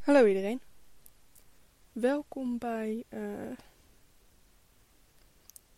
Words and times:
Hallo 0.00 0.26
iedereen. 0.26 0.60
Welkom 1.92 2.58
bij 2.58 3.04
eh, 3.08 3.56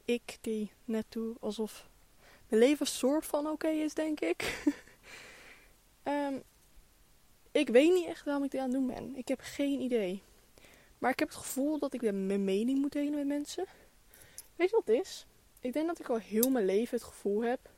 ik 0.04 0.38
die 0.40 0.72
net 0.84 1.16
alsof 1.40 1.88
mijn 2.48 2.62
leven 2.62 2.86
soort 2.86 3.26
van 3.26 3.46
oké 3.46 3.68
is, 3.68 3.94
denk 3.94 4.20
ik. 4.20 4.42
Ehm, 6.02 6.34
ik 7.52 7.68
weet 7.68 7.92
niet 7.92 8.06
echt 8.06 8.24
waarom 8.24 8.44
ik 8.44 8.50
dit 8.50 8.60
aan 8.60 8.66
het 8.66 8.76
doen 8.76 8.86
ben. 8.86 9.16
Ik 9.16 9.28
heb 9.28 9.40
geen 9.42 9.80
idee. 9.80 10.22
Maar 10.98 11.10
ik 11.10 11.18
heb 11.18 11.28
het 11.28 11.36
gevoel 11.36 11.78
dat 11.78 11.94
ik 11.94 12.02
mijn 12.02 12.44
mening 12.44 12.78
moet 12.78 12.92
delen 12.92 13.14
met 13.14 13.26
mensen. 13.26 13.64
Weet 14.56 14.70
je 14.70 14.76
wat 14.76 14.86
het 14.86 15.06
is? 15.06 15.26
Ik 15.60 15.72
denk 15.72 15.86
dat 15.86 15.98
ik 15.98 16.08
al 16.08 16.18
heel 16.18 16.50
mijn 16.50 16.66
leven 16.66 16.98
het 16.98 17.06
gevoel 17.06 17.42
heb 17.42 17.70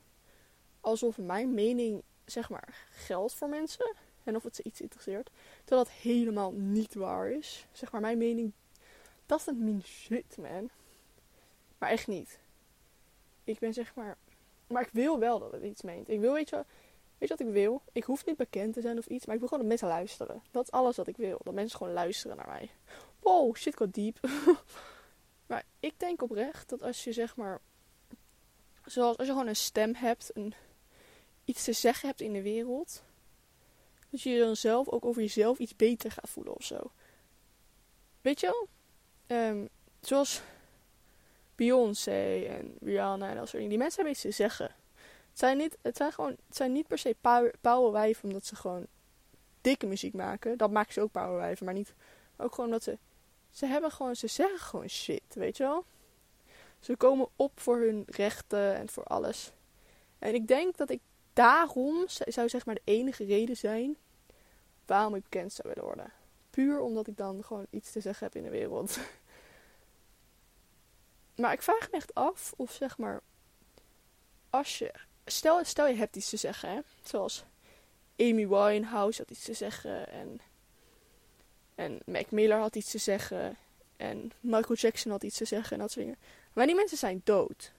alsof 0.81 1.17
mijn 1.17 1.53
mening, 1.53 2.03
zeg 2.25 2.49
maar, 2.49 2.87
geldt 2.91 3.33
voor 3.33 3.49
mensen. 3.49 3.95
En 4.25 4.35
of 4.35 4.43
het 4.43 4.55
ze 4.55 4.63
iets 4.63 4.81
interesseert. 4.81 5.29
Terwijl 5.63 5.83
dat 5.83 5.93
helemaal 5.93 6.51
niet 6.51 6.93
waar 6.93 7.29
is. 7.29 7.67
Zeg 7.71 7.91
maar, 7.91 8.01
mijn 8.01 8.17
mening 8.17 8.51
doesn't 9.25 9.59
mean 9.59 9.81
shit, 9.83 10.37
man. 10.37 10.69
Maar 11.77 11.89
echt 11.89 12.07
niet. 12.07 12.39
Ik 13.43 13.59
ben 13.59 13.73
zeg 13.73 13.95
maar... 13.95 14.17
Maar 14.67 14.81
ik 14.81 14.89
wil 14.91 15.19
wel 15.19 15.39
dat 15.39 15.51
het 15.51 15.63
iets 15.63 15.81
meent. 15.81 16.09
Ik 16.09 16.19
wil, 16.19 16.33
weet 16.33 16.49
je, 16.49 16.55
weet 17.17 17.29
je 17.29 17.35
wat 17.37 17.47
ik 17.47 17.53
wil? 17.53 17.81
Ik 17.91 18.03
hoef 18.03 18.25
niet 18.25 18.37
bekend 18.37 18.73
te 18.73 18.81
zijn 18.81 18.97
of 18.97 19.05
iets. 19.05 19.25
Maar 19.25 19.35
ik 19.35 19.39
wil 19.39 19.49
gewoon 19.49 19.63
dat 19.67 19.79
mensen 19.79 19.97
luisteren. 19.97 20.43
Dat 20.51 20.63
is 20.63 20.71
alles 20.71 20.95
wat 20.95 21.07
ik 21.07 21.17
wil. 21.17 21.39
Dat 21.43 21.53
mensen 21.53 21.77
gewoon 21.77 21.93
luisteren 21.93 22.37
naar 22.37 22.47
mij. 22.47 22.69
Wow, 23.19 23.55
shit 23.55 23.77
got 23.77 23.93
deep. 23.93 24.19
maar 25.47 25.63
ik 25.79 25.99
denk 25.99 26.21
oprecht 26.21 26.69
dat 26.69 26.81
als 26.81 27.03
je 27.03 27.13
zeg 27.13 27.35
maar... 27.35 27.61
Zoals 28.85 29.17
als 29.17 29.27
je 29.27 29.33
gewoon 29.33 29.47
een 29.47 29.55
stem 29.55 29.95
hebt. 29.95 30.31
Een, 30.33 30.53
iets 31.45 31.63
te 31.63 31.73
zeggen 31.73 32.07
hebt 32.07 32.21
in 32.21 32.33
de 32.33 32.41
wereld 32.41 33.03
dat 34.15 34.23
je 34.23 34.29
je 34.29 34.39
dan 34.39 34.55
zelf 34.55 34.89
ook 34.89 35.05
over 35.05 35.21
jezelf 35.21 35.59
iets 35.59 35.75
beter 35.75 36.11
gaat 36.11 36.29
voelen 36.29 36.55
of 36.55 36.63
zo. 36.63 36.91
Weet 38.21 38.39
je 38.39 38.47
wel? 38.47 38.67
Um, 39.37 39.69
zoals 40.01 40.41
Beyoncé 41.55 42.45
en 42.45 42.77
Rihanna 42.81 43.29
en 43.29 43.35
dat 43.35 43.43
soort 43.43 43.51
dingen. 43.51 43.69
Die 43.69 43.77
mensen 43.77 43.95
hebben 43.95 44.13
iets 44.13 44.21
te 44.21 44.43
zeggen. 44.43 44.65
Het 45.29 45.39
zijn 45.39 45.57
niet, 45.57 45.77
het 45.81 45.97
zijn 45.97 46.11
gewoon, 46.11 46.35
het 46.47 46.55
zijn 46.55 46.71
niet 46.71 46.87
per 46.87 46.97
se 46.97 47.15
powerwijven 47.61 48.23
omdat 48.23 48.45
ze 48.45 48.55
gewoon 48.55 48.87
dikke 49.61 49.85
muziek 49.85 50.13
maken. 50.13 50.57
Dat 50.57 50.71
maken 50.71 50.93
ze 50.93 51.01
ook 51.01 51.11
powerwijven, 51.11 51.65
maar 51.65 51.73
niet. 51.73 51.93
ook 52.37 52.55
gewoon 52.55 52.69
dat 52.69 52.83
ze. 52.83 52.97
Ze 53.51 53.65
hebben 53.65 53.91
gewoon, 53.91 54.15
ze 54.15 54.27
zeggen 54.27 54.59
gewoon 54.59 54.89
shit, 54.89 55.21
weet 55.33 55.57
je 55.57 55.63
wel? 55.63 55.85
Ze 56.79 56.95
komen 56.95 57.27
op 57.35 57.59
voor 57.59 57.77
hun 57.77 58.03
rechten 58.07 58.75
en 58.75 58.89
voor 58.89 59.03
alles. 59.03 59.51
En 60.19 60.33
ik 60.33 60.47
denk 60.47 60.77
dat 60.77 60.89
ik 60.89 60.99
daarom 61.33 62.03
zou 62.07 62.49
zeg 62.49 62.65
maar 62.65 62.75
de 62.75 62.81
enige 62.83 63.25
reden 63.25 63.57
zijn 63.57 63.97
waarom 64.85 65.15
ik 65.15 65.23
bekend 65.23 65.53
zou 65.53 65.67
willen 65.67 65.83
worden. 65.83 66.13
Puur 66.49 66.79
omdat 66.79 67.07
ik 67.07 67.17
dan 67.17 67.43
gewoon 67.43 67.67
iets 67.69 67.91
te 67.91 67.99
zeggen 67.99 68.25
heb 68.25 68.35
in 68.35 68.43
de 68.43 68.49
wereld. 68.49 68.97
maar 71.35 71.53
ik 71.53 71.61
vraag 71.61 71.91
me 71.91 71.97
echt 71.97 72.13
af 72.13 72.53
of 72.55 72.71
zeg 72.71 72.97
maar. 72.97 73.21
Als 74.49 74.77
je. 74.77 74.93
Stel, 75.25 75.63
stel 75.63 75.87
je 75.87 75.95
hebt 75.95 76.15
iets 76.15 76.29
te 76.29 76.37
zeggen, 76.37 76.69
hè? 76.69 76.79
Zoals 77.03 77.43
Amy 78.17 78.47
Winehouse 78.47 79.21
had 79.21 79.31
iets 79.31 79.43
te 79.43 79.53
zeggen. 79.53 80.09
En. 80.09 80.41
En 81.75 81.99
Mac 82.05 82.31
Miller 82.31 82.59
had 82.59 82.75
iets 82.75 82.91
te 82.91 82.97
zeggen. 82.97 83.57
En 83.97 84.31
Michael 84.39 84.75
Jackson 84.75 85.11
had 85.11 85.23
iets 85.23 85.37
te 85.37 85.45
zeggen 85.45 85.71
en 85.71 85.79
dat 85.79 85.91
soort 85.91 86.05
dingen. 86.05 86.19
Maar 86.53 86.65
die 86.65 86.75
mensen 86.75 86.97
zijn 86.97 87.21
dood. 87.23 87.71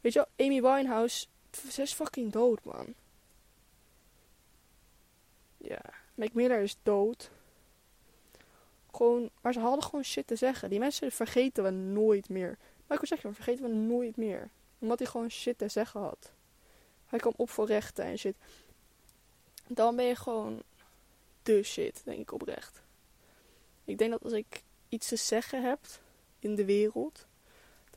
Weet 0.00 0.12
je 0.12 0.26
wel, 0.36 0.46
Amy 0.46 0.62
Winehouse. 0.62 1.26
Ze 1.70 1.82
is 1.82 1.92
fucking 1.92 2.32
dood, 2.32 2.64
man. 2.64 2.94
Ja, 5.62 5.80
Mac 6.14 6.30
is 6.32 6.76
dood. 6.82 7.30
Gewoon, 8.92 9.30
maar 9.40 9.52
ze 9.52 9.60
hadden 9.60 9.84
gewoon 9.84 10.04
shit 10.04 10.26
te 10.26 10.36
zeggen. 10.36 10.70
Die 10.70 10.78
mensen 10.78 11.12
vergeten 11.12 11.64
we 11.64 11.70
nooit 11.70 12.28
meer. 12.28 12.58
Michael 12.86 13.08
Jackson 13.08 13.34
vergeten 13.34 13.64
we 13.64 13.74
nooit 13.74 14.16
meer. 14.16 14.50
Omdat 14.78 14.98
hij 14.98 15.08
gewoon 15.08 15.30
shit 15.30 15.58
te 15.58 15.68
zeggen 15.68 16.00
had. 16.00 16.32
Hij 17.06 17.18
kwam 17.18 17.32
op 17.36 17.50
voor 17.50 17.66
rechten 17.66 18.04
en 18.04 18.18
shit. 18.18 18.34
Dan 19.66 19.96
ben 19.96 20.04
je 20.04 20.16
gewoon 20.16 20.62
de 21.42 21.62
shit, 21.62 22.00
denk 22.04 22.18
ik 22.18 22.32
oprecht. 22.32 22.82
Ik 23.84 23.98
denk 23.98 24.10
dat 24.10 24.22
als 24.22 24.32
ik 24.32 24.62
iets 24.88 25.08
te 25.08 25.16
zeggen 25.16 25.62
heb 25.62 25.78
in 26.38 26.54
de 26.54 26.64
wereld, 26.64 27.26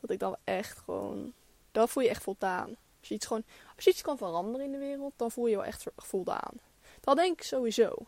dat 0.00 0.10
ik 0.10 0.18
dan 0.18 0.36
echt 0.44 0.78
gewoon. 0.78 1.32
Dan 1.72 1.88
voel 1.88 2.02
je 2.02 2.08
echt 2.08 2.22
voldaan. 2.22 2.76
Als 2.98 3.08
je 3.08 3.14
iets 3.14 3.26
gewoon. 3.26 3.44
Als 3.76 3.84
je 3.84 3.90
iets 3.90 4.02
kan 4.02 4.18
veranderen 4.18 4.66
in 4.66 4.72
de 4.72 4.78
wereld, 4.78 5.12
dan 5.16 5.30
voel 5.30 5.44
je 5.44 5.50
je 5.50 5.56
wel 5.56 5.66
echt 5.66 5.86
voldaan. 5.96 6.60
Dat 7.04 7.16
denk 7.16 7.32
ik 7.32 7.42
sowieso. 7.42 8.06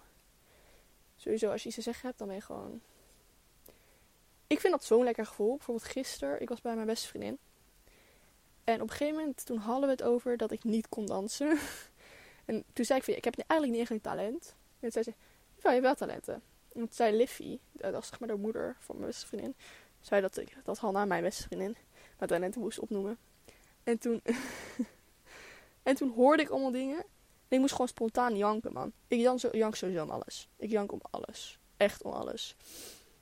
Sowieso, 1.17 1.51
als 1.51 1.63
je 1.63 1.67
iets 1.67 1.77
te 1.77 1.83
zeggen 1.83 2.07
hebt, 2.07 2.19
dan 2.19 2.27
ben 2.27 2.37
je 2.37 2.43
gewoon. 2.43 2.81
Ik 4.47 4.61
vind 4.61 4.73
dat 4.73 4.85
zo'n 4.85 5.05
lekker 5.05 5.27
gevoel. 5.27 5.57
Bijvoorbeeld 5.57 5.89
gisteren, 5.89 6.41
ik 6.41 6.49
was 6.49 6.61
bij 6.61 6.75
mijn 6.75 6.87
beste 6.87 7.09
vriendin. 7.09 7.39
En 8.65 8.75
op 8.75 8.91
een 8.91 8.97
gegeven 8.97 9.19
moment, 9.19 9.47
toen 9.47 9.59
hadden 9.59 9.85
we 9.85 9.91
het 9.91 10.03
over 10.03 10.37
dat 10.37 10.51
ik 10.51 10.65
niet 10.65 10.89
kon 10.89 11.07
dansen. 11.07 11.59
en 12.45 12.65
toen 12.73 12.85
zei 12.85 12.99
ik 12.99 13.05
van, 13.05 13.15
ik 13.15 13.25
heb 13.25 13.39
eigenlijk 13.39 13.73
niet 13.73 13.81
echt 13.81 13.91
een 13.91 14.11
talent. 14.11 14.55
En 14.81 14.91
toen 14.91 14.91
zei 14.91 15.05
ze, 15.05 15.13
ja, 15.63 15.73
je 15.73 15.81
hebt 15.81 15.83
wel 15.83 15.95
talenten. 15.95 16.35
En 16.35 16.43
toen 16.81 16.89
zei 16.91 17.17
Liffy, 17.17 17.59
dat 17.73 17.93
was 17.93 18.09
zeg 18.09 18.19
maar 18.19 18.29
de 18.29 18.37
moeder 18.37 18.77
van 18.79 18.97
mijn 18.97 19.09
beste 19.09 19.27
vriendin. 19.27 19.55
Zei 20.01 20.21
dat, 20.21 20.37
ik, 20.37 20.57
dat 20.65 20.79
Hanna, 20.79 21.05
mijn 21.05 21.23
beste 21.23 21.43
vriendin, 21.43 21.77
mijn 22.19 22.31
talenten 22.31 22.61
moest 22.61 22.79
opnoemen. 22.79 23.19
En 23.85 23.99
toen, 23.99 24.23
en 25.83 25.95
toen 25.95 26.11
hoorde 26.11 26.43
ik 26.43 26.49
allemaal 26.49 26.71
dingen 26.71 27.05
ik 27.49 27.59
moest 27.59 27.73
gewoon 27.73 27.89
spontaan 27.89 28.37
janken, 28.37 28.73
man. 28.73 28.93
Ik 29.09 29.21
jank, 29.21 29.41
zo, 29.41 29.49
jank 29.53 29.75
sowieso 29.75 30.03
om 30.03 30.11
alles. 30.11 30.49
Ik 30.57 30.71
jank 30.71 30.93
om 30.93 31.01
alles. 31.11 31.59
Echt 31.77 32.03
om 32.03 32.13
alles. 32.13 32.57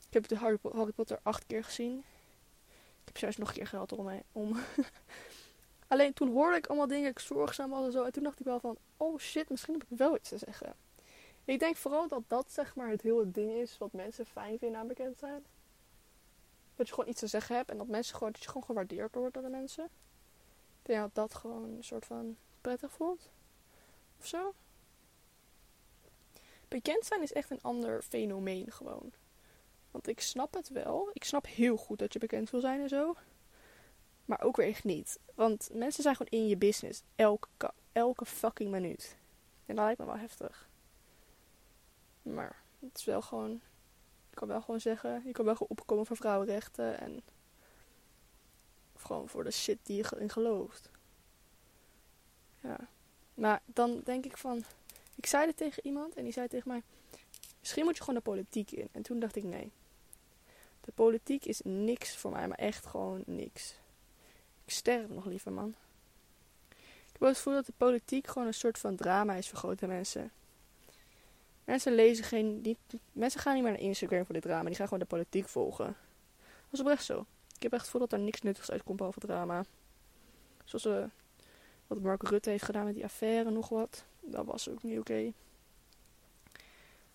Ik 0.06 0.12
heb 0.12 0.28
de 0.28 0.36
Harry, 0.72 0.92
Potter 0.92 1.18
acht 1.22 1.46
keer 1.46 1.64
gezien. 1.64 1.98
Ik 3.00 3.04
heb 3.04 3.18
zelfs 3.18 3.36
nog 3.36 3.48
een 3.48 3.54
keer 3.54 3.66
gehad 3.66 3.92
om. 3.92 4.22
om. 4.32 4.56
Alleen 5.88 6.12
toen 6.12 6.32
hoorde 6.32 6.56
ik 6.56 6.66
allemaal 6.66 6.86
dingen, 6.86 7.10
ik 7.10 7.18
zorgzaam 7.18 7.70
was 7.70 7.84
en 7.84 7.92
zo. 7.92 8.04
En 8.04 8.12
toen 8.12 8.22
dacht 8.22 8.40
ik 8.40 8.46
wel 8.46 8.60
van, 8.60 8.76
oh 8.96 9.18
shit, 9.18 9.48
misschien 9.48 9.72
heb 9.72 9.82
ik 9.82 9.98
wel 9.98 10.16
iets 10.16 10.28
te 10.28 10.38
zeggen. 10.38 10.74
Ik 11.44 11.58
denk 11.58 11.76
vooral 11.76 12.08
dat 12.08 12.22
dat 12.26 12.50
zeg 12.50 12.74
maar 12.74 12.88
het 12.88 13.02
hele 13.02 13.30
ding 13.30 13.50
is 13.50 13.78
wat 13.78 13.92
mensen 13.92 14.26
fijn 14.26 14.58
vinden 14.58 14.80
aan 14.80 14.86
bekend 14.86 15.18
zijn. 15.18 15.44
Dat 16.76 16.86
je 16.88 16.94
gewoon 16.94 17.10
iets 17.10 17.20
te 17.20 17.26
zeggen 17.26 17.56
hebt 17.56 17.70
en 17.70 17.78
dat 17.78 17.86
mensen 17.86 18.14
gewoon, 18.16 18.32
dat 18.32 18.42
je 18.42 18.48
gewoon 18.48 18.64
gewaardeerd 18.64 19.14
wordt 19.14 19.34
door 19.34 19.42
de 19.42 19.48
mensen. 19.48 19.84
Ik 19.84 20.90
denk 20.90 21.00
dat 21.00 21.14
dat 21.14 21.34
gewoon 21.34 21.62
een 21.62 21.84
soort 21.84 22.04
van 22.04 22.36
prettig 22.60 22.92
voelt 22.92 23.30
zo. 24.26 24.54
Bekend 26.68 27.06
zijn 27.06 27.22
is 27.22 27.32
echt 27.32 27.50
een 27.50 27.62
ander 27.62 28.02
fenomeen 28.02 28.72
gewoon. 28.72 29.12
Want 29.90 30.08
ik 30.08 30.20
snap 30.20 30.54
het 30.54 30.68
wel. 30.68 31.10
Ik 31.12 31.24
snap 31.24 31.46
heel 31.46 31.76
goed 31.76 31.98
dat 31.98 32.12
je 32.12 32.18
bekend 32.18 32.50
wil 32.50 32.60
zijn 32.60 32.80
en 32.80 32.88
zo. 32.88 33.16
Maar 34.24 34.40
ook 34.40 34.56
weer 34.56 34.66
echt 34.66 34.84
niet. 34.84 35.18
Want 35.34 35.70
mensen 35.72 36.02
zijn 36.02 36.16
gewoon 36.16 36.40
in 36.40 36.48
je 36.48 36.56
business. 36.56 37.02
Elke, 37.16 37.72
elke 37.92 38.26
fucking 38.26 38.70
minuut. 38.70 39.16
En 39.66 39.74
dat 39.76 39.84
lijkt 39.84 40.00
me 40.00 40.06
wel 40.06 40.18
heftig. 40.18 40.68
Maar 42.22 42.62
het 42.78 42.98
is 42.98 43.04
wel 43.04 43.22
gewoon. 43.22 43.52
Ik 44.30 44.34
kan 44.36 44.48
wel 44.48 44.60
gewoon 44.60 44.80
zeggen. 44.80 45.22
Je 45.24 45.32
kan 45.32 45.44
wel 45.44 45.56
gewoon 45.56 45.78
opkomen 45.78 46.06
voor 46.06 46.16
vrouwenrechten. 46.16 47.00
En. 47.00 47.22
Gewoon 48.96 49.28
voor 49.28 49.44
de 49.44 49.50
shit 49.50 49.78
die 49.82 49.96
je 49.96 50.16
in 50.18 50.30
gelooft. 50.30 50.90
Ja. 52.60 52.88
Maar 53.34 53.60
dan 53.64 54.00
denk 54.04 54.24
ik 54.24 54.36
van. 54.36 54.64
Ik 55.14 55.26
zei 55.26 55.46
het 55.46 55.56
tegen 55.56 55.86
iemand 55.86 56.14
en 56.14 56.24
die 56.24 56.32
zei 56.32 56.48
tegen 56.48 56.68
mij: 56.68 56.82
Misschien 57.60 57.84
moet 57.84 57.96
je 57.96 58.00
gewoon 58.00 58.18
de 58.18 58.30
politiek 58.30 58.70
in. 58.70 58.88
En 58.92 59.02
toen 59.02 59.18
dacht 59.18 59.36
ik: 59.36 59.44
Nee. 59.44 59.72
De 60.80 60.92
politiek 60.92 61.44
is 61.44 61.60
niks 61.64 62.16
voor 62.16 62.30
mij, 62.30 62.48
maar 62.48 62.58
echt 62.58 62.86
gewoon 62.86 63.22
niks. 63.26 63.74
Ik 64.64 64.72
sterf 64.72 65.08
nog 65.08 65.24
liever, 65.24 65.52
man. 65.52 65.74
Ik 66.78 67.20
heb 67.20 67.28
het 67.28 67.36
gevoel 67.36 67.54
dat 67.54 67.66
de 67.66 67.72
politiek 67.76 68.26
gewoon 68.26 68.46
een 68.46 68.54
soort 68.54 68.78
van 68.78 68.96
drama 68.96 69.34
is 69.34 69.48
voor 69.48 69.58
grote 69.58 69.86
mensen. 69.86 70.32
Mensen 71.64 71.94
lezen 71.94 72.24
geen. 72.24 72.62
Die, 72.62 72.76
mensen 73.12 73.40
gaan 73.40 73.54
niet 73.54 73.62
meer 73.62 73.72
naar 73.72 73.80
Instagram 73.80 74.24
voor 74.24 74.34
dit 74.34 74.42
drama, 74.42 74.64
die 74.64 74.74
gaan 74.74 74.88
gewoon 74.88 75.02
de 75.02 75.08
politiek 75.08 75.48
volgen. 75.48 75.86
Dat 76.36 76.72
is 76.72 76.80
oprecht 76.80 77.04
zo. 77.04 77.26
Ik 77.56 77.62
heb 77.62 77.72
echt 77.72 77.80
het 77.80 77.90
gevoel 77.90 78.08
dat 78.08 78.12
er 78.12 78.24
niks 78.24 78.40
nuttigs 78.40 78.70
uitkomt 78.70 78.96
behalve 78.96 79.20
drama. 79.20 79.64
Zoals 80.64 80.84
we 80.84 81.08
wat 81.86 82.00
Mark 82.00 82.22
Rutte 82.22 82.50
heeft 82.50 82.64
gedaan 82.64 82.84
met 82.84 82.94
die 82.94 83.04
affaire, 83.04 83.50
nog 83.50 83.68
wat. 83.68 84.04
Dat 84.20 84.44
was 84.44 84.68
ook 84.68 84.82
niet 84.82 84.98
oké. 84.98 85.32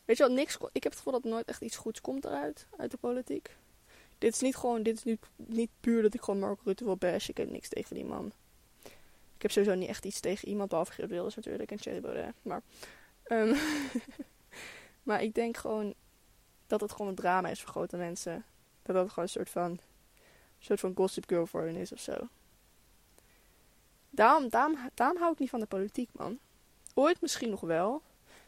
Weet 0.05 0.17
je 0.17 0.23
wat, 0.23 0.31
niks. 0.31 0.55
Ik 0.71 0.83
heb 0.83 0.91
het 0.91 0.95
gevoel 0.95 1.13
dat 1.13 1.23
nooit 1.23 1.47
echt 1.47 1.61
iets 1.61 1.77
goeds 1.77 2.01
komt 2.01 2.25
eruit, 2.25 2.65
uit 2.77 2.91
de 2.91 2.97
politiek. 2.97 3.55
Dit 4.17 4.33
is 4.33 4.39
niet 4.39 4.55
gewoon, 4.55 4.83
dit 4.83 4.97
is 4.97 5.03
niet, 5.03 5.25
niet 5.35 5.69
puur 5.79 6.01
dat 6.01 6.13
ik 6.13 6.21
gewoon 6.21 6.39
Mark 6.39 6.59
Rutte 6.63 6.83
wil 6.83 6.97
bashen. 6.97 7.29
Ik 7.29 7.37
heb 7.37 7.49
niks 7.49 7.69
tegen 7.69 7.95
die 7.95 8.05
man. 8.05 8.31
Ik 9.35 9.41
heb 9.41 9.51
sowieso 9.51 9.75
niet 9.75 9.89
echt 9.89 10.05
iets 10.05 10.19
tegen 10.19 10.47
iemand, 10.47 10.69
behalve 10.69 10.91
Geert 10.91 11.09
Wilders 11.09 11.35
natuurlijk 11.35 11.71
en 11.71 11.77
Thierry 11.77 12.01
Baudet. 12.01 12.33
Maar, 12.41 12.61
um, 13.27 13.55
maar 15.07 15.23
ik 15.23 15.33
denk 15.33 15.57
gewoon 15.57 15.93
dat 16.67 16.81
het 16.81 16.91
gewoon 16.91 17.07
een 17.07 17.15
drama 17.15 17.49
is 17.49 17.61
voor 17.61 17.69
grote 17.69 17.97
mensen. 17.97 18.45
Dat 18.81 18.95
dat 18.95 19.09
gewoon 19.09 19.23
een 19.23 19.29
soort 19.29 19.49
van, 19.49 19.71
een 19.71 19.79
soort 20.59 20.79
van 20.79 20.95
gossip 20.95 21.23
girl 21.27 21.47
voor 21.47 21.61
hen 21.61 21.75
is 21.75 21.91
of 21.91 21.99
zo. 21.99 22.27
Daarom, 24.19 24.49
daarom, 24.49 24.77
daarom 24.93 25.17
hou 25.17 25.31
ik 25.31 25.39
niet 25.39 25.49
van 25.49 25.59
de 25.59 25.65
politiek, 25.65 26.09
man. 26.11 26.39
Ooit 26.93 27.21
misschien 27.21 27.49
nog 27.49 27.61
wel. 27.61 28.01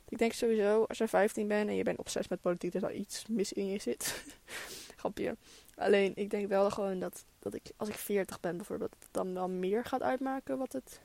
Ik 0.09 0.17
denk 0.17 0.33
sowieso, 0.33 0.83
als 0.83 0.97
je 0.97 1.07
15 1.07 1.47
bent 1.47 1.69
en 1.69 1.75
je 1.75 1.83
bent 1.83 1.99
obsessief 1.99 2.29
met 2.29 2.41
politiek, 2.41 2.71
dat 2.73 2.83
er 2.83 2.93
iets 2.93 3.25
mis 3.27 3.53
in 3.53 3.65
je 3.65 3.79
zit. 3.79 4.23
Grapje. 4.97 5.35
Alleen, 5.75 6.11
ik 6.15 6.29
denk 6.29 6.47
wel 6.47 6.71
gewoon 6.71 6.99
dat, 6.99 7.25
dat 7.39 7.53
ik, 7.53 7.71
als 7.77 7.89
ik 7.89 7.95
40 7.95 8.39
ben 8.39 8.57
bijvoorbeeld, 8.57 8.91
dat 8.91 9.03
het 9.03 9.13
dan 9.13 9.33
wel 9.33 9.49
meer 9.49 9.85
gaat 9.85 10.01
uitmaken 10.01 10.57
wat 10.57 10.73
het, 10.73 10.99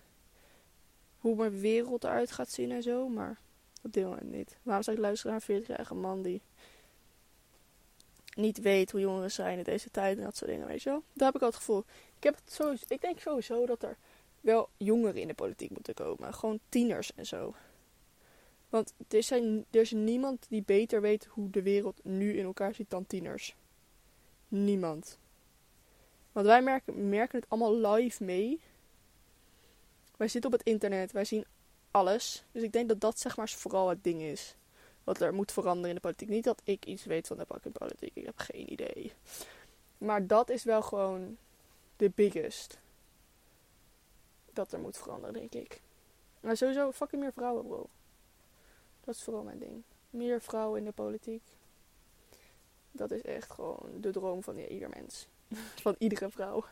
hoe 1.19 1.37
mijn 1.37 1.61
wereld 1.61 2.05
eruit 2.05 2.33
gaat 2.33 2.51
zien 2.51 2.73
en 2.73 2.83
zo. 2.83 3.09
Maar 3.09 3.39
op 3.83 3.93
dit 3.93 4.05
moment 4.05 4.31
niet. 4.31 4.57
Waarom 4.63 4.83
zou 4.85 4.97
ik 4.97 5.03
luisteren 5.03 5.33
naar 5.33 5.57
een 5.57 5.63
40-jarige 5.63 5.95
man 5.95 6.23
die 6.23 6.43
niet 8.35 8.61
weet 8.61 8.91
hoe 8.91 9.01
jongeren 9.01 9.33
zijn 9.33 9.59
in 9.59 9.65
deze 9.65 9.91
tijd 9.91 10.19
en 10.19 10.25
dat 10.25 10.37
soort 10.37 10.51
dingen, 10.51 10.67
weet 10.67 10.83
je 10.83 10.91
wel? 10.91 11.03
Daar 11.13 11.27
heb 11.27 11.37
ik 11.37 11.43
al 11.43 11.49
het 11.49 11.57
gevoel. 11.57 11.85
Ik, 12.17 12.23
heb 12.23 12.35
het 12.35 12.53
sowieso, 12.53 12.85
ik 12.89 13.01
denk 13.01 13.21
sowieso 13.21 13.67
dat 13.67 13.83
er 13.83 13.97
wel 14.47 14.69
jongeren 14.77 15.21
in 15.21 15.29
de 15.29 15.35
politiek 15.35 15.71
moeten 15.71 15.95
komen. 15.95 16.35
Gewoon 16.35 16.61
tieners 16.69 17.15
en 17.15 17.27
zo. 17.27 17.55
Want 18.69 18.95
er, 19.09 19.23
zijn, 19.23 19.65
er 19.71 19.81
is 19.81 19.91
niemand 19.91 20.47
die 20.49 20.63
beter 20.63 21.01
weet 21.01 21.25
hoe 21.25 21.51
de 21.51 21.63
wereld 21.63 22.05
nu 22.05 22.37
in 22.37 22.45
elkaar 22.45 22.75
zit 22.75 22.91
dan 22.91 23.07
tieners. 23.07 23.55
Niemand. 24.49 25.19
Want 26.33 26.47
wij 26.47 26.63
merken, 26.63 27.09
merken 27.09 27.39
het 27.39 27.49
allemaal 27.49 27.93
live 27.95 28.25
mee. 28.25 28.61
Wij 30.17 30.29
zitten 30.29 30.53
op 30.53 30.59
het 30.59 30.67
internet, 30.67 31.13
wij 31.13 31.25
zien 31.25 31.45
alles. 31.91 32.45
Dus 32.53 32.63
ik 32.63 32.73
denk 32.73 32.89
dat 32.89 33.01
dat 33.01 33.19
zeg 33.19 33.37
maar 33.37 33.49
vooral 33.49 33.89
het 33.89 34.05
ding 34.05 34.23
is. 34.23 34.57
Wat 35.05 35.21
er 35.21 35.35
moet 35.35 35.53
veranderen 35.53 35.89
in 35.89 35.95
de 35.95 36.01
politiek. 36.01 36.29
Niet 36.29 36.45
dat 36.45 36.61
ik 36.65 36.87
iets 36.87 37.05
weet 37.05 37.27
van 37.27 37.37
de 37.37 37.71
politiek. 37.73 38.11
Ik 38.15 38.25
heb 38.25 38.39
geen 38.39 38.73
idee. 38.73 39.13
Maar 39.99 40.27
dat 40.27 40.51
is 40.51 40.65
wel 40.65 40.83
gewoon 40.83 41.37
de 41.97 42.11
biggest. 42.15 42.79
Dat 44.57 44.73
er 44.73 44.81
moet 44.81 44.99
veranderen, 44.99 45.35
denk 45.35 45.55
ik. 45.55 45.81
Maar 46.41 46.57
sowieso 46.57 46.93
fucking 46.93 47.23
meer 47.23 47.33
vrouwen, 47.33 47.67
bro. 47.67 47.89
Dat 49.05 49.15
is 49.15 49.23
vooral 49.23 49.43
mijn 49.43 49.59
ding. 49.59 49.83
Meer 50.11 50.41
vrouwen 50.41 50.79
in 50.79 50.85
de 50.85 50.93
politiek. 50.93 51.43
Dat 52.91 53.11
is 53.11 53.23
echt 53.23 53.51
gewoon 53.51 54.01
de 54.01 54.11
droom 54.11 54.43
van 54.43 54.59
ieder 54.59 54.89
mens. 54.89 55.27
van 55.87 55.95
iedere 55.99 56.31
vrouw. 56.31 56.65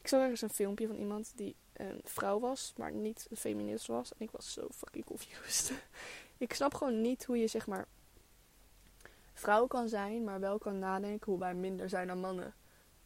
Ik 0.00 0.08
zag 0.08 0.20
ergens 0.20 0.40
een 0.40 0.50
filmpje 0.50 0.86
van 0.86 0.96
iemand 0.96 1.32
die 1.34 1.54
een 1.72 2.00
vrouw 2.04 2.40
was, 2.40 2.72
maar 2.76 2.92
niet 2.92 3.26
een 3.30 3.36
feminist 3.36 3.86
was. 3.86 4.12
En 4.12 4.20
ik 4.20 4.30
was 4.30 4.52
zo 4.52 4.68
fucking 4.70 5.04
confused. 5.04 5.72
ik 6.36 6.54
snap 6.54 6.74
gewoon 6.74 7.00
niet 7.00 7.24
hoe 7.24 7.38
je 7.38 7.46
zeg 7.46 7.66
maar 7.66 7.86
vrouw 9.32 9.66
kan 9.66 9.88
zijn, 9.88 10.24
maar 10.24 10.40
wel 10.40 10.58
kan 10.58 10.78
nadenken 10.78 11.30
hoe 11.30 11.40
wij 11.40 11.54
minder 11.54 11.88
zijn 11.88 12.06
dan 12.06 12.20
mannen. 12.20 12.54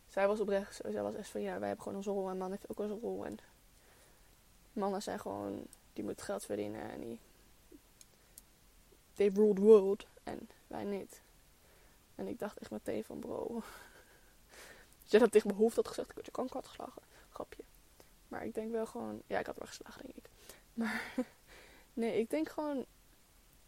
Zij 0.07 0.27
was 0.27 0.41
oprecht, 0.41 0.81
zij 0.89 1.03
was 1.03 1.15
echt 1.15 1.29
van 1.29 1.41
ja, 1.41 1.59
wij 1.59 1.69
hebben 1.69 1.83
gewoon 1.85 1.99
onze 1.99 2.11
rol 2.11 2.31
en 2.31 2.39
man 2.39 2.51
heeft 2.51 2.71
ook 2.71 2.79
onze 2.79 2.99
rol. 3.01 3.27
En 3.27 3.39
mannen 4.77 5.03
zijn 5.03 5.21
gewoon, 5.21 5.67
die 5.93 6.05
moeten 6.05 6.25
geld 6.25 6.45
verdienen 6.45 6.91
en 6.91 7.01
die 7.01 7.19
they 9.15 9.31
rule 9.35 9.55
the 9.55 9.61
world 9.61 10.07
en 10.23 10.49
wij 10.67 10.85
niet. 10.85 11.23
En 12.15 12.27
ik 12.27 12.39
dacht 12.39 12.59
echt 12.59 12.71
meteen 12.71 13.05
van 13.05 13.19
bro. 13.19 13.47
Als 15.03 15.11
jij 15.11 15.21
dat 15.21 15.33
tegen 15.33 15.49
mijn 15.49 15.61
hoofd 15.61 15.77
had 15.77 15.89
gezegd, 15.89 16.19
ik 16.19 16.25
je 16.25 16.31
kanker 16.31 16.55
had 16.55 16.67
geslagen. 16.67 17.03
Grapje. 17.31 17.63
Maar 18.29 18.45
ik 18.45 18.55
denk 18.55 18.71
wel 18.71 18.87
gewoon, 18.87 19.23
ja 19.27 19.39
ik 19.39 19.47
had 19.47 19.59
wel 19.59 19.67
geslagen 19.67 20.03
denk 20.03 20.17
ik. 20.17 20.31
Maar 20.75 21.15
nee, 21.93 22.19
ik 22.19 22.31
denk 22.31 22.49
gewoon, 22.49 22.77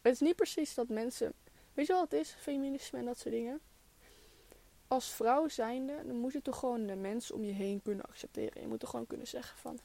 het 0.03 0.13
is 0.13 0.21
niet 0.21 0.37
precies 0.37 0.75
dat 0.75 0.89
mensen, 0.89 1.33
weet 1.75 1.87
je 1.87 1.93
wat 1.93 2.11
het 2.11 2.21
is, 2.21 2.37
feminisme 2.39 2.99
en 2.99 3.05
dat 3.05 3.19
soort 3.19 3.35
dingen. 3.35 3.61
Als 4.89 5.09
vrouw 5.09 5.49
zijnde, 5.49 6.03
dan 6.07 6.17
moet 6.17 6.33
je 6.33 6.43
toch 6.43 6.59
gewoon 6.59 6.87
de 6.87 6.97
mensen 6.97 7.35
om 7.35 7.45
je 7.45 7.53
heen 7.53 7.83
kunnen 7.83 8.05
accepteren. 8.05 8.63
Je 8.63 8.69
moet 8.69 8.81
toch 8.81 8.91
gewoon 8.91 9.07
kunnen 9.07 9.27
zeggen 9.27 9.59
van, 9.59 9.79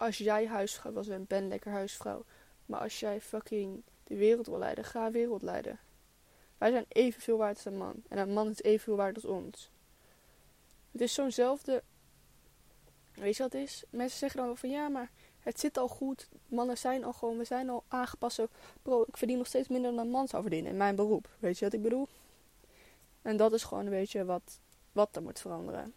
als 0.00 0.18
jij 0.18 0.46
huisvrouw 0.46 0.92
was 0.92 1.08
en 1.08 1.26
ben 1.26 1.48
lekker 1.48 1.70
huisvrouw. 1.70 2.24
Maar 2.66 2.80
als 2.80 3.00
jij 3.00 3.20
fucking 3.20 3.82
de 4.04 4.16
wereld 4.16 4.46
wil 4.46 4.58
leiden, 4.58 4.84
ga 4.84 5.10
wereld 5.10 5.42
leiden. 5.42 5.78
Wij 6.58 6.70
zijn 6.70 6.84
evenveel 6.88 7.36
waard 7.36 7.56
als 7.56 7.64
een 7.64 7.76
man. 7.76 8.02
En 8.08 8.18
een 8.18 8.32
man 8.32 8.50
is 8.50 8.62
evenveel 8.62 8.96
waard 8.96 9.14
als 9.14 9.24
ons. 9.24 9.70
Het 10.90 11.00
is 11.00 11.14
zo'nzelfde. 11.14 11.82
Weet 13.14 13.36
je 13.36 13.42
wat 13.42 13.54
is? 13.54 13.84
Mensen 13.90 14.18
zeggen 14.18 14.38
dan 14.38 14.46
wel 14.46 14.56
van 14.56 14.70
ja, 14.70 14.88
maar 14.88 15.10
het 15.40 15.60
zit 15.60 15.78
al 15.78 15.88
goed. 15.88 16.28
Mannen 16.46 16.78
zijn 16.78 17.04
al 17.04 17.12
gewoon, 17.12 17.38
we 17.38 17.44
zijn 17.44 17.70
al 17.70 17.84
aangepast. 17.88 18.42
Bro, 18.82 19.02
ik 19.02 19.16
verdien 19.16 19.38
nog 19.38 19.46
steeds 19.46 19.68
minder 19.68 19.90
dan 19.90 20.00
een 20.00 20.10
man 20.10 20.28
zou 20.28 20.42
verdienen 20.42 20.70
in 20.70 20.76
mijn 20.76 20.96
beroep. 20.96 21.28
Weet 21.38 21.58
je 21.58 21.64
wat 21.64 21.74
ik 21.74 21.82
bedoel? 21.82 22.08
En 23.22 23.36
dat 23.36 23.52
is 23.52 23.62
gewoon 23.62 23.84
een 23.84 23.90
beetje 23.90 24.24
wat, 24.24 24.60
wat 24.92 25.16
er 25.16 25.22
moet 25.22 25.40
veranderen. 25.40 25.94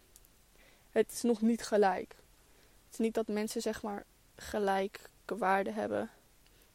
Het 0.90 1.12
is 1.12 1.22
nog 1.22 1.40
niet 1.40 1.62
gelijk. 1.62 2.16
Niet 2.98 3.14
dat 3.14 3.28
mensen 3.28 3.62
zeg 3.62 3.82
maar 3.82 4.04
gelijke 4.36 5.00
waarde 5.36 5.70
hebben 5.70 6.10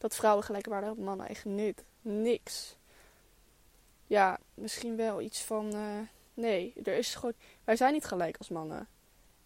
dat 0.00 0.14
vrouwen 0.14 0.44
gelijke 0.44 0.70
waarde 0.70 0.86
hebben 0.86 1.04
mannen 1.04 1.26
eigenlijk 1.26 1.60
niet. 1.60 1.84
Niks. 2.02 2.76
Ja, 4.06 4.38
misschien 4.54 4.96
wel 4.96 5.20
iets 5.20 5.40
van. 5.42 5.74
Uh, 5.74 5.98
nee, 6.34 6.72
er 6.84 6.96
is 6.96 7.14
gewoon. 7.14 7.34
Wij 7.64 7.76
zijn 7.76 7.92
niet 7.92 8.04
gelijk 8.04 8.36
als 8.36 8.48
mannen. 8.48 8.88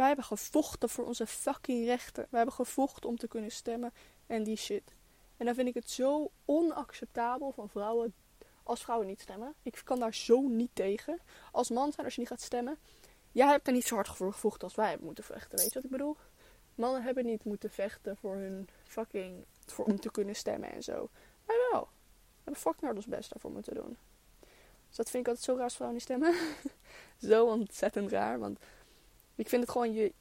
wij 0.00 0.08
hebben 0.08 0.26
gevochten 0.26 0.88
voor 0.88 1.04
onze 1.06 1.26
fucking 1.26 1.84
rechten. 1.84 2.26
Wij 2.30 2.40
hebben 2.40 2.54
gevochten 2.54 3.08
om 3.08 3.16
te 3.16 3.28
kunnen 3.28 3.50
stemmen 3.50 3.92
en 4.26 4.42
die 4.42 4.56
shit. 4.56 4.94
En 5.36 5.46
dan 5.46 5.54
vind 5.54 5.68
ik 5.68 5.74
het 5.74 5.90
zo 5.90 6.30
onacceptabel 6.44 7.52
van 7.52 7.68
vrouwen 7.68 8.14
als 8.62 8.82
vrouwen 8.82 9.06
niet 9.06 9.20
stemmen. 9.20 9.54
Ik 9.62 9.80
kan 9.84 9.98
daar 9.98 10.14
zo 10.14 10.40
niet 10.40 10.70
tegen. 10.72 11.18
Als 11.52 11.70
man 11.70 11.92
zijn, 11.92 12.04
als 12.04 12.14
je 12.14 12.20
niet 12.20 12.30
gaat 12.30 12.40
stemmen. 12.40 12.78
Jij 13.32 13.46
hebt 13.46 13.66
er 13.66 13.72
niet 13.72 13.86
zo 13.86 13.94
hard 13.94 14.08
voor 14.08 14.32
gevochten 14.32 14.62
als 14.62 14.74
wij 14.74 14.88
hebben 14.88 15.06
moeten 15.06 15.24
vechten. 15.24 15.58
Weet 15.58 15.68
je 15.68 15.74
wat 15.74 15.84
ik 15.84 15.90
bedoel? 15.90 16.16
Mannen 16.74 17.02
hebben 17.02 17.24
niet 17.24 17.44
moeten 17.44 17.70
vechten 17.70 18.16
voor 18.16 18.34
hun 18.34 18.68
fucking. 18.82 19.44
Voor, 19.66 19.84
om 19.84 20.00
te 20.00 20.10
kunnen 20.10 20.36
stemmen 20.36 20.72
en 20.72 20.82
zo. 20.82 21.08
Wij 21.46 21.56
wel. 21.72 21.80
We 21.80 22.36
hebben 22.44 22.62
fucking 22.62 22.94
ons 22.94 23.06
best 23.06 23.30
daarvoor 23.30 23.50
moeten 23.50 23.74
doen. 23.74 23.96
Dus 24.88 24.96
dat 24.96 25.10
vind 25.10 25.22
ik 25.22 25.28
altijd 25.28 25.44
zo 25.44 25.54
raar 25.54 25.64
als 25.64 25.74
vrouwen 25.74 25.98
niet 25.98 26.06
stemmen. 26.06 26.34
zo 27.30 27.46
ontzettend 27.46 28.10
raar. 28.10 28.38
Want 28.38 28.58
ik 29.40 29.48
vind 29.48 29.62
het 29.62 29.70
gewoon. 29.70 29.92
Je, 29.92 30.12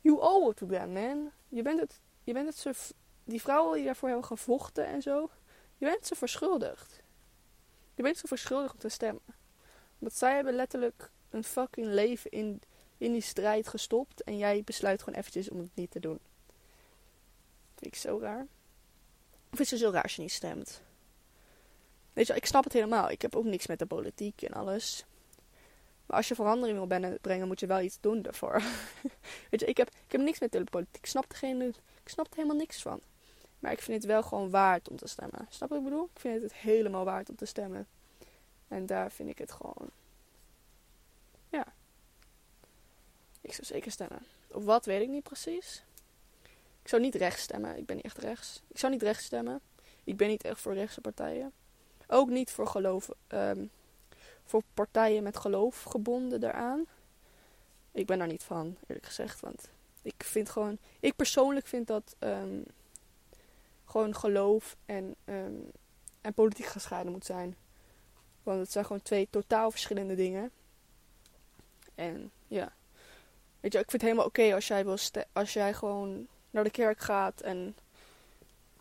you 0.00 0.20
owe 0.20 0.50
it 0.50 0.56
to 0.56 0.66
them, 0.66 0.92
man. 0.92 1.30
Je 1.48 1.62
bent 1.62 1.80
het. 1.80 2.00
Je 2.24 2.32
bent 2.32 2.46
het 2.46 2.56
zo. 2.56 2.70
Die 3.24 3.40
vrouwen 3.40 3.76
die 3.76 3.84
daarvoor 3.84 4.08
hebben 4.08 4.26
gevochten 4.26 4.86
en 4.86 5.02
zo. 5.02 5.30
Je 5.76 5.86
bent 5.86 6.06
ze 6.06 6.14
verschuldigd. 6.14 7.00
Je 7.94 8.02
bent 8.02 8.16
zo 8.16 8.26
verschuldigd 8.26 8.72
om 8.72 8.78
te 8.78 8.88
stemmen. 8.88 9.22
Want 9.98 10.14
zij 10.14 10.34
hebben 10.34 10.54
letterlijk 10.54 11.10
een 11.30 11.44
fucking 11.44 11.86
leven 11.86 12.30
in, 12.30 12.62
in 12.98 13.12
die 13.12 13.20
strijd 13.20 13.68
gestopt. 13.68 14.22
En 14.22 14.38
jij 14.38 14.62
besluit 14.64 15.02
gewoon 15.02 15.18
eventjes 15.18 15.50
om 15.50 15.58
het 15.58 15.74
niet 15.74 15.90
te 15.90 16.00
doen. 16.00 16.18
Vind 17.74 17.94
ik 17.94 18.00
zo 18.00 18.18
raar. 18.18 18.46
Of 19.52 19.60
is 19.60 19.70
het 19.70 19.80
zo 19.80 19.90
raar 19.90 20.02
als 20.02 20.16
je 20.16 20.22
niet 20.22 20.32
stemt? 20.32 20.82
Weet 22.12 22.26
je, 22.26 22.34
ik 22.34 22.46
snap 22.46 22.64
het 22.64 22.72
helemaal. 22.72 23.10
Ik 23.10 23.22
heb 23.22 23.36
ook 23.36 23.44
niks 23.44 23.66
met 23.66 23.78
de 23.78 23.86
politiek 23.86 24.42
en 24.42 24.52
alles. 24.52 25.04
Maar 26.06 26.16
als 26.16 26.28
je 26.28 26.34
verandering 26.34 26.88
wil 26.88 27.16
brengen, 27.20 27.46
moet 27.46 27.60
je 27.60 27.66
wel 27.66 27.80
iets 27.80 28.00
doen 28.00 28.22
daarvoor. 28.22 28.62
Weet 29.50 29.60
je, 29.60 29.66
ik 29.66 29.76
heb, 29.76 29.88
ik 29.88 30.12
heb 30.12 30.20
niks 30.20 30.38
met 30.38 30.52
de 30.52 30.64
politiek. 30.64 30.96
Ik 30.96 31.06
snap, 31.06 31.32
er 31.32 31.66
ik 32.02 32.08
snap 32.08 32.26
er 32.26 32.36
helemaal 32.36 32.56
niks 32.56 32.82
van. 32.82 33.00
Maar 33.58 33.72
ik 33.72 33.80
vind 33.80 34.02
het 34.02 34.12
wel 34.12 34.22
gewoon 34.22 34.50
waard 34.50 34.88
om 34.88 34.96
te 34.96 35.08
stemmen. 35.08 35.46
Snap 35.48 35.68
wat 35.68 35.78
ik 35.78 35.84
bedoel? 35.84 36.08
Ik 36.14 36.20
vind 36.20 36.42
het 36.42 36.54
helemaal 36.54 37.04
waard 37.04 37.28
om 37.28 37.36
te 37.36 37.44
stemmen. 37.44 37.86
En 38.68 38.86
daar 38.86 39.10
vind 39.12 39.28
ik 39.28 39.38
het 39.38 39.52
gewoon. 39.52 39.90
Ja. 41.48 41.66
Ik 43.40 43.52
zou 43.52 43.66
zeker 43.66 43.90
stemmen. 43.90 44.26
Of 44.48 44.64
wat 44.64 44.84
weet 44.84 45.02
ik 45.02 45.08
niet 45.08 45.22
precies. 45.22 45.84
Ik 46.82 46.88
zou 46.88 47.02
niet 47.02 47.14
rechts 47.14 47.42
stemmen. 47.42 47.76
Ik 47.76 47.86
ben 47.86 47.96
niet 47.96 48.04
echt 48.04 48.18
rechts. 48.18 48.62
Ik 48.68 48.78
zou 48.78 48.92
niet 48.92 49.02
rechts 49.02 49.24
stemmen. 49.24 49.60
Ik 50.04 50.16
ben 50.16 50.28
niet 50.28 50.44
echt 50.44 50.60
voor 50.60 50.74
rechtse 50.74 51.00
partijen. 51.00 51.52
Ook 52.06 52.28
niet 52.28 52.50
voor 52.50 52.66
geloof. 52.66 53.08
Um, 53.28 53.70
voor 54.52 54.62
partijen 54.74 55.22
met 55.22 55.36
geloof 55.36 55.82
gebonden 55.82 56.40
daaraan. 56.40 56.86
Ik 57.92 58.06
ben 58.06 58.18
daar 58.18 58.26
niet 58.26 58.42
van, 58.42 58.76
eerlijk 58.86 59.06
gezegd. 59.06 59.40
Want 59.40 59.68
ik 60.02 60.14
vind 60.18 60.50
gewoon. 60.50 60.78
Ik 61.00 61.16
persoonlijk 61.16 61.66
vind 61.66 61.86
dat. 61.86 62.16
Um, 62.18 62.64
gewoon 63.84 64.14
geloof 64.16 64.76
en, 64.86 65.14
um, 65.24 65.70
en 66.20 66.34
politiek 66.34 66.66
gescheiden 66.66 67.12
moet 67.12 67.24
zijn. 67.24 67.56
Want 68.42 68.60
het 68.60 68.72
zijn 68.72 68.84
gewoon 68.84 69.02
twee 69.02 69.28
totaal 69.30 69.70
verschillende 69.70 70.14
dingen. 70.14 70.50
En 71.94 72.30
ja. 72.48 72.72
Weet 73.60 73.72
je, 73.72 73.78
ik 73.78 73.90
vind 73.90 74.02
het 74.02 74.10
helemaal 74.10 74.26
oké 74.26 74.54
als 74.54 74.66
jij 74.66 74.84
wil 74.84 74.98
als 75.32 75.52
jij 75.52 75.74
gewoon 75.74 76.26
naar 76.50 76.64
de 76.64 76.70
kerk 76.70 77.00
gaat 77.00 77.40
en 77.40 77.76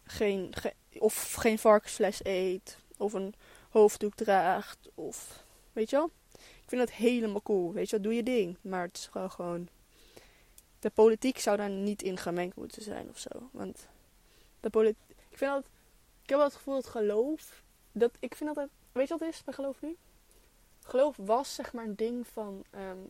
geen, 0.03 0.53
of 0.99 1.33
geen 1.33 1.59
varkensfles 1.59 2.25
eet. 2.25 2.77
Of 2.97 3.13
een 3.13 3.35
hoofddoek 3.69 4.15
draagt. 4.15 4.77
Of 4.95 5.40
weet 5.73 5.89
je 5.89 5.95
wel. 5.95 6.11
Ik 6.33 6.67
vind 6.67 6.81
dat 6.81 6.91
helemaal 6.91 7.41
cool. 7.41 7.73
Weet 7.73 7.89
je 7.89 7.95
wel, 7.95 8.05
doe 8.05 8.15
je 8.15 8.23
ding. 8.23 8.57
Maar 8.61 8.81
het 8.81 8.97
is 8.97 9.09
gewoon. 9.31 9.67
De 10.79 10.89
politiek 10.89 11.39
zou 11.39 11.57
daar 11.57 11.69
niet 11.69 12.01
in 12.01 12.17
gemengd 12.17 12.55
moeten 12.55 12.81
zijn 12.81 13.09
of 13.09 13.17
zo. 13.17 13.29
Want 13.51 13.87
de 14.59 14.69
politiek. 14.69 15.09
Ik 15.29 15.37
vind 15.37 15.51
dat. 15.51 15.65
Ik 16.23 16.29
heb 16.29 16.37
wel 16.37 16.47
het 16.47 16.55
gevoel 16.55 16.73
dat 16.73 16.87
geloof. 16.87 17.63
Dat, 17.91 18.11
ik 18.19 18.35
vind 18.35 18.55
dat. 18.55 18.67
Weet 18.91 19.07
je 19.07 19.13
wat 19.13 19.19
het 19.19 19.33
is 19.33 19.43
bij 19.43 19.53
geloof 19.53 19.81
nu? 19.81 19.97
Geloof 20.83 21.15
was 21.17 21.55
zeg 21.55 21.73
maar 21.73 21.85
een 21.85 21.95
ding 21.95 22.27
van. 22.27 22.63
Um, 22.75 23.09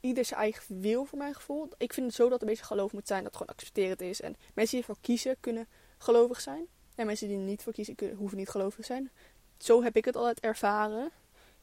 ieder 0.00 0.24
zijn 0.24 0.40
eigen 0.40 0.80
wil 0.80 1.04
voor 1.04 1.18
mijn 1.18 1.34
gevoel. 1.34 1.68
Ik 1.76 1.92
vind 1.92 2.06
het 2.06 2.14
zo 2.14 2.28
dat 2.28 2.40
een 2.40 2.46
beetje 2.46 2.64
geloof 2.64 2.92
moet 2.92 3.06
zijn 3.06 3.22
dat 3.22 3.32
het 3.32 3.40
gewoon 3.40 3.54
accepterend 3.54 4.00
is. 4.00 4.20
En 4.20 4.36
mensen 4.54 4.78
die 4.78 4.86
ervoor 4.86 5.02
kiezen 5.02 5.36
kunnen 5.40 5.68
gelovig 5.98 6.40
zijn. 6.40 6.66
En 6.94 7.06
mensen 7.06 7.28
die 7.28 7.36
er 7.36 7.42
niet 7.42 7.62
voor 7.62 7.72
kiezen 7.72 8.14
hoeven 8.16 8.38
niet 8.38 8.48
gelovig 8.48 8.74
te 8.74 8.82
zijn. 8.82 9.10
Zo 9.58 9.82
heb 9.82 9.96
ik 9.96 10.04
het 10.04 10.16
altijd 10.16 10.40
ervaren. 10.40 11.10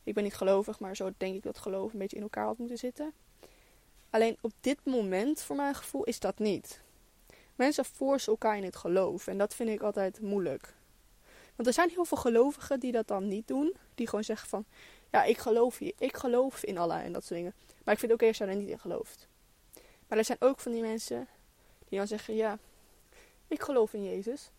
Ik 0.04 0.14
ben 0.14 0.24
niet 0.24 0.34
gelovig, 0.34 0.80
maar 0.80 0.96
zo 0.96 1.12
denk 1.18 1.36
ik 1.36 1.44
dat 1.44 1.58
geloof 1.58 1.94
een 1.94 2.00
beetje 2.00 2.18
in 2.18 2.24
elkaar 2.24 2.46
had 2.46 2.58
moeten 2.58 2.78
zitten. 2.78 3.14
Alleen 4.10 4.38
op 4.42 4.52
dit 4.62 4.80
moment, 4.84 5.42
voor 5.42 5.56
mijn 5.56 5.76
gevoel, 5.76 6.04
is 6.04 6.20
dat 6.20 6.40
niet. 6.40 6.82
Mensen 7.56 7.86
forcen 7.86 8.32
elkaar 8.32 8.58
in 8.58 8.64
het 8.64 8.76
geloof. 8.76 9.28
En 9.28 9.38
dat 9.38 9.56
vind 9.56 9.70
ik 9.70 9.82
altijd 9.82 10.22
moeilijk. 10.22 10.74
Want 11.56 11.68
er 11.68 11.74
zijn 11.74 11.90
heel 11.90 12.06
veel 12.06 12.18
gelovigen 12.18 12.80
die 12.80 12.92
dat 12.92 13.08
dan 13.08 13.28
niet 13.28 13.48
doen. 13.48 13.76
Die 13.96 14.08
gewoon 14.08 14.24
zeggen 14.24 14.50
van, 14.50 14.66
ja, 15.12 15.24
ik 15.24 15.38
geloof 15.38 15.78
hier. 15.78 15.94
Ik 15.98 16.18
geloof 16.18 16.64
in 16.64 16.78
Allah 16.78 17.04
en 17.04 17.14
dat 17.14 17.24
soort 17.24 17.40
dingen. 17.40 17.54
Maar 17.84 17.94
ik 17.94 18.00
vind 18.00 18.12
het 18.12 18.22
oké 18.22 18.28
als 18.28 18.38
je 18.38 18.46
daar 18.46 18.56
niet 18.56 18.70
in 18.70 18.80
gelooft. 18.80 19.28
Maar 20.08 20.18
er 20.18 20.26
zijn 20.26 20.42
ook 20.42 20.60
van 20.60 20.72
die 20.72 20.82
mensen 20.82 21.28
die 21.90 21.98
dan 21.98 22.08
zeggen, 22.08 22.36
ja, 22.36 22.58
ik 23.48 23.62
geloof 23.62 23.94
in 23.94 24.04
Jezus. 24.04 24.50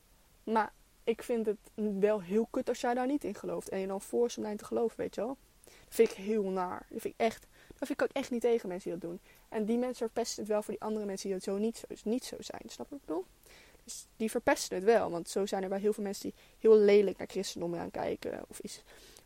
Maar 0.44 0.72
ik 1.04 1.22
vind 1.22 1.46
het 1.46 1.58
wel 1.98 2.22
heel 2.22 2.46
kut 2.50 2.68
als 2.68 2.80
jij 2.80 2.94
daar 2.94 3.06
niet 3.06 3.24
in 3.24 3.34
gelooft. 3.34 3.68
En 3.68 3.78
je 3.78 3.86
dan 3.86 4.00
forst 4.00 4.38
om 4.38 4.56
te 4.56 4.64
geloven, 4.64 4.96
weet 4.96 5.14
je 5.14 5.20
wel. 5.20 5.36
Dat 5.64 5.94
vind 5.94 6.10
ik 6.10 6.16
heel 6.16 6.42
naar. 6.42 6.86
Dat 6.88 7.00
vind 7.00 7.14
ik 7.14 7.20
echt, 7.20 7.46
dat 7.68 7.86
vind 7.86 8.00
ik 8.00 8.02
ook 8.02 8.16
echt 8.16 8.30
niet 8.30 8.40
tegen 8.40 8.68
mensen 8.68 8.90
die 8.90 9.00
dat 9.00 9.10
doen. 9.10 9.20
En 9.48 9.64
die 9.64 9.78
mensen 9.78 10.06
verpesten 10.06 10.42
het 10.42 10.52
wel 10.52 10.62
voor 10.62 10.74
die 10.74 10.82
andere 10.82 11.06
mensen 11.06 11.28
die 11.28 11.38
dat 11.38 11.46
zo 11.46 11.56
niet 11.56 11.76
zo, 11.76 11.86
niet 12.04 12.24
zo 12.24 12.36
zijn. 12.40 12.62
Snap 12.66 12.86
je 12.88 12.94
wat 12.94 13.00
ik 13.00 13.06
bedoel? 13.06 13.24
Dus 13.84 14.06
die 14.16 14.30
verpesten 14.30 14.76
het 14.76 14.84
wel. 14.84 15.10
Want 15.10 15.28
zo 15.28 15.46
zijn 15.46 15.62
er 15.62 15.68
wel 15.68 15.78
heel 15.78 15.92
veel 15.92 16.02
mensen 16.02 16.30
die 16.30 16.38
heel 16.58 16.76
lelijk 16.76 17.18
naar 17.18 17.26
christendom 17.26 17.74
gaan 17.74 17.90
kijken. 17.90 18.44
Of, 18.48 18.60
is, 18.60 18.82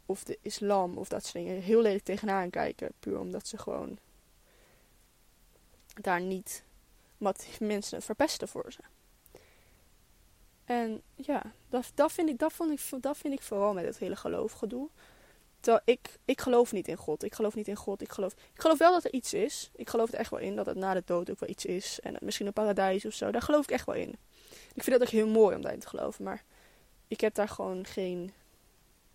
of 0.06 0.24
de 0.24 0.38
islam 0.42 0.98
of 0.98 1.08
dat 1.08 1.22
soort 1.22 1.44
dingen. 1.44 1.62
Heel 1.62 1.82
lelijk 1.82 2.04
tegenaan 2.04 2.50
kijken. 2.50 2.92
Puur 3.00 3.18
omdat 3.18 3.48
ze 3.48 3.58
gewoon 3.58 3.98
daar 6.00 6.20
niet 6.20 6.62
wat 7.18 7.46
mensen 7.60 8.02
verpesten 8.02 8.48
voor 8.48 8.72
ze. 8.72 8.80
En 10.68 11.02
ja, 11.14 11.42
dat, 11.68 11.90
dat, 11.94 12.12
vind 12.12 12.28
ik, 12.28 12.38
dat, 12.38 12.52
vond 12.52 12.70
ik, 12.70 13.02
dat 13.02 13.16
vind 13.16 13.34
ik 13.34 13.42
vooral 13.42 13.72
met 13.72 13.84
het 13.84 13.98
hele 13.98 14.16
geloofgedoe. 14.16 14.88
Terwijl 15.60 15.82
ik, 15.84 16.18
ik 16.24 16.40
geloof 16.40 16.72
niet 16.72 16.88
in 16.88 16.96
God. 16.96 17.22
Ik 17.22 17.34
geloof 17.34 17.54
niet 17.54 17.68
in 17.68 17.76
God. 17.76 18.02
Ik 18.02 18.10
geloof, 18.10 18.32
ik 18.32 18.60
geloof 18.60 18.78
wel 18.78 18.92
dat 18.92 19.04
er 19.04 19.12
iets 19.12 19.34
is. 19.34 19.70
Ik 19.76 19.88
geloof 19.88 20.12
er 20.12 20.18
echt 20.18 20.30
wel 20.30 20.40
in 20.40 20.56
dat 20.56 20.66
het 20.66 20.76
na 20.76 20.94
de 20.94 21.02
dood 21.04 21.30
ook 21.30 21.40
wel 21.40 21.48
iets 21.48 21.64
is. 21.64 22.00
En 22.00 22.16
misschien 22.20 22.46
een 22.46 22.52
paradijs 22.52 23.04
of 23.04 23.12
zo. 23.12 23.30
Daar 23.30 23.42
geloof 23.42 23.62
ik 23.62 23.70
echt 23.70 23.86
wel 23.86 23.94
in. 23.94 24.16
Ik 24.74 24.82
vind 24.82 24.98
dat 24.98 25.02
ook 25.02 25.12
heel 25.12 25.26
mooi 25.28 25.56
om 25.56 25.62
daarin 25.62 25.80
te 25.80 25.88
geloven. 25.88 26.24
Maar 26.24 26.44
ik 27.06 27.20
heb 27.20 27.34
daar 27.34 27.48
gewoon 27.48 27.86
geen. 27.86 28.32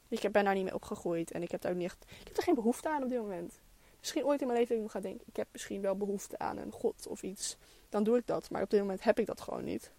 Ik 0.08 0.32
ben 0.32 0.44
daar 0.44 0.56
niet 0.56 0.64
mee 0.64 0.74
opgegroeid. 0.74 1.32
En 1.32 1.42
ik 1.42 1.52
heb 1.52 1.62
daar 1.62 1.72
ook 1.72 1.78
niet 1.78 1.88
echt. 1.88 2.06
Ik 2.20 2.28
heb 2.28 2.38
er 2.38 2.44
geen 2.44 2.56
behoefte 2.56 2.90
aan 2.90 3.04
op 3.04 3.10
dit 3.10 3.20
moment. 3.20 3.60
Misschien 4.00 4.26
ooit 4.26 4.42
in 4.42 4.48
mijn 4.48 4.60
leven 4.60 4.76
dat 4.76 4.86
ik 4.86 4.92
ga 4.92 5.00
denken. 5.00 5.28
Ik 5.28 5.36
heb 5.36 5.48
misschien 5.52 5.82
wel 5.82 5.96
behoefte 5.96 6.40
aan 6.40 6.58
een 6.58 6.72
God 6.72 7.08
of 7.08 7.24
iets. 7.24 7.58
Dan 7.90 8.04
doe 8.04 8.18
ik 8.18 8.28
dat. 8.28 8.50
Maar 8.50 8.62
op 8.62 8.70
dit 8.70 8.80
moment 8.80 9.04
heb 9.04 9.20
ik 9.20 9.26
dat 9.26 9.42
gewoon 9.42 9.64
niet. 9.64 9.92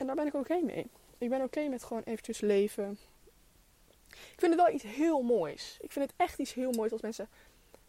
En 0.00 0.06
daar 0.06 0.14
ben 0.14 0.26
ik 0.26 0.34
oké 0.34 0.60
mee. 0.62 0.90
Ik 1.18 1.28
ben 1.28 1.42
oké 1.42 1.68
met 1.68 1.84
gewoon 1.84 2.02
eventjes 2.02 2.40
leven. 2.40 2.98
Ik 4.08 4.36
vind 4.36 4.52
het 4.52 4.60
wel 4.60 4.74
iets 4.74 4.84
heel 4.84 5.22
moois. 5.22 5.78
Ik 5.80 5.92
vind 5.92 6.10
het 6.10 6.14
echt 6.16 6.38
iets 6.38 6.54
heel 6.54 6.72
moois 6.72 6.92
als 6.92 7.00
mensen 7.00 7.28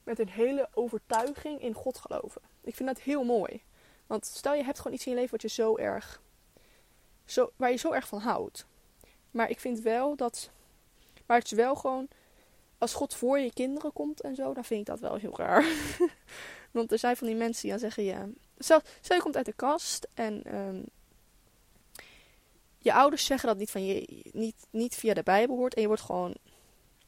met 0.04 0.20
een 0.20 0.30
hele 0.30 0.70
overtuiging 0.74 1.62
in 1.62 1.74
God 1.74 1.98
geloven. 1.98 2.42
Ik 2.62 2.76
vind 2.76 2.90
dat 2.90 3.00
heel 3.00 3.24
mooi. 3.24 3.64
Want 4.08 4.26
stel 4.26 4.54
je 4.54 4.64
hebt 4.64 4.78
gewoon 4.78 4.94
iets 4.94 5.06
in 5.06 5.12
je 5.12 5.18
leven 5.18 5.32
wat 5.32 5.42
je 5.42 5.48
zo 5.48 5.78
erg. 5.78 6.22
Zo, 7.26 7.52
waar 7.56 7.72
je 7.72 7.78
zo 7.78 7.92
erg 7.92 8.08
van 8.08 8.20
houdt. 8.20 8.66
Maar 9.32 9.50
ik 9.50 9.60
vind 9.60 9.80
wel 9.80 10.16
dat. 10.16 10.50
Maar 11.26 11.38
het 11.38 11.46
is 11.46 11.52
wel 11.52 11.76
gewoon. 11.76 12.08
Als 12.78 12.94
God 12.94 13.16
voor 13.16 13.40
je 13.40 13.54
kinderen 13.54 13.94
komt 13.94 14.22
en 14.22 14.36
zo, 14.36 14.54
dan 14.54 14.66
vind 14.66 14.80
ik 14.80 14.86
dat 14.86 15.00
wel 15.00 15.16
heel 15.16 15.38
raar. 15.38 15.66
Want 16.72 16.92
er 16.92 17.00
zijn 17.00 17.18
van 17.18 17.28
die 17.28 17.36
mensen 17.36 17.62
die 17.62 17.72
dan 17.72 17.80
zeggen: 17.80 18.04
ja. 18.04 18.28
Stel, 18.58 18.82
stel 19.02 19.16
je 19.16 19.22
komt 19.24 19.38
uit 19.38 19.46
de 19.46 19.54
kast 19.54 20.08
en. 20.14 20.56
Um, 20.56 20.86
je 22.82 22.94
ouders 22.94 23.26
zeggen 23.26 23.48
dat 23.48 23.58
niet, 23.58 23.72
van 23.72 23.86
je, 23.86 24.24
niet, 24.34 24.68
niet 24.70 24.96
via 24.96 25.14
de 25.14 25.24
Bijbel 25.24 25.56
hoort 25.56 25.74
en 25.74 25.82
je 25.82 25.88
wordt 25.88 26.02
gewoon 26.02 26.36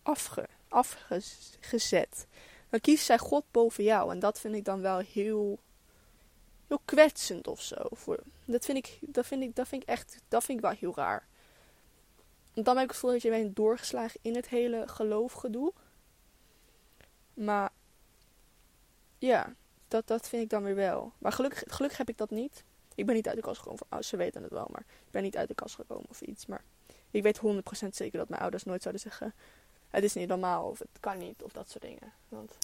afge, 0.03 0.48
afgezet. 0.68 2.27
Dan 2.70 2.80
kiest 2.80 3.06
zij 3.06 3.18
God 3.18 3.44
boven 3.51 3.84
jou. 3.84 4.12
En 4.12 4.20
dat 4.20 4.39
vind 4.39 4.56
ik 4.56 4.65
dan 4.65 4.82
wel 4.82 4.98
heel, 4.98 5.60
heel 6.68 6.82
kwetsend 6.86 7.48
of 7.48 7.62
zo. 7.62 7.75
Voor, 7.92 8.20
dat, 8.46 8.65
vind 8.65 8.77
ik, 8.77 8.98
dat, 9.01 9.25
vind 9.25 9.44
ik, 9.44 9.56
dat 9.56 9.68
vind 9.68 9.82
ik 9.82 9.88
echt 9.88 10.22
dat 10.27 10.44
vind 10.44 10.58
ik 10.58 10.63
wel 10.63 10.74
heel 10.80 10.94
raar. 10.96 11.27
En 12.53 12.63
dan 12.63 12.75
heb 12.75 12.84
ik 12.84 12.89
het 12.89 13.00
gevoel 13.00 13.12
dat 13.12 13.22
je 13.22 13.30
bent 13.30 13.56
doorgeslagen 13.56 14.20
in 14.22 14.36
het 14.36 14.50
hele 14.50 14.84
geloofgedoe. 14.88 15.74
Maar 17.34 17.72
ja, 19.18 19.53
dat, 19.88 20.08
dat 20.08 20.30
vind 20.30 20.44
ik 20.44 20.50
dan 20.50 20.63
weer 20.63 20.75
wel. 20.75 21.13
Maar 21.18 21.32
gelukkig, 21.32 21.63
gelukkig 21.68 21.98
heb 21.98 22.10
ik 22.10 22.18
dat 22.18 22.30
niet. 22.30 22.63
Ik 22.95 23.05
ben 23.05 23.15
niet 23.15 23.27
uit 23.27 23.35
de 23.35 23.41
kast 23.41 23.62
gekomen. 23.62 24.03
Ze 24.03 24.17
weten 24.17 24.43
het 24.43 24.51
wel, 24.51 24.67
maar 24.71 24.81
ik 24.81 25.12
ben 25.12 25.23
niet 25.23 25.38
uit 25.38 25.47
de 25.47 25.55
kast 25.55 25.75
gekomen 25.75 26.09
of 26.09 26.21
iets. 26.21 26.45
Maar 26.45 26.63
ik 27.12 27.23
weet 27.23 27.41
100% 27.85 27.88
zeker 27.89 28.17
dat 28.17 28.29
mijn 28.29 28.41
ouders 28.41 28.63
nooit 28.63 28.81
zouden 28.81 29.01
zeggen: 29.01 29.33
Het 29.89 30.03
is 30.03 30.13
niet 30.13 30.27
normaal 30.27 30.69
of 30.69 30.79
het 30.79 31.00
kan 31.00 31.17
niet 31.17 31.43
of 31.43 31.51
dat 31.51 31.69
soort 31.69 31.83
dingen. 31.83 32.13
Want 32.29 32.57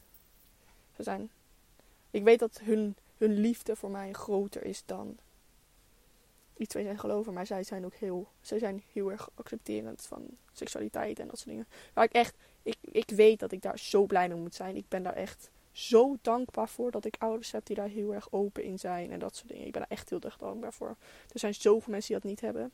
ze 0.96 1.04
zijn. 1.04 1.32
Ik 2.12 2.24
weet 2.24 2.40
dat 2.40 2.60
hun, 2.64 2.96
hun 3.18 3.34
liefde 3.34 3.76
voor 3.76 3.92
mij 3.92 4.12
groter 4.12 4.66
is 4.66 4.84
dan 4.86 5.18
iets 6.58 6.74
waar 6.74 6.84
zij 6.84 6.98
geloven. 6.98 7.34
Maar 7.34 7.46
zij 7.46 7.64
zijn 7.64 7.86
ook 7.86 7.96
heel, 7.96 8.28
zij 8.42 8.60
zijn 8.60 8.84
heel 8.94 9.12
erg 9.12 9.30
accepterend 9.36 10.06
van 10.06 10.28
seksualiteit 10.52 11.20
en 11.20 11.28
dat 11.28 11.38
soort 11.38 11.50
dingen. 11.50 11.68
Waar 11.94 12.06
ik 12.06 12.12
echt, 12.12 12.36
ik, 12.64 12.78
ik 12.82 13.10
weet 13.10 13.40
dat 13.40 13.52
ik 13.52 13.62
daar 13.62 13.80
zo 13.80 14.06
blij 14.06 14.28
mee 14.28 14.38
moet 14.38 14.56
zijn. 14.56 14.76
Ik 14.76 14.88
ben 14.88 15.04
daar 15.04 15.16
echt 15.16 15.50
zo 15.80 16.18
dankbaar 16.22 16.70
voor 16.70 16.92
dat 16.92 17.06
ik 17.06 17.16
ouders 17.20 17.52
heb 17.52 17.66
die 17.66 17.76
daar 17.76 17.88
heel 17.88 18.14
erg 18.14 18.32
open 18.32 18.64
in 18.64 18.80
zijn 18.80 19.12
en 19.12 19.20
dat 19.20 19.36
soort 19.36 19.48
dingen. 19.48 19.66
Ik 19.66 19.72
ben 19.72 19.82
daar 19.82 19.98
echt 19.98 20.10
heel 20.10 20.22
erg 20.22 20.38
dankbaar 20.38 20.74
voor. 20.74 20.96
Er 21.34 21.40
zijn 21.40 21.54
zoveel 21.54 21.92
mensen 21.92 22.14
die 22.14 22.22
dat 22.22 22.30
niet 22.30 22.42
hebben. 22.42 22.72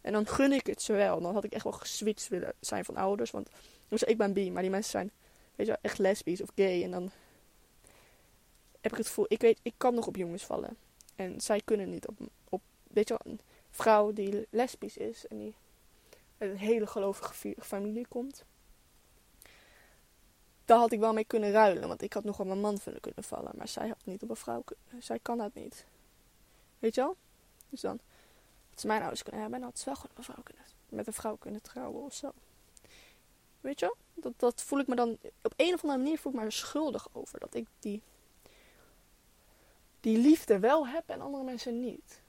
En 0.00 0.12
dan 0.12 0.26
gun 0.26 0.52
ik 0.52 0.66
het 0.66 0.82
ze 0.82 0.92
wel. 0.92 1.20
Dan 1.20 1.34
had 1.34 1.44
ik 1.44 1.52
echt 1.52 1.64
wel 1.64 1.72
geswitcht 1.72 2.28
willen 2.28 2.54
zijn 2.60 2.84
van 2.84 2.96
ouders. 2.96 3.30
Want 3.30 3.48
dus 3.88 4.02
ik 4.02 4.16
ben 4.16 4.32
bi, 4.32 4.50
maar 4.50 4.62
die 4.62 4.70
mensen 4.70 4.90
zijn 4.90 5.10
weet 5.54 5.66
je, 5.66 5.78
echt 5.80 5.98
lesbisch 5.98 6.42
of 6.42 6.50
gay. 6.54 6.82
En 6.82 6.90
dan 6.90 7.10
heb 8.80 8.92
ik 8.92 8.98
het 8.98 9.06
gevoel, 9.06 9.26
ik 9.28 9.40
weet, 9.40 9.58
ik 9.62 9.74
kan 9.76 9.94
nog 9.94 10.06
op 10.06 10.16
jongens 10.16 10.44
vallen. 10.44 10.76
En 11.14 11.40
zij 11.40 11.60
kunnen 11.64 11.90
niet 11.90 12.06
op, 12.06 12.18
op 12.48 12.62
weet 12.82 13.08
je 13.08 13.18
wel, 13.22 13.32
een 13.32 13.40
vrouw 13.70 14.12
die 14.12 14.46
lesbisch 14.50 14.96
is 14.96 15.26
en 15.26 15.38
die 15.38 15.54
uit 16.38 16.50
een 16.50 16.56
hele 16.56 16.86
gelovige 16.86 17.54
familie 17.58 18.06
komt 18.08 18.44
daar 20.72 20.80
had 20.80 20.92
ik 20.92 21.00
wel 21.00 21.12
mee 21.12 21.24
kunnen 21.24 21.50
ruilen. 21.50 21.88
Want 21.88 22.02
ik 22.02 22.12
had 22.12 22.24
nog 22.24 22.40
op 22.40 22.46
mijn 22.46 22.60
man 22.60 22.78
kunnen 23.00 23.24
vallen. 23.24 23.52
Maar 23.56 23.68
zij 23.68 23.88
had 23.88 24.04
niet 24.04 24.22
op 24.22 24.30
een 24.30 24.36
vrouw 24.36 24.64
Zij 24.98 25.18
kan 25.18 25.38
dat 25.38 25.54
niet. 25.54 25.86
Weet 26.78 26.94
je 26.94 27.00
wel? 27.00 27.16
Dus 27.68 27.80
dan 27.80 28.00
had 28.70 28.80
ze 28.80 28.86
mijn 28.86 29.00
ouders 29.00 29.22
kunnen 29.22 29.40
hebben. 29.40 29.58
En 29.58 29.64
had 29.64 29.78
ze 29.78 29.84
wel 29.84 29.94
gewoon 29.94 30.16
een 30.16 30.24
vrouw 30.24 30.42
kunnen, 30.42 30.64
met 30.88 31.06
een 31.06 31.12
vrouw 31.12 31.36
kunnen 31.36 31.62
trouwen 31.62 32.02
of 32.02 32.14
zo. 32.14 32.32
Weet 33.60 33.80
je 33.80 33.86
wel? 33.86 33.96
Dat, 34.14 34.32
dat 34.36 34.62
voel 34.62 34.78
ik 34.78 34.86
me 34.86 34.94
dan... 34.94 35.18
Op 35.42 35.54
een 35.56 35.74
of 35.74 35.82
andere 35.82 36.02
manier 36.02 36.18
voel 36.18 36.32
ik 36.32 36.40
me 36.40 36.50
schuldig 36.50 37.08
over. 37.12 37.40
Dat 37.40 37.54
ik 37.54 37.66
die... 37.78 38.02
Die 40.00 40.18
liefde 40.18 40.58
wel 40.58 40.86
heb 40.86 41.08
en 41.08 41.20
andere 41.20 41.44
mensen 41.44 41.80
niet. 41.80 42.20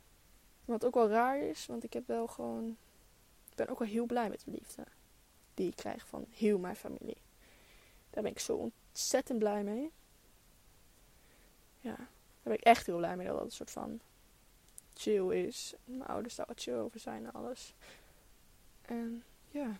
Wat 0.65 0.85
ook 0.85 0.93
wel 0.93 1.09
raar 1.09 1.37
is. 1.37 1.65
Want 1.65 1.83
ik 1.83 1.93
heb 1.93 2.07
wel 2.07 2.27
gewoon... 2.27 2.77
Ik 3.49 3.55
ben 3.55 3.67
ook 3.67 3.79
wel 3.79 3.87
heel 3.87 4.05
blij 4.05 4.29
met 4.29 4.41
de 4.45 4.51
liefde. 4.51 4.83
Die 5.53 5.67
ik 5.67 5.75
krijg 5.75 6.07
van 6.07 6.25
heel 6.29 6.57
mijn 6.57 6.75
familie. 6.75 7.17
Daar 8.13 8.23
ben 8.23 8.31
ik 8.31 8.39
zo 8.39 8.71
ontzettend 8.91 9.39
blij 9.39 9.63
mee. 9.63 9.91
Ja, 11.79 11.95
daar 11.95 12.07
ben 12.43 12.53
ik 12.53 12.61
echt 12.61 12.85
heel 12.85 12.97
blij 12.97 13.15
mee 13.15 13.27
dat 13.27 13.35
dat 13.35 13.45
een 13.45 13.51
soort 13.51 13.71
van 13.71 13.99
chill 14.93 15.45
is. 15.45 15.73
Mijn 15.85 16.05
ouders 16.05 16.35
daar 16.35 16.45
wat 16.45 16.61
chill 16.61 16.75
over 16.75 16.99
zijn 16.99 17.25
en 17.25 17.31
alles. 17.31 17.73
En 18.81 19.23
ja. 19.51 19.77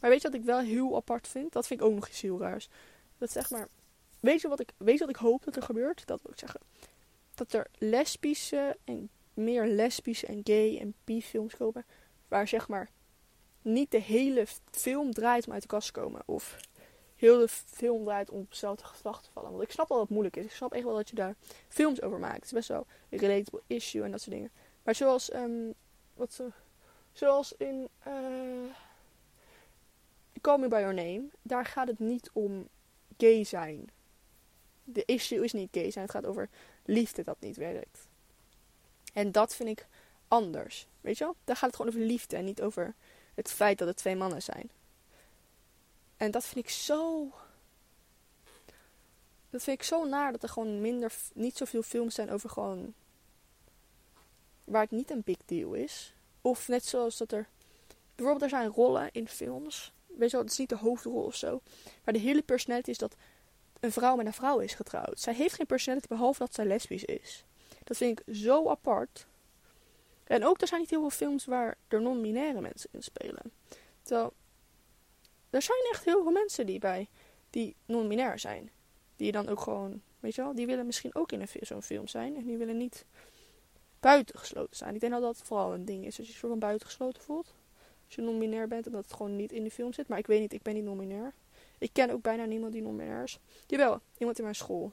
Maar 0.00 0.10
weet 0.10 0.22
je 0.22 0.30
wat 0.30 0.40
ik 0.40 0.44
wel 0.44 0.58
heel 0.58 0.96
apart 0.96 1.28
vind? 1.28 1.52
Dat 1.52 1.66
vind 1.66 1.80
ik 1.80 1.86
ook 1.86 1.94
nog 1.94 2.08
iets 2.08 2.20
heel 2.20 2.40
raars. 2.40 2.68
Dat 3.18 3.30
zeg 3.30 3.50
maar. 3.50 3.68
Weet 4.20 4.40
je 4.40 4.48
wat 4.48 4.60
ik, 4.60 4.72
weet 4.76 4.98
je 4.98 5.06
wat 5.06 5.14
ik 5.14 5.20
hoop 5.20 5.44
dat 5.44 5.56
er 5.56 5.62
gebeurt? 5.62 6.06
Dat 6.06 6.22
wil 6.22 6.32
ik 6.32 6.38
zeggen. 6.38 6.60
Dat 7.34 7.52
er 7.52 7.66
lesbische 7.78 8.76
en 8.84 9.10
meer 9.34 9.66
lesbische 9.66 10.26
en 10.26 10.40
gay 10.44 10.78
en 10.78 10.94
bi 11.04 11.22
films 11.22 11.56
komen. 11.56 11.84
Waar 12.28 12.48
zeg 12.48 12.68
maar 12.68 12.90
niet 13.62 13.90
de 13.90 14.00
hele 14.00 14.46
film 14.70 15.12
draait 15.12 15.46
om 15.46 15.52
uit 15.52 15.62
de 15.62 15.68
kast 15.68 15.92
te 15.92 16.00
komen. 16.00 16.22
Of 16.24 16.56
heel 17.24 17.38
de 17.38 17.48
film 17.48 18.04
draait 18.04 18.30
om 18.30 18.40
op 18.40 18.48
hetzelfde 18.48 18.84
geslacht 18.84 19.24
te 19.24 19.30
vallen. 19.32 19.50
Want 19.50 19.62
ik 19.62 19.70
snap 19.70 19.88
wel 19.88 19.98
dat 19.98 20.06
het 20.06 20.16
moeilijk 20.16 20.36
is. 20.36 20.44
Ik 20.44 20.52
snap 20.52 20.72
echt 20.72 20.84
wel 20.84 20.94
dat 20.94 21.08
je 21.08 21.14
daar 21.14 21.34
films 21.68 22.02
over 22.02 22.18
maakt. 22.18 22.34
Het 22.34 22.44
is 22.44 22.52
best 22.52 22.68
wel 22.68 22.86
een 23.08 23.18
relatable 23.18 23.62
issue 23.66 24.02
en 24.02 24.10
dat 24.10 24.20
soort 24.20 24.34
dingen. 24.34 24.50
Maar 24.82 24.94
zoals, 24.94 25.34
um, 25.34 25.74
wat 26.14 26.32
ze, 26.32 26.48
zoals 27.12 27.52
in 27.56 27.88
uh, 28.06 28.12
Call 30.44 30.58
Me 30.58 30.68
By 30.68 30.76
Your 30.76 30.94
Name. 30.94 31.24
Daar 31.42 31.64
gaat 31.64 31.88
het 31.88 31.98
niet 31.98 32.30
om 32.32 32.68
gay 33.16 33.44
zijn. 33.44 33.90
De 34.84 35.04
issue 35.04 35.44
is 35.44 35.52
niet 35.52 35.68
gay 35.72 35.90
zijn. 35.90 36.04
Het 36.04 36.14
gaat 36.14 36.26
over 36.26 36.48
liefde 36.84 37.22
dat 37.22 37.36
niet 37.40 37.56
werkt. 37.56 38.08
En 39.12 39.32
dat 39.32 39.54
vind 39.54 39.68
ik 39.68 39.86
anders. 40.28 40.86
Weet 41.00 41.18
je 41.18 41.24
wel? 41.24 41.36
Daar 41.44 41.56
gaat 41.56 41.66
het 41.66 41.76
gewoon 41.76 41.94
over 41.94 42.06
liefde 42.06 42.36
en 42.36 42.44
niet 42.44 42.62
over 42.62 42.94
het 43.34 43.50
feit 43.50 43.78
dat 43.78 43.88
het 43.88 43.96
twee 43.96 44.16
mannen 44.16 44.42
zijn. 44.42 44.70
En 46.24 46.30
dat 46.30 46.44
vind 46.44 46.64
ik 46.64 46.70
zo. 46.70 47.30
Dat 49.50 49.62
vind 49.62 49.78
ik 49.78 49.82
zo 49.82 50.04
naar 50.04 50.32
dat 50.32 50.42
er 50.42 50.48
gewoon 50.48 50.80
minder, 50.80 51.14
niet 51.34 51.56
zoveel 51.56 51.82
films 51.82 52.14
zijn 52.14 52.30
over 52.30 52.50
gewoon. 52.50 52.94
waar 54.64 54.82
het 54.82 54.90
niet 54.90 55.10
een 55.10 55.22
big 55.24 55.36
deal 55.44 55.72
is. 55.72 56.14
Of 56.40 56.68
net 56.68 56.84
zoals 56.84 57.16
dat 57.16 57.32
er. 57.32 57.48
Bijvoorbeeld, 58.14 58.52
er 58.52 58.58
zijn 58.58 58.70
rollen 58.70 59.08
in 59.12 59.28
films. 59.28 59.92
Weet 60.06 60.30
je 60.30 60.36
wel, 60.36 60.44
het 60.44 60.52
is 60.52 60.58
niet 60.58 60.68
de 60.68 60.76
hoofdrol 60.76 61.22
of 61.24 61.34
zo. 61.34 61.60
Maar 62.04 62.14
de 62.14 62.20
hele 62.20 62.42
personality 62.42 62.90
is 62.90 62.98
dat 62.98 63.16
een 63.80 63.92
vrouw 63.92 64.16
met 64.16 64.26
een 64.26 64.32
vrouw 64.32 64.58
is 64.58 64.74
getrouwd. 64.74 65.20
Zij 65.20 65.34
heeft 65.34 65.54
geen 65.54 65.66
personality 65.66 66.08
behalve 66.08 66.38
dat 66.38 66.54
zij 66.54 66.64
lesbisch 66.64 67.04
is. 67.04 67.44
Dat 67.84 67.96
vind 67.96 68.20
ik 68.20 68.34
zo 68.34 68.68
apart. 68.68 69.26
En 70.24 70.44
ook, 70.44 70.60
er 70.60 70.66
zijn 70.66 70.80
niet 70.80 70.90
heel 70.90 71.00
veel 71.00 71.10
films 71.10 71.44
waar 71.44 71.76
er 71.88 72.02
non-binaire 72.02 72.60
mensen 72.60 72.90
in 72.92 73.02
spelen. 73.02 73.52
Terwijl, 74.02 74.32
er 75.54 75.62
zijn 75.62 75.78
echt 75.90 76.04
heel 76.04 76.22
veel 76.22 76.32
mensen 76.32 76.66
die 76.66 76.78
bij, 76.78 77.08
die 77.50 77.76
non-binair 77.86 78.38
zijn. 78.38 78.70
Die 79.16 79.32
dan 79.32 79.48
ook 79.48 79.60
gewoon, 79.60 80.02
weet 80.20 80.34
je 80.34 80.42
wel, 80.42 80.54
die 80.54 80.66
willen 80.66 80.86
misschien 80.86 81.14
ook 81.14 81.32
in 81.32 81.48
zo'n 81.60 81.82
film 81.82 82.08
zijn. 82.08 82.36
En 82.36 82.44
die 82.44 82.56
willen 82.56 82.76
niet 82.76 83.04
buitengesloten 84.00 84.76
zijn. 84.76 84.94
Ik 84.94 85.00
denk 85.00 85.12
dat 85.12 85.22
dat 85.22 85.42
vooral 85.42 85.74
een 85.74 85.84
ding 85.84 86.04
is. 86.04 86.18
Als 86.18 86.26
je 86.26 86.32
je 86.32 86.38
soort 86.38 86.50
van 86.52 86.60
buitengesloten 86.60 87.22
voelt. 87.22 87.54
Als 88.06 88.14
je 88.14 88.22
non-binair 88.22 88.68
bent 88.68 88.86
en 88.86 88.92
dat 88.92 89.04
het 89.04 89.12
gewoon 89.12 89.36
niet 89.36 89.52
in 89.52 89.64
de 89.64 89.70
film 89.70 89.92
zit. 89.92 90.08
Maar 90.08 90.18
ik 90.18 90.26
weet 90.26 90.40
niet, 90.40 90.52
ik 90.52 90.62
ben 90.62 90.74
niet 90.74 90.84
non-binair. 90.84 91.32
Ik 91.78 91.90
ken 91.92 92.10
ook 92.10 92.22
bijna 92.22 92.44
niemand 92.44 92.72
die 92.72 92.82
non-binair 92.82 93.22
is. 93.22 93.38
Jawel, 93.66 94.00
iemand 94.18 94.38
in 94.38 94.44
mijn 94.44 94.56
school. 94.56 94.92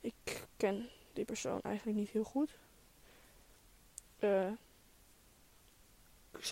Ik 0.00 0.46
ken 0.56 0.88
die 1.12 1.24
persoon 1.24 1.60
eigenlijk 1.62 1.98
niet 1.98 2.10
heel 2.10 2.24
goed. 2.24 2.50
Uh, 4.20 4.50
ik, 6.30 6.48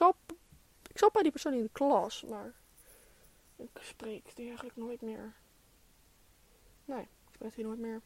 ik 0.91 0.99
zat 0.99 1.13
bij 1.13 1.23
die 1.23 1.31
persoon 1.31 1.53
in 1.53 1.63
de 1.63 1.69
klas, 1.73 2.23
maar 2.23 2.55
ik 3.63 3.83
spreek 3.83 4.37
die 4.37 4.47
eigenlijk 4.47 4.77
nooit 4.77 5.01
meer. 5.01 5.33
Nee, 6.85 7.03
ik 7.03 7.35
spreek 7.35 7.55
die 7.55 7.65
nooit 7.65 7.79
meer. 7.79 8.01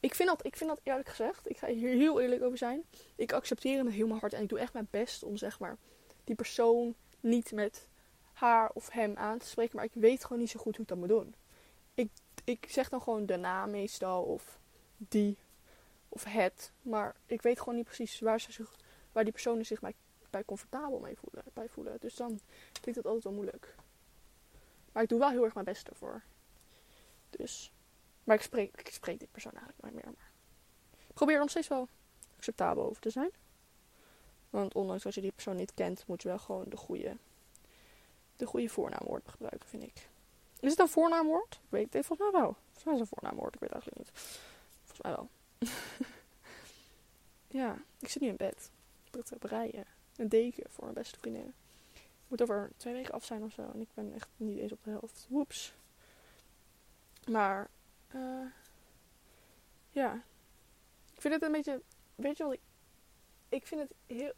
Ik 0.00 0.14
vind, 0.14 0.28
dat, 0.28 0.46
ik 0.46 0.56
vind 0.56 0.70
dat 0.70 0.80
eerlijk 0.82 1.08
gezegd, 1.08 1.50
ik 1.50 1.56
ga 1.56 1.66
hier 1.66 1.88
heel 1.88 2.20
eerlijk 2.20 2.42
over 2.42 2.58
zijn. 2.58 2.84
Ik 3.14 3.32
accepteer 3.32 3.76
hem 3.76 3.86
heel 3.86 4.16
hart 4.16 4.32
en 4.32 4.42
ik 4.42 4.48
doe 4.48 4.58
echt 4.58 4.72
mijn 4.72 4.88
best 4.90 5.22
om 5.22 5.36
zeg 5.36 5.58
maar 5.58 5.76
die 6.24 6.34
persoon 6.34 6.94
niet 7.20 7.52
met 7.52 7.88
haar 8.32 8.70
of 8.74 8.90
hem 8.90 9.16
aan 9.16 9.38
te 9.38 9.46
spreken. 9.46 9.76
Maar 9.76 9.84
ik 9.84 9.94
weet 9.94 10.24
gewoon 10.24 10.38
niet 10.38 10.50
zo 10.50 10.60
goed 10.60 10.72
hoe 10.76 10.82
ik 10.82 10.88
dat 10.88 10.98
moet 10.98 11.08
doen. 11.08 11.34
Ik, 11.94 12.10
ik 12.44 12.66
zeg 12.68 12.88
dan 12.88 13.02
gewoon 13.02 13.26
de 13.26 13.36
naam 13.36 13.70
meestal 13.70 14.22
of 14.22 14.58
die 14.96 15.36
of 16.08 16.24
het. 16.24 16.72
Maar 16.82 17.14
ik 17.26 17.42
weet 17.42 17.58
gewoon 17.58 17.74
niet 17.74 17.84
precies 17.84 18.20
waar, 18.20 18.40
ze 18.40 18.52
zich, 18.52 18.76
waar 19.12 19.24
die 19.24 19.32
personen 19.32 19.66
zich 19.66 19.80
bij, 19.80 19.94
bij 20.32 20.44
comfortabel 20.44 20.98
mee 20.98 21.16
voelen, 21.16 21.44
bij 21.52 21.68
voelen. 21.68 22.00
Dus 22.00 22.14
dan 22.14 22.40
vind 22.72 22.86
ik 22.86 22.94
dat 22.94 23.04
altijd 23.04 23.24
wel 23.24 23.32
moeilijk. 23.32 23.74
Maar 24.92 25.02
ik 25.02 25.08
doe 25.08 25.18
wel 25.18 25.30
heel 25.30 25.44
erg 25.44 25.54
mijn 25.54 25.66
best 25.66 25.88
ervoor. 25.88 26.22
Dus. 27.30 27.72
Maar 28.24 28.36
ik 28.36 28.42
spreek, 28.42 28.80
ik 28.80 28.88
spreek 28.88 29.18
die 29.18 29.28
persoon 29.30 29.52
eigenlijk 29.52 29.82
nooit 29.82 29.94
meer. 29.94 30.14
Maar 30.14 30.30
ik 31.06 31.14
probeer 31.14 31.34
er 31.34 31.40
nog 31.40 31.50
steeds 31.50 31.68
wel 31.68 31.88
acceptabel 32.36 32.84
over 32.84 33.02
te 33.02 33.10
zijn. 33.10 33.30
Want 34.50 34.74
ondanks 34.74 35.02
dat 35.02 35.14
je 35.14 35.20
die 35.20 35.32
persoon 35.32 35.56
niet 35.56 35.74
kent, 35.74 36.06
moet 36.06 36.22
je 36.22 36.28
wel 36.28 36.38
gewoon 36.38 36.64
de 36.68 36.76
goede, 36.76 37.16
de 38.36 38.46
goede 38.46 38.68
voornaamwoord 38.68 39.28
gebruiken, 39.28 39.68
vind 39.68 39.82
ik. 39.82 40.08
Is 40.60 40.70
het 40.70 40.78
een 40.78 40.88
voornaamwoord? 40.88 41.54
Ik 41.54 41.70
weet 41.70 41.92
het 41.92 42.06
volgens 42.06 42.30
mij 42.30 42.40
wel. 42.40 42.56
Volgens 42.62 42.84
mij 42.84 42.94
is 42.94 43.00
het 43.00 43.10
een 43.10 43.18
voornaamwoord, 43.18 43.54
ik 43.54 43.60
weet 43.60 43.72
het 43.72 43.82
eigenlijk 43.82 43.98
niet. 43.98 44.20
Volgens 44.84 45.00
mij 45.00 45.12
wel. 45.12 45.28
ja, 47.62 47.82
ik 47.98 48.08
zit 48.08 48.22
nu 48.22 48.28
in 48.28 48.36
bed. 48.36 48.70
Ik 49.04 49.10
ben 49.12 49.38
breien. 49.38 49.86
Een 50.16 50.28
deken 50.28 50.64
voor 50.68 50.84
mijn 50.84 50.94
beste 50.94 51.18
vriendin. 51.18 51.54
Ik 51.92 52.28
moet 52.28 52.42
over 52.42 52.70
twee 52.76 52.94
weken 52.94 53.14
af 53.14 53.24
zijn 53.24 53.42
of 53.42 53.52
zo. 53.52 53.70
En 53.74 53.80
ik 53.80 53.88
ben 53.94 54.12
echt 54.14 54.28
niet 54.36 54.58
eens 54.58 54.72
op 54.72 54.84
de 54.84 54.90
helft. 54.90 55.26
Woeps. 55.28 55.74
Maar, 57.28 57.68
uh, 58.14 58.46
ja. 59.90 60.22
Ik 61.14 61.20
vind 61.20 61.34
het 61.34 61.42
een 61.42 61.52
beetje. 61.52 61.80
Weet 62.14 62.36
je 62.36 62.44
wat 62.44 62.52
ik. 62.52 62.60
Ik 63.48 63.66
vind 63.66 63.80
het 63.80 63.90
heel. 64.06 64.32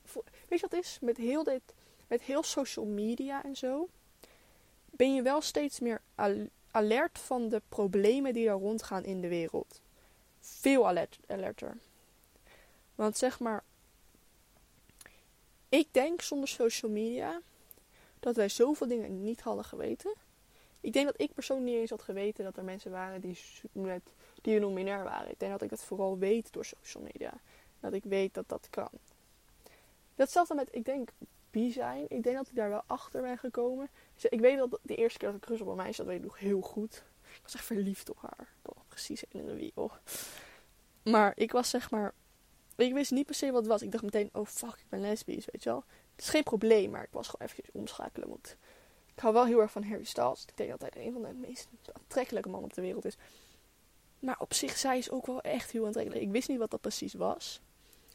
Weet 0.49 0.61
je 0.61 0.61
wat 0.61 0.71
het 0.71 0.85
is? 0.85 0.99
Met 1.01 1.17
heel 1.17 1.45
dit. 1.45 1.63
Met 2.07 2.23
heel 2.23 2.43
social 2.43 2.87
media 2.87 3.45
en 3.45 3.57
zo. 3.57 3.89
Ben 4.85 5.15
je 5.15 5.23
wel 5.23 5.41
steeds 5.41 5.81
meer 5.81 6.01
alert 6.71 7.19
van 7.19 7.49
de 7.49 7.63
problemen 7.69 8.33
die 8.33 8.49
er 8.49 8.55
rondgaan 8.55 9.05
in 9.05 9.21
de 9.21 9.29
wereld 9.29 9.83
veel 10.45 10.89
alert, 10.89 11.19
alerter. 11.27 11.77
Want 12.95 13.17
zeg 13.17 13.41
maar, 13.41 13.65
ik 15.79 15.89
denk 15.91 16.23
zonder 16.23 16.49
social 16.49 16.91
media 16.91 17.41
dat 18.21 18.37
wij 18.37 18.49
zoveel 18.49 18.87
dingen 18.87 19.23
niet 19.23 19.41
hadden 19.41 19.65
geweten. 19.65 20.15
Ik 20.81 20.93
denk 20.93 21.07
dat 21.07 21.21
ik 21.21 21.35
persoonlijk 21.35 21.71
niet 21.71 21.79
eens 21.79 21.91
had 21.91 22.03
geweten 22.03 22.45
dat 22.45 22.57
er 22.57 22.65
mensen 22.65 22.91
waren 22.91 23.21
die, 23.21 23.39
met, 23.73 24.03
die 24.43 24.61
non-binair 24.61 25.05
waren. 25.05 25.31
Ik 25.31 25.39
denk 25.39 25.53
dat 25.53 25.63
ik 25.63 25.71
dat 25.71 25.85
vooral 25.85 26.19
weet 26.19 26.53
door 26.53 26.65
social 26.65 27.03
media. 27.03 27.41
Dat 27.81 27.93
ik 27.93 28.05
weet 28.05 28.35
dat 28.35 28.49
dat 28.49 28.67
kan. 28.71 28.91
Datzelfde 30.15 30.55
met, 30.55 30.69
ik 30.71 30.85
denk, 30.85 31.11
bi 31.51 31.73
zijn. 31.73 32.05
Ik 32.09 32.23
denk 32.23 32.37
dat 32.37 32.49
ik 32.49 32.55
daar 32.55 32.69
wel 32.69 32.83
achter 32.87 33.23
ben 33.23 33.39
gekomen. 33.39 33.91
Ik 34.29 34.41
weet 34.41 34.59
dat 34.59 34.79
de 34.83 34.97
eerste 34.97 35.19
keer 35.19 35.29
dat 35.29 35.37
ik 35.37 35.49
rust 35.49 35.63
op 35.63 35.69
een 35.69 35.77
meisje, 35.77 35.97
dat 35.97 36.07
weet 36.07 36.19
ik 36.19 36.25
nog 36.25 36.39
heel 36.39 36.61
goed. 36.61 37.05
Ik 37.35 37.41
was 37.43 37.55
echt 37.55 37.65
verliefd 37.65 38.11
op 38.11 38.19
haar. 38.21 38.49
Dat 38.63 38.77
precies 38.89 39.25
in 39.29 39.47
de 39.47 39.55
wie. 39.55 39.73
Maar 41.03 41.33
ik 41.37 41.53
was 41.53 41.71
zeg 41.71 41.91
maar. 41.91 42.15
Ik 42.77 42.93
wist 42.93 43.11
niet 43.11 43.27
per 43.27 43.35
se 43.35 43.47
wat 43.51 43.61
het 43.61 43.71
was. 43.71 43.83
Ik 43.83 43.93
dacht 43.93 44.05
meteen, 44.05 44.31
oh 44.33 44.47
fuck, 44.47 44.75
ik 44.75 44.89
ben 44.89 45.01
lesbisch, 45.01 45.45
weet 45.51 45.63
je 45.63 45.71
wel. 45.71 45.85
Het 46.15 46.25
is 46.25 46.31
geen 46.31 46.43
probleem, 46.43 46.91
maar 46.91 47.03
ik 47.03 47.13
was 47.13 47.29
gewoon 47.29 47.49
even 47.49 47.65
omschakelen. 47.73 48.29
Want 48.29 48.57
ik 49.15 49.19
hou 49.19 49.35
wel 49.35 49.47
heel 49.47 49.61
erg 49.61 49.71
van 49.71 49.85
Harry 49.85 50.05
Styles. 50.05 50.45
Ik 50.47 50.57
denk 50.57 50.71
dat 50.71 50.81
hij 50.81 51.07
een 51.07 51.13
van 51.13 51.23
de 51.23 51.33
meest 51.33 51.69
aantrekkelijke 51.93 52.49
mannen 52.49 52.71
op 52.71 52.75
de 52.75 52.83
wereld 52.83 53.05
is. 53.05 53.17
Maar 54.19 54.39
op 54.39 54.55
zich, 54.55 54.77
zij 54.77 54.99
is 54.99 55.11
ook 55.11 55.27
wel 55.27 55.41
echt 55.41 55.71
heel 55.71 55.87
aantrekkelijk. 55.87 56.23
Ik 56.25 56.31
wist 56.31 56.49
niet 56.49 56.59
wat 56.59 56.71
dat 56.71 56.81
precies 56.81 57.15
was. 57.15 57.61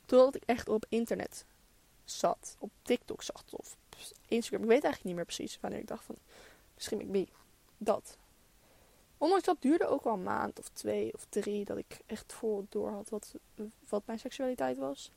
Totdat 0.06 0.36
ik 0.36 0.44
echt 0.46 0.70
op 0.70 0.86
internet 0.90 1.46
zat. 2.06 2.56
Op 2.60 2.72
TikTok 2.82 3.24
zat. 3.24 3.44
Of 3.52 3.78
Instagram. 4.28 4.62
Ik 4.62 4.70
weet 4.70 4.84
eigenlijk 4.84 5.04
niet 5.04 5.16
meer 5.16 5.26
precies 5.26 5.58
wanneer 5.62 5.80
ik 5.80 5.88
dacht 5.88 6.06
van... 6.06 6.16
Misschien 6.76 6.98
ben 6.98 7.22
ik. 7.22 7.30
Dat. 7.78 8.18
Ondanks 9.20 9.46
dat 9.46 9.62
duurde 9.62 9.88
ook 9.88 10.04
wel 10.04 10.14
een 10.14 10.24
maand 10.24 10.60
of 10.60 10.70
twee 10.70 11.14
of 11.14 11.26
drie 11.30 11.66
dat 11.66 11.78
ik 11.78 12.00
echt 12.06 12.34
vol 12.34 12.66
door 12.70 12.90
had 12.90 13.10
wat, 13.10 13.36
wat 13.90 14.06
mijn 14.06 14.20
seksualiteit 14.20 14.78
was. 14.78 15.12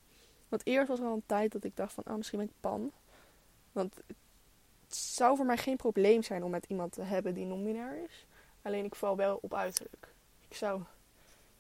Want 0.48 0.66
eerst 0.66 0.88
was 0.88 0.98
er 0.98 1.06
al 1.06 1.12
een 1.12 1.26
tijd 1.26 1.52
dat 1.52 1.64
ik 1.64 1.76
dacht 1.76 1.92
van, 1.92 2.04
ah, 2.04 2.16
misschien 2.16 2.38
ben 2.38 2.48
ik 2.48 2.54
pan. 2.60 2.92
Want 3.72 3.96
het 4.86 4.96
zou 4.96 5.36
voor 5.36 5.46
mij 5.46 5.56
geen 5.56 5.76
probleem 5.76 6.22
zijn 6.22 6.44
om 6.44 6.50
met 6.50 6.64
iemand 6.68 6.92
te 6.92 7.02
hebben 7.02 7.34
die 7.34 7.44
non-binair 7.44 8.04
is. 8.04 8.26
Alleen 8.62 8.84
ik 8.84 8.94
val 8.94 9.16
wel 9.16 9.38
op 9.42 9.54
uiterlijk. 9.54 10.14
Ik 10.48 10.56
zou, 10.56 10.80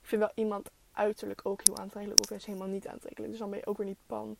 ik 0.00 0.06
vind 0.08 0.22
wel 0.22 0.32
iemand 0.34 0.70
uiterlijk 0.92 1.40
ook 1.44 1.60
heel 1.64 1.78
aantrekkelijk 1.78 2.20
of 2.20 2.28
juist 2.28 2.46
helemaal 2.46 2.68
niet 2.68 2.88
aantrekkelijk. 2.88 3.30
Dus 3.30 3.40
dan 3.40 3.50
ben 3.50 3.58
je 3.58 3.66
ook 3.66 3.76
weer 3.76 3.86
niet 3.86 4.06
pan. 4.06 4.36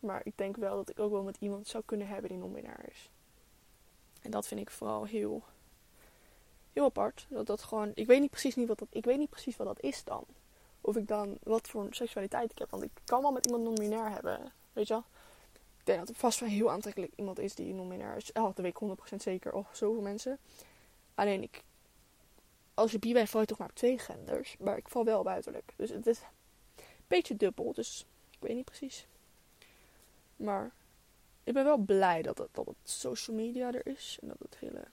Maar 0.00 0.20
ik 0.24 0.32
denk 0.36 0.56
wel 0.56 0.76
dat 0.76 0.90
ik 0.90 0.98
ook 0.98 1.10
wel 1.10 1.22
met 1.22 1.36
iemand 1.40 1.66
zou 1.66 1.82
kunnen 1.86 2.06
hebben 2.06 2.30
die 2.30 2.38
non-binair 2.38 2.88
is. 2.90 3.10
En 4.22 4.30
dat 4.30 4.46
vind 4.46 4.60
ik 4.60 4.70
vooral 4.70 5.04
heel 5.04 5.42
heel 6.74 6.84
apart. 6.84 7.26
Dat 7.28 7.46
dat 7.46 7.62
gewoon, 7.62 7.90
ik 7.94 8.06
weet 8.06 8.20
niet 8.20 8.30
precies 8.30 8.54
niet 8.54 8.68
wat 8.68 8.78
dat, 8.78 8.88
ik 8.90 9.04
weet 9.04 9.18
niet 9.18 9.30
precies 9.30 9.56
wat 9.56 9.66
dat 9.66 9.80
is 9.80 10.04
dan. 10.04 10.24
Of 10.80 10.96
ik 10.96 11.08
dan, 11.08 11.38
wat 11.42 11.68
voor 11.68 11.86
seksualiteit 11.90 12.50
ik 12.50 12.58
heb. 12.58 12.70
Want 12.70 12.82
ik 12.82 12.90
kan 13.04 13.22
wel 13.22 13.32
met 13.32 13.46
iemand 13.46 13.64
non-binair 13.64 14.10
hebben, 14.10 14.52
weet 14.72 14.86
je 14.86 14.94
wel. 14.94 15.04
Ik 15.78 15.90
denk 15.90 15.98
dat 15.98 16.08
er 16.08 16.14
vast 16.14 16.40
wel 16.40 16.48
heel 16.48 16.70
aantrekkelijk 16.70 17.12
iemand 17.16 17.38
is 17.38 17.54
die 17.54 17.74
non-binair 17.74 18.16
is. 18.16 18.32
Oh, 18.32 18.44
dat 18.44 18.56
weet 18.56 18.76
ik 18.80 19.12
100% 19.12 19.16
zeker. 19.16 19.52
Oh, 19.52 19.66
zoveel 19.72 20.02
mensen. 20.02 20.38
Alleen 21.14 21.42
ik, 21.42 21.62
als 22.74 22.92
je 22.92 22.98
bi 22.98 23.12
bent, 23.12 23.30
val 23.30 23.40
je 23.40 23.46
toch 23.46 23.58
maar 23.58 23.68
op 23.68 23.74
twee 23.74 23.98
genders. 23.98 24.56
Maar 24.58 24.76
ik 24.76 24.88
val 24.88 25.04
wel 25.04 25.22
buitenlijk. 25.22 25.72
Dus 25.76 25.90
het 25.90 26.06
is 26.06 26.18
een 26.18 26.84
beetje 27.06 27.36
dubbel. 27.36 27.72
Dus 27.72 28.06
ik 28.30 28.38
weet 28.40 28.56
niet 28.56 28.64
precies. 28.64 29.06
Maar 30.36 30.70
ik 31.44 31.52
ben 31.52 31.64
wel 31.64 31.76
blij 31.76 32.22
dat 32.22 32.36
dat 32.36 32.66
het 32.66 32.76
social 32.82 33.36
media 33.36 33.72
er 33.72 33.86
is. 33.86 34.18
En 34.22 34.28
dat 34.28 34.38
het 34.38 34.56
hele 34.58 34.84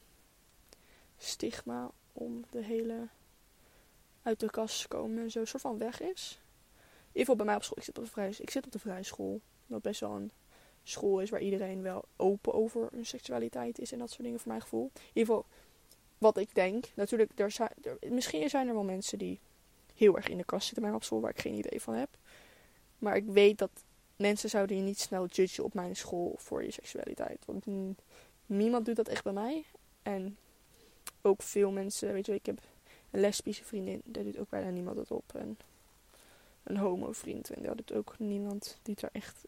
stigma 1.24 1.92
om 2.14 2.44
de 2.50 2.64
hele 2.64 3.08
uit 4.22 4.40
de 4.40 4.50
kast 4.50 4.88
komen 4.88 5.24
en 5.24 5.32
zo 5.32 5.46
soort 5.46 5.62
van 5.62 5.78
weg 5.78 6.02
is. 6.02 6.40
In 6.82 7.08
ieder 7.08 7.20
geval 7.20 7.36
bij 7.36 7.46
mij 7.46 7.56
op 7.56 7.64
school. 7.64 7.78
Ik 7.78 7.84
zit 7.84 7.98
op 7.98 8.04
de 8.04 8.12
vrij, 8.12 8.36
ik 8.38 8.50
zit 8.50 8.66
op 8.66 8.72
de 8.72 8.80
vrije 8.80 9.04
school. 9.04 9.42
Wat 9.66 9.82
best 9.82 10.00
wel 10.00 10.12
een 10.12 10.32
school 10.84 11.20
is 11.20 11.30
waar 11.30 11.42
iedereen 11.42 11.82
wel 11.82 12.06
open 12.16 12.54
over 12.54 12.88
hun 12.92 13.06
seksualiteit 13.06 13.80
is 13.80 13.92
en 13.92 14.00
dat 14.00 14.10
soort 14.10 14.24
dingen 14.24 14.40
voor 14.40 14.48
mijn 14.48 14.62
gevoel. 14.62 14.92
In 14.94 15.02
ieder 15.14 15.36
geval, 15.36 15.46
wat 16.18 16.38
ik 16.38 16.56
denk. 16.56 16.86
Natuurlijk, 16.96 17.32
er 17.40 17.52
zijn, 17.52 17.70
er, 17.82 17.98
misschien 18.12 18.50
zijn 18.50 18.68
er 18.68 18.74
wel 18.74 18.84
mensen 18.84 19.18
die 19.18 19.40
heel 19.96 20.16
erg 20.16 20.28
in 20.28 20.38
de 20.38 20.44
kast 20.44 20.66
zitten 20.66 20.84
bij 20.84 20.94
op 20.94 21.04
school 21.04 21.22
waar 21.22 21.30
ik 21.30 21.40
geen 21.40 21.58
idee 21.58 21.82
van 21.82 21.94
heb. 21.94 22.10
Maar 22.98 23.16
ik 23.16 23.26
weet 23.26 23.58
dat 23.58 23.72
mensen 24.16 24.50
zouden 24.50 24.78
je 24.78 24.84
niet 24.84 25.00
snel 25.00 25.26
judgen 25.26 25.64
op 25.64 25.74
mijn 25.74 25.96
school 25.96 26.36
voor 26.38 26.64
je 26.64 26.72
seksualiteit. 26.72 27.46
Want 27.46 27.66
niemand 28.46 28.86
doet 28.86 28.96
dat 28.96 29.08
echt 29.08 29.24
bij 29.24 29.34
mij. 29.34 29.66
En 30.04 30.38
ook 31.22 31.42
veel 31.42 31.72
mensen, 31.72 32.14
weet 32.14 32.26
je, 32.26 32.34
ik 32.34 32.46
heb 32.46 32.60
een 33.12 33.20
lesbische 33.20 33.64
vriendin, 33.64 34.02
daar 34.06 34.24
doet 34.24 34.38
ook 34.38 34.50
bijna 34.50 34.70
niemand 34.70 34.98
het 34.98 35.12
op. 35.12 35.32
En 35.36 35.58
een 36.64 36.78
homo 36.78 37.12
vriend, 37.12 37.50
en 37.50 37.62
daar 37.62 37.76
doet 37.76 37.94
ook 37.94 38.16
niemand 38.18 38.78
die 38.82 38.96
er 39.02 39.10
echt 39.12 39.46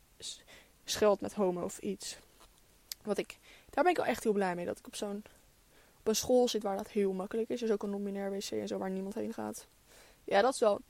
scheldt 0.83 1.21
met 1.21 1.33
homo 1.33 1.63
of 1.63 1.79
iets. 1.79 2.17
Wat 3.03 3.17
ik, 3.17 3.38
daar 3.69 3.83
ben 3.83 3.91
ik 3.91 3.97
wel 3.97 4.07
echt 4.07 4.23
heel 4.23 4.33
blij 4.33 4.55
mee, 4.55 4.65
dat 4.65 4.79
ik 4.79 4.88
op 4.88 4.95
zo'n 4.95 5.23
op 5.99 6.07
een 6.07 6.15
school 6.15 6.47
zit 6.47 6.63
waar 6.63 6.77
dat 6.77 6.89
heel 6.89 7.13
makkelijk 7.13 7.49
is. 7.49 7.62
Er 7.62 7.67
is 7.67 7.73
ook 7.73 7.83
een 7.83 7.89
nominair 7.89 8.31
wc 8.31 8.51
en 8.51 8.67
zo 8.67 8.77
waar 8.77 8.89
niemand 8.89 9.15
heen 9.15 9.33
gaat. 9.33 9.67
Ja, 10.23 10.41
dat 10.41 10.53
is 10.53 10.59
wel, 10.59 10.81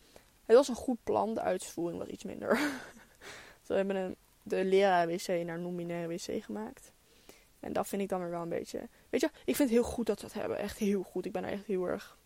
het 0.45 0.55
was 0.55 0.67
een 0.67 0.75
goed 0.75 0.97
plan, 1.03 1.33
de 1.33 1.41
uitvoering 1.41 1.99
was 1.99 2.07
iets 2.07 2.23
minder. 2.23 2.59
we 3.67 3.73
hebben 3.73 4.15
de 4.43 4.65
leraar 4.65 5.07
wc 5.07 5.27
naar 5.27 5.59
nominair 5.59 6.07
wc 6.07 6.43
gemaakt. 6.43 6.91
En 7.63 7.73
dat 7.73 7.87
vind 7.87 8.01
ik 8.01 8.09
dan 8.09 8.19
weer 8.19 8.29
wel 8.29 8.41
een 8.41 8.49
beetje. 8.49 8.89
Weet 9.09 9.21
je, 9.21 9.27
ik 9.27 9.55
vind 9.55 9.69
het 9.69 9.69
heel 9.69 9.83
goed 9.83 10.05
dat 10.05 10.19
we 10.19 10.25
het 10.25 10.35
hebben. 10.35 10.57
Echt 10.57 10.77
heel 10.77 11.03
goed. 11.03 11.25
Ik 11.25 11.31
ben 11.31 11.43
er 11.43 11.51
echt 11.51 11.65
heel 11.65 11.87
erg. 11.87 12.17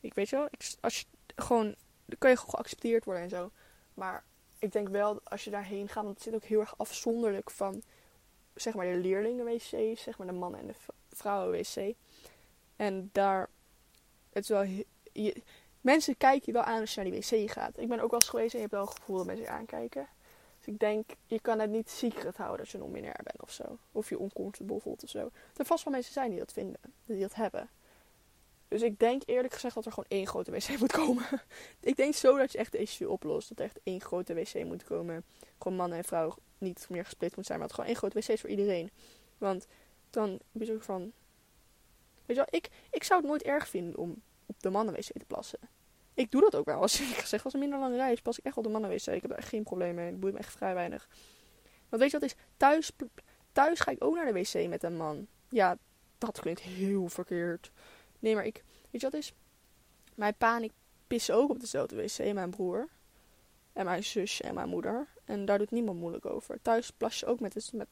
Ik 0.00 0.14
weet 0.14 0.28
je 0.28 0.36
wel, 0.36 0.46
ik, 0.50 0.74
als 0.80 1.00
je 1.00 1.06
gewoon. 1.36 1.74
Dan 2.04 2.18
kan 2.18 2.30
je 2.30 2.36
geaccepteerd 2.36 3.04
worden 3.04 3.22
en 3.22 3.28
zo. 3.28 3.50
Maar 3.94 4.24
ik 4.58 4.72
denk 4.72 4.88
wel, 4.88 5.20
als 5.24 5.44
je 5.44 5.50
daarheen 5.50 5.88
gaat, 5.88 6.04
want 6.04 6.14
het 6.14 6.22
zit 6.22 6.34
ook 6.34 6.44
heel 6.44 6.60
erg 6.60 6.78
afzonderlijk 6.78 7.50
van. 7.50 7.82
Zeg 8.54 8.74
maar 8.74 8.86
de 8.86 8.96
leerlingen-wc's, 8.96 10.02
zeg 10.02 10.18
maar 10.18 10.26
de 10.26 10.32
mannen- 10.32 10.60
en 10.60 10.66
de 10.66 10.74
vrouwen-wc. 11.08 11.94
En 12.76 13.08
daar. 13.12 13.48
Het 14.32 14.42
is 14.42 14.48
wel. 14.48 14.64
Je, 15.12 15.42
mensen 15.80 16.16
kijken 16.16 16.42
je 16.46 16.52
wel 16.52 16.62
aan 16.62 16.80
als 16.80 16.94
je 16.94 17.02
naar 17.02 17.10
die 17.10 17.20
wc 17.20 17.50
gaat. 17.50 17.78
Ik 17.78 17.88
ben 17.88 18.00
ook 18.00 18.10
wel 18.10 18.20
eens 18.20 18.28
geweest 18.28 18.54
en 18.54 18.60
je 18.60 18.66
hebt 18.66 18.76
wel 18.76 18.84
het 18.84 18.98
gevoel 18.98 19.16
dat 19.16 19.26
mensen 19.26 19.48
aankijken. 19.48 20.08
Dus 20.62 20.74
ik 20.74 20.80
denk, 20.80 21.10
je 21.26 21.40
kan 21.40 21.58
het 21.58 21.70
niet 21.70 21.90
secret 21.90 22.36
houden 22.36 22.60
als 22.60 22.72
je 22.72 22.78
non-binair 22.78 23.20
bent 23.22 23.42
of 23.42 23.52
zo. 23.52 23.78
Of 23.92 24.08
je 24.08 24.18
oncomfortable 24.18 24.80
voelt 24.80 25.02
of 25.02 25.08
zo. 25.08 25.30
Er 25.56 25.64
vast 25.64 25.84
wel 25.84 25.92
mensen 25.92 26.12
zijn 26.12 26.30
die 26.30 26.38
dat 26.38 26.52
vinden, 26.52 26.80
die 27.04 27.20
dat 27.20 27.34
hebben. 27.34 27.70
Dus 28.68 28.82
ik 28.82 28.98
denk 28.98 29.22
eerlijk 29.26 29.54
gezegd 29.54 29.74
dat 29.74 29.84
er 29.84 29.92
gewoon 29.92 30.08
één 30.08 30.26
grote 30.26 30.50
wc 30.50 30.78
moet 30.78 30.92
komen. 30.92 31.24
ik 31.80 31.96
denk 31.96 32.14
zo 32.14 32.36
dat 32.36 32.52
je 32.52 32.58
echt 32.58 32.72
de 32.72 32.78
issue 32.78 33.10
oplost. 33.10 33.48
Dat 33.48 33.58
er 33.58 33.64
echt 33.64 33.80
één 33.82 34.00
grote 34.00 34.34
wc 34.34 34.64
moet 34.64 34.84
komen. 34.84 35.24
Gewoon 35.58 35.76
mannen 35.76 35.98
en 35.98 36.04
vrouwen 36.04 36.36
niet 36.58 36.86
meer 36.88 37.04
gesplitst 37.04 37.36
moet 37.36 37.46
zijn. 37.46 37.58
Maar 37.58 37.66
dat 37.66 37.76
gewoon 37.76 37.90
één 37.90 38.00
grote 38.00 38.18
wc 38.18 38.28
is 38.28 38.40
voor 38.40 38.50
iedereen. 38.50 38.90
Want 39.38 39.66
dan 40.10 40.40
ben 40.52 40.66
je 40.66 40.72
ook 40.74 40.82
van... 40.82 41.12
Weet 42.26 42.36
je 42.36 42.44
wel, 42.50 42.60
ik, 42.60 42.68
ik 42.90 43.04
zou 43.04 43.20
het 43.20 43.28
nooit 43.28 43.42
erg 43.42 43.68
vinden 43.68 43.96
om 43.96 44.22
op 44.46 44.62
de 44.62 44.70
mannen 44.70 44.94
wc 44.94 45.12
te 45.12 45.24
plassen. 45.26 45.58
Ik 46.14 46.30
doe 46.30 46.40
dat 46.40 46.56
ook 46.56 46.64
wel. 46.64 46.80
Als 46.80 47.00
ik 47.00 47.06
zeg, 47.24 47.44
als 47.44 47.52
een 47.52 47.60
minder 47.60 47.78
lange 47.78 47.96
reis, 47.96 48.20
pas 48.20 48.38
ik 48.38 48.44
echt 48.44 48.54
wel 48.54 48.64
de 48.64 48.70
mannenwc. 48.70 49.06
Ik 49.06 49.22
heb 49.22 49.30
er 49.30 49.36
echt 49.36 49.48
geen 49.48 49.62
probleem 49.62 49.94
mee. 49.94 50.06
Het 50.06 50.20
boeit 50.20 50.32
me 50.32 50.38
echt 50.38 50.52
vrij 50.52 50.74
weinig. 50.74 51.08
Want 51.88 52.02
weet 52.02 52.10
je 52.10 52.18
wat 52.18 52.28
is? 52.28 52.36
Thuis, 52.56 52.92
thuis 53.52 53.80
ga 53.80 53.90
ik 53.90 54.04
ook 54.04 54.14
naar 54.14 54.32
de 54.32 54.32
wc 54.32 54.68
met 54.68 54.82
een 54.82 54.96
man. 54.96 55.26
Ja, 55.48 55.78
dat 56.18 56.40
klinkt 56.40 56.60
heel 56.60 57.08
verkeerd. 57.08 57.70
Nee, 58.18 58.34
maar 58.34 58.44
ik... 58.44 58.64
Weet 58.90 59.00
je 59.00 59.10
wat 59.10 59.20
is? 59.20 59.32
Mijn 60.14 60.34
pa 60.38 60.56
en 60.56 60.62
ik 60.62 60.72
pissen 61.06 61.34
ook 61.34 61.50
op 61.50 61.60
dezelfde 61.60 61.96
wc. 61.96 62.32
Mijn 62.32 62.50
broer. 62.50 62.88
En 63.72 63.84
mijn 63.84 64.04
zus 64.04 64.40
en 64.40 64.54
mijn 64.54 64.68
moeder. 64.68 65.06
En 65.24 65.44
daar 65.44 65.58
doet 65.58 65.70
niemand 65.70 65.98
moeilijk 65.98 66.26
over. 66.26 66.62
Thuis 66.62 66.90
plas 66.90 67.20
je 67.20 67.26
ook 67.26 67.40
met, 67.40 67.52
dus 67.52 67.70
met 67.70 67.88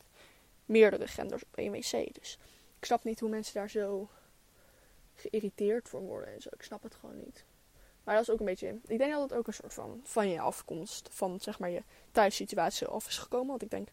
meerdere 0.64 1.06
genders 1.06 1.42
op 1.42 1.56
één 1.56 1.72
wc. 1.72 2.14
Dus 2.14 2.38
ik 2.78 2.84
snap 2.84 3.04
niet 3.04 3.20
hoe 3.20 3.28
mensen 3.28 3.54
daar 3.54 3.70
zo 3.70 4.08
geïrriteerd 5.14 5.88
voor 5.88 6.00
worden 6.00 6.34
en 6.34 6.40
zo. 6.40 6.48
Ik 6.52 6.62
snap 6.62 6.82
het 6.82 6.94
gewoon 6.94 7.18
niet. 7.18 7.44
Maar 8.10 8.18
dat 8.18 8.28
is 8.28 8.34
ook 8.34 8.40
een 8.40 8.46
beetje. 8.46 8.78
Ik 8.86 8.98
denk 8.98 9.12
dat 9.12 9.22
het 9.22 9.32
ook 9.32 9.46
een 9.46 9.52
soort 9.52 9.74
van 9.74 10.00
van 10.04 10.28
je 10.28 10.40
afkomst, 10.40 11.08
van 11.12 11.40
zeg 11.40 11.58
maar 11.58 11.70
je 11.70 11.82
thuissituatie 12.12 12.86
af 12.86 13.06
is 13.06 13.18
gekomen. 13.18 13.46
Want 13.46 13.62
ik 13.62 13.70
denk 13.70 13.88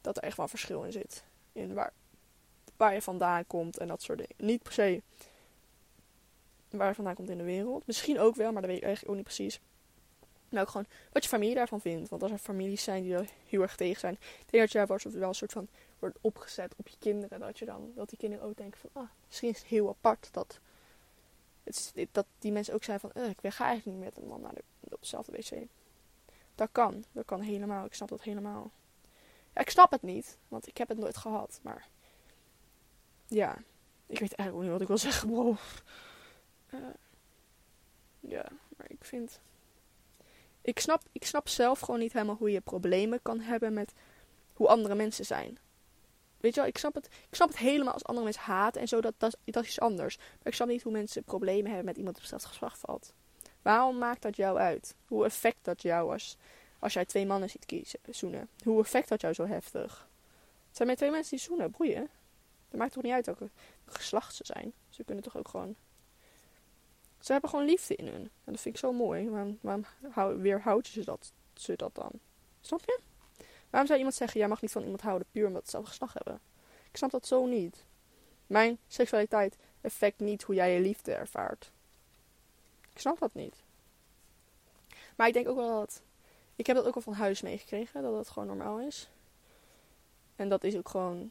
dat 0.00 0.16
er 0.16 0.22
echt 0.22 0.36
wel 0.36 0.48
verschil 0.48 0.82
in 0.82 0.92
zit. 0.92 1.24
In 1.52 1.74
waar, 1.74 1.92
waar 2.76 2.94
je 2.94 3.02
vandaan 3.02 3.46
komt 3.46 3.78
en 3.78 3.88
dat 3.88 4.02
soort 4.02 4.18
dingen. 4.18 4.34
Niet 4.36 4.62
per 4.62 4.72
se 4.72 5.02
waar 6.70 6.88
je 6.88 6.94
vandaan 6.94 7.14
komt 7.14 7.30
in 7.30 7.38
de 7.38 7.44
wereld. 7.44 7.86
Misschien 7.86 8.18
ook 8.18 8.34
wel, 8.34 8.52
maar 8.52 8.62
dat 8.62 8.70
weet 8.70 8.80
ik 8.80 8.84
eigenlijk 8.84 9.10
ook 9.10 9.16
niet 9.18 9.34
precies. 9.34 9.60
Maar 10.48 10.62
ook 10.62 10.68
gewoon 10.68 10.86
wat 11.12 11.22
je 11.22 11.28
familie 11.28 11.54
daarvan 11.54 11.80
vindt. 11.80 12.08
Want 12.08 12.22
als 12.22 12.32
er 12.32 12.38
families 12.38 12.82
zijn 12.82 13.02
die 13.02 13.14
er 13.14 13.28
heel 13.46 13.62
erg 13.62 13.76
tegen 13.76 14.00
zijn. 14.00 14.14
Ik 14.14 14.50
denk 14.50 14.62
dat 14.62 14.72
jij 14.72 14.86
wel 14.86 15.28
een 15.28 15.34
soort 15.34 15.52
van 15.52 15.68
wordt 15.98 16.18
opgezet 16.20 16.74
op 16.76 16.88
je 16.88 16.96
kinderen. 16.98 17.40
Dat 17.40 17.58
je 17.58 17.64
dan, 17.64 17.92
dat 17.94 18.08
die 18.08 18.18
kinderen 18.18 18.46
ook 18.46 18.56
denken 18.56 18.80
van, 18.80 18.90
ah, 19.02 19.08
misschien 19.26 19.48
is 19.48 19.58
het 19.58 19.66
heel 19.66 19.88
apart 19.88 20.28
dat 20.32 20.60
het 21.64 21.92
dat 22.12 22.26
die 22.38 22.52
mensen 22.52 22.74
ook 22.74 22.84
zijn 22.84 23.00
van, 23.00 23.10
ik 23.14 23.52
ga 23.52 23.64
eigenlijk 23.64 23.98
niet 23.98 24.04
met 24.04 24.16
een 24.16 24.28
man 24.28 24.40
naar 24.40 24.54
dezelfde 25.00 25.32
wc. 25.32 25.66
Dat 26.54 26.68
kan. 26.72 27.04
Dat 27.12 27.24
kan 27.24 27.40
helemaal. 27.40 27.84
Ik 27.84 27.94
snap 27.94 28.08
dat 28.08 28.22
helemaal. 28.22 28.70
Ik 29.54 29.70
snap 29.70 29.90
het 29.90 30.02
niet, 30.02 30.38
want 30.48 30.66
ik 30.66 30.76
heb 30.76 30.88
het 30.88 30.98
nooit 30.98 31.16
gehad. 31.16 31.60
Maar 31.62 31.88
ja, 33.26 33.56
ik 34.06 34.18
weet 34.18 34.34
eigenlijk 34.34 34.54
ook 34.54 34.62
niet 34.62 34.70
wat 34.70 34.80
ik 34.80 34.86
wil 34.86 34.98
zeggen, 34.98 35.28
bro. 35.30 35.56
Uh, 36.70 36.80
ja, 38.20 38.46
maar 38.76 38.90
ik 38.90 39.04
vind... 39.04 39.40
Ik 40.62 40.80
snap, 40.80 41.02
ik 41.12 41.24
snap 41.24 41.48
zelf 41.48 41.80
gewoon 41.80 42.00
niet 42.00 42.12
helemaal 42.12 42.36
hoe 42.36 42.50
je 42.50 42.60
problemen 42.60 43.22
kan 43.22 43.40
hebben 43.40 43.72
met 43.72 43.92
hoe 44.52 44.68
andere 44.68 44.94
mensen 44.94 45.24
zijn. 45.24 45.58
Weet 46.40 46.54
je 46.54 46.60
wel, 46.60 46.68
ik 46.68 46.78
snap 46.78 46.94
het, 46.94 47.06
ik 47.06 47.34
snap 47.34 47.48
het 47.48 47.58
helemaal 47.58 47.92
als 47.92 48.04
andere 48.04 48.24
mensen 48.24 48.42
haten 48.42 48.80
en 48.80 48.88
zo, 48.88 49.00
dat, 49.00 49.14
dat, 49.18 49.36
dat 49.44 49.78
anders. 49.78 50.16
Maar 50.16 50.26
ik 50.42 50.54
snap 50.54 50.68
niet 50.68 50.82
hoe 50.82 50.92
mensen 50.92 51.24
problemen 51.24 51.66
hebben 51.66 51.84
met 51.84 51.96
iemand 51.96 52.14
op 52.14 52.20
hetzelfde 52.20 52.48
geslacht 52.48 52.78
valt. 52.78 53.12
Waarom 53.62 53.98
maakt 53.98 54.22
dat 54.22 54.36
jou 54.36 54.58
uit? 54.58 54.94
Hoe 55.06 55.24
effect 55.24 55.58
dat 55.62 55.82
jou 55.82 56.12
als, 56.12 56.36
als 56.78 56.92
jij 56.92 57.04
twee 57.04 57.26
mannen 57.26 57.50
ziet 57.50 57.66
kiezen, 57.66 57.98
zoenen? 58.10 58.48
Hoe 58.64 58.80
effect 58.80 59.08
dat 59.08 59.20
jou 59.20 59.34
zo 59.34 59.46
heftig? 59.46 60.08
Het 60.66 60.76
zijn 60.76 60.88
maar 60.88 60.96
twee 60.96 61.10
mensen 61.10 61.36
die 61.36 61.46
zoenen, 61.46 61.70
boeien. 61.70 62.08
Dat 62.68 62.80
maakt 62.80 62.92
toch 62.92 63.02
niet 63.02 63.12
uit 63.12 63.26
welke 63.26 63.50
geslacht 63.86 64.34
ze 64.34 64.44
zijn. 64.46 64.72
Ze 64.88 65.04
kunnen 65.04 65.24
toch 65.24 65.36
ook 65.36 65.48
gewoon... 65.48 65.74
Ze 67.20 67.32
hebben 67.32 67.50
gewoon 67.50 67.64
liefde 67.64 67.96
in 67.96 68.06
hun. 68.06 68.22
En 68.44 68.52
dat 68.52 68.60
vind 68.60 68.74
ik 68.74 68.80
zo 68.80 68.92
mooi. 68.92 69.30
Waarom, 69.60 70.42
weerhoudt 70.42 70.86
je 70.86 70.92
ze 70.92 71.04
dat, 71.04 71.32
ze 71.54 71.76
dat 71.76 71.94
dan? 71.94 72.10
Snap 72.60 72.80
je? 72.84 73.00
Waarom 73.70 73.86
zou 73.88 73.98
iemand 73.98 74.16
zeggen, 74.16 74.40
jij 74.40 74.48
mag 74.48 74.60
niet 74.60 74.72
van 74.72 74.82
iemand 74.82 75.00
houden 75.00 75.26
puur 75.30 75.46
omdat 75.46 75.60
ze 75.60 75.62
hetzelfde 75.62 75.90
geslacht 75.90 76.14
hebben? 76.14 76.40
Ik 76.90 76.96
snap 76.96 77.10
dat 77.10 77.26
zo 77.26 77.46
niet. 77.46 77.84
Mijn 78.46 78.78
seksualiteit 78.88 79.56
effect 79.80 80.20
niet 80.20 80.42
hoe 80.42 80.54
jij 80.54 80.74
je 80.74 80.80
liefde 80.80 81.12
ervaart. 81.12 81.70
Ik 82.92 82.98
snap 82.98 83.18
dat 83.18 83.34
niet. 83.34 83.54
Maar 85.16 85.26
ik 85.26 85.32
denk 85.34 85.48
ook 85.48 85.56
wel 85.56 85.78
dat. 85.78 86.02
Ik 86.56 86.66
heb 86.66 86.76
dat 86.76 86.86
ook 86.86 86.94
al 86.94 87.00
van 87.00 87.12
huis 87.12 87.40
meegekregen, 87.40 88.02
dat 88.02 88.14
dat 88.14 88.28
gewoon 88.28 88.48
normaal 88.48 88.80
is. 88.80 89.08
En 90.36 90.48
dat 90.48 90.64
is 90.64 90.76
ook 90.76 90.88
gewoon. 90.88 91.30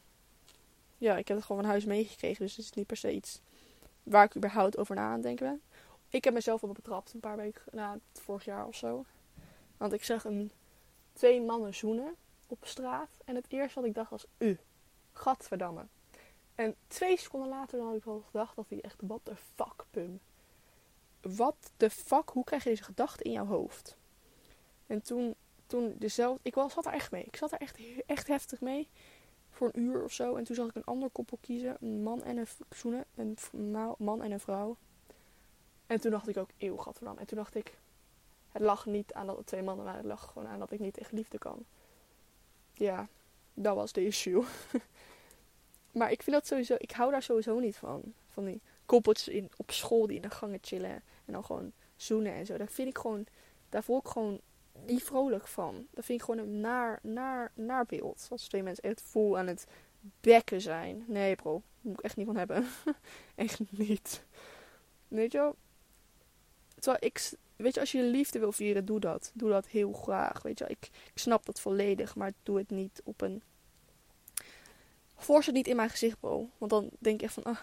Ja, 0.98 1.16
ik 1.16 1.28
heb 1.28 1.36
het 1.36 1.46
gewoon 1.46 1.60
van 1.60 1.70
huis 1.70 1.84
meegekregen, 1.84 2.44
dus 2.44 2.56
het 2.56 2.64
is 2.64 2.72
niet 2.72 2.86
per 2.86 2.96
se 2.96 3.12
iets 3.12 3.40
waar 4.02 4.24
ik 4.24 4.36
überhaupt 4.36 4.78
over 4.78 4.94
na 4.94 5.06
aan 5.06 5.12
het 5.12 5.22
denken 5.22 5.46
ben. 5.46 5.62
Ik 6.08 6.24
heb 6.24 6.34
mezelf 6.34 6.62
op 6.62 6.74
betrapt 6.74 7.12
een 7.12 7.20
paar 7.20 7.36
weken 7.36 7.62
na 7.70 7.98
vorig 8.12 8.44
jaar 8.44 8.66
of 8.66 8.76
zo. 8.76 9.04
Want 9.76 9.92
ik 9.92 10.04
zag 10.04 10.24
een, 10.24 10.52
twee 11.12 11.40
mannen 11.40 11.74
zoenen 11.74 12.16
op 12.50 12.66
straat. 12.66 13.08
En 13.24 13.34
het 13.34 13.46
eerste 13.48 13.80
wat 13.80 13.88
ik 13.88 13.94
dacht 13.94 14.10
was, 14.10 14.26
u, 14.38 14.58
gadverdamme. 15.12 15.86
En 16.54 16.74
twee 16.86 17.18
seconden 17.18 17.48
later 17.48 17.80
had 17.80 17.94
ik 17.94 18.04
wel 18.04 18.20
gedacht 18.20 18.56
dat 18.56 18.68
hij 18.68 18.80
echt, 18.80 18.96
wat 19.06 19.20
de 19.22 19.36
fuck, 19.36 19.84
pum. 19.90 20.20
Wat 21.20 21.70
de 21.76 21.90
fuck, 21.90 22.28
hoe 22.28 22.44
krijg 22.44 22.62
je 22.62 22.70
deze 22.70 22.82
gedachte 22.82 23.22
in 23.22 23.32
jouw 23.32 23.46
hoofd? 23.46 23.96
En 24.86 25.02
toen, 25.02 25.34
toen 25.66 25.96
dezelfde, 25.98 26.40
ik 26.42 26.54
was, 26.54 26.72
zat 26.72 26.86
er 26.86 26.92
echt 26.92 27.10
mee. 27.10 27.24
Ik 27.24 27.36
zat 27.36 27.52
er 27.52 27.58
echt, 27.58 27.78
echt 28.06 28.26
heftig 28.26 28.60
mee. 28.60 28.88
Voor 29.50 29.70
een 29.72 29.80
uur 29.80 30.04
of 30.04 30.12
zo. 30.12 30.36
En 30.36 30.44
toen 30.44 30.56
zag 30.56 30.68
ik 30.68 30.74
een 30.74 30.84
ander 30.84 31.10
koppel 31.10 31.38
kiezen. 31.40 31.76
Een 31.80 32.02
man 32.02 32.22
en 32.22 32.36
een 32.36 32.46
zoenen. 32.70 33.04
Een 33.14 33.36
man 33.98 34.22
en 34.22 34.30
een 34.30 34.40
vrouw. 34.40 34.76
En 35.86 36.00
toen 36.00 36.10
dacht 36.10 36.28
ik 36.28 36.36
ook, 36.36 36.50
eeuw, 36.58 36.76
gadverdamme. 36.76 37.20
En 37.20 37.26
toen 37.26 37.38
dacht 37.38 37.54
ik, 37.54 37.78
het 38.52 38.62
lag 38.62 38.86
niet 38.86 39.12
aan 39.12 39.26
dat 39.26 39.36
het 39.36 39.46
twee 39.46 39.62
mannen 39.62 39.84
waren. 39.84 40.00
Het 40.00 40.08
lag 40.08 40.30
gewoon 40.32 40.48
aan 40.48 40.58
dat 40.58 40.70
ik 40.70 40.80
niet 40.80 40.98
echt 40.98 41.12
liefde 41.12 41.38
kan 41.38 41.64
ja, 42.84 43.08
dat 43.54 43.74
was 43.74 43.92
de 43.92 44.06
issue. 44.06 44.44
maar 45.98 46.10
ik 46.10 46.22
vind 46.22 46.36
dat 46.36 46.46
sowieso, 46.46 46.74
ik 46.78 46.90
hou 46.90 47.10
daar 47.10 47.22
sowieso 47.22 47.58
niet 47.58 47.76
van. 47.76 48.02
Van 48.28 48.44
die 48.44 48.60
koppeltjes 48.86 49.28
in, 49.28 49.50
op 49.56 49.70
school 49.70 50.06
die 50.06 50.16
in 50.16 50.22
de 50.22 50.30
gangen 50.30 50.58
chillen 50.62 51.02
en 51.24 51.32
dan 51.32 51.44
gewoon 51.44 51.72
zoenen 51.96 52.32
en 52.32 52.46
zo. 52.46 52.56
Daar 52.56 52.68
vind 52.68 52.88
ik 52.88 52.98
gewoon, 52.98 53.26
daar 53.68 53.84
voel 53.84 53.98
ik 53.98 54.08
gewoon 54.08 54.40
niet 54.86 55.02
vrolijk 55.02 55.46
van. 55.46 55.86
Dat 55.90 56.04
vind 56.04 56.18
ik 56.20 56.24
gewoon 56.24 56.40
een 56.40 56.60
naar, 56.60 56.98
naar, 57.02 57.52
naar 57.54 57.86
beeld. 57.86 58.26
Als 58.30 58.48
twee 58.48 58.62
mensen 58.62 58.84
echt 58.84 59.02
vol 59.02 59.38
aan 59.38 59.46
het 59.46 59.66
bekken 60.20 60.60
zijn. 60.60 61.04
Nee 61.06 61.34
bro, 61.36 61.52
daar 61.52 61.62
moet 61.80 61.98
ik 61.98 62.04
echt 62.04 62.16
niet 62.16 62.26
van 62.26 62.36
hebben. 62.36 62.66
echt 63.34 63.60
niet. 63.70 64.24
Weet 65.08 65.32
je 65.32 65.38
wel? 65.38 65.56
Terwijl 66.80 67.04
ik, 67.04 67.30
weet 67.56 67.74
je, 67.74 67.80
als 67.80 67.92
je 67.92 68.02
liefde 68.02 68.38
wil 68.38 68.52
vieren, 68.52 68.84
doe 68.84 69.00
dat. 69.00 69.30
Doe 69.34 69.50
dat 69.50 69.66
heel 69.66 69.92
graag. 69.92 70.42
Weet 70.42 70.58
je, 70.58 70.64
ik, 70.68 70.88
ik 71.12 71.18
snap 71.18 71.46
dat 71.46 71.60
volledig, 71.60 72.16
maar 72.16 72.32
doe 72.42 72.58
het 72.58 72.70
niet 72.70 73.00
op 73.04 73.20
een. 73.20 73.42
Force 75.16 75.46
het 75.46 75.54
niet 75.54 75.68
in 75.68 75.76
mijn 75.76 75.90
gezicht, 75.90 76.20
bro. 76.20 76.50
Want 76.58 76.70
dan 76.70 76.90
denk 76.98 77.20
je 77.20 77.26
echt 77.26 77.34
van, 77.34 77.42
ah, 77.42 77.58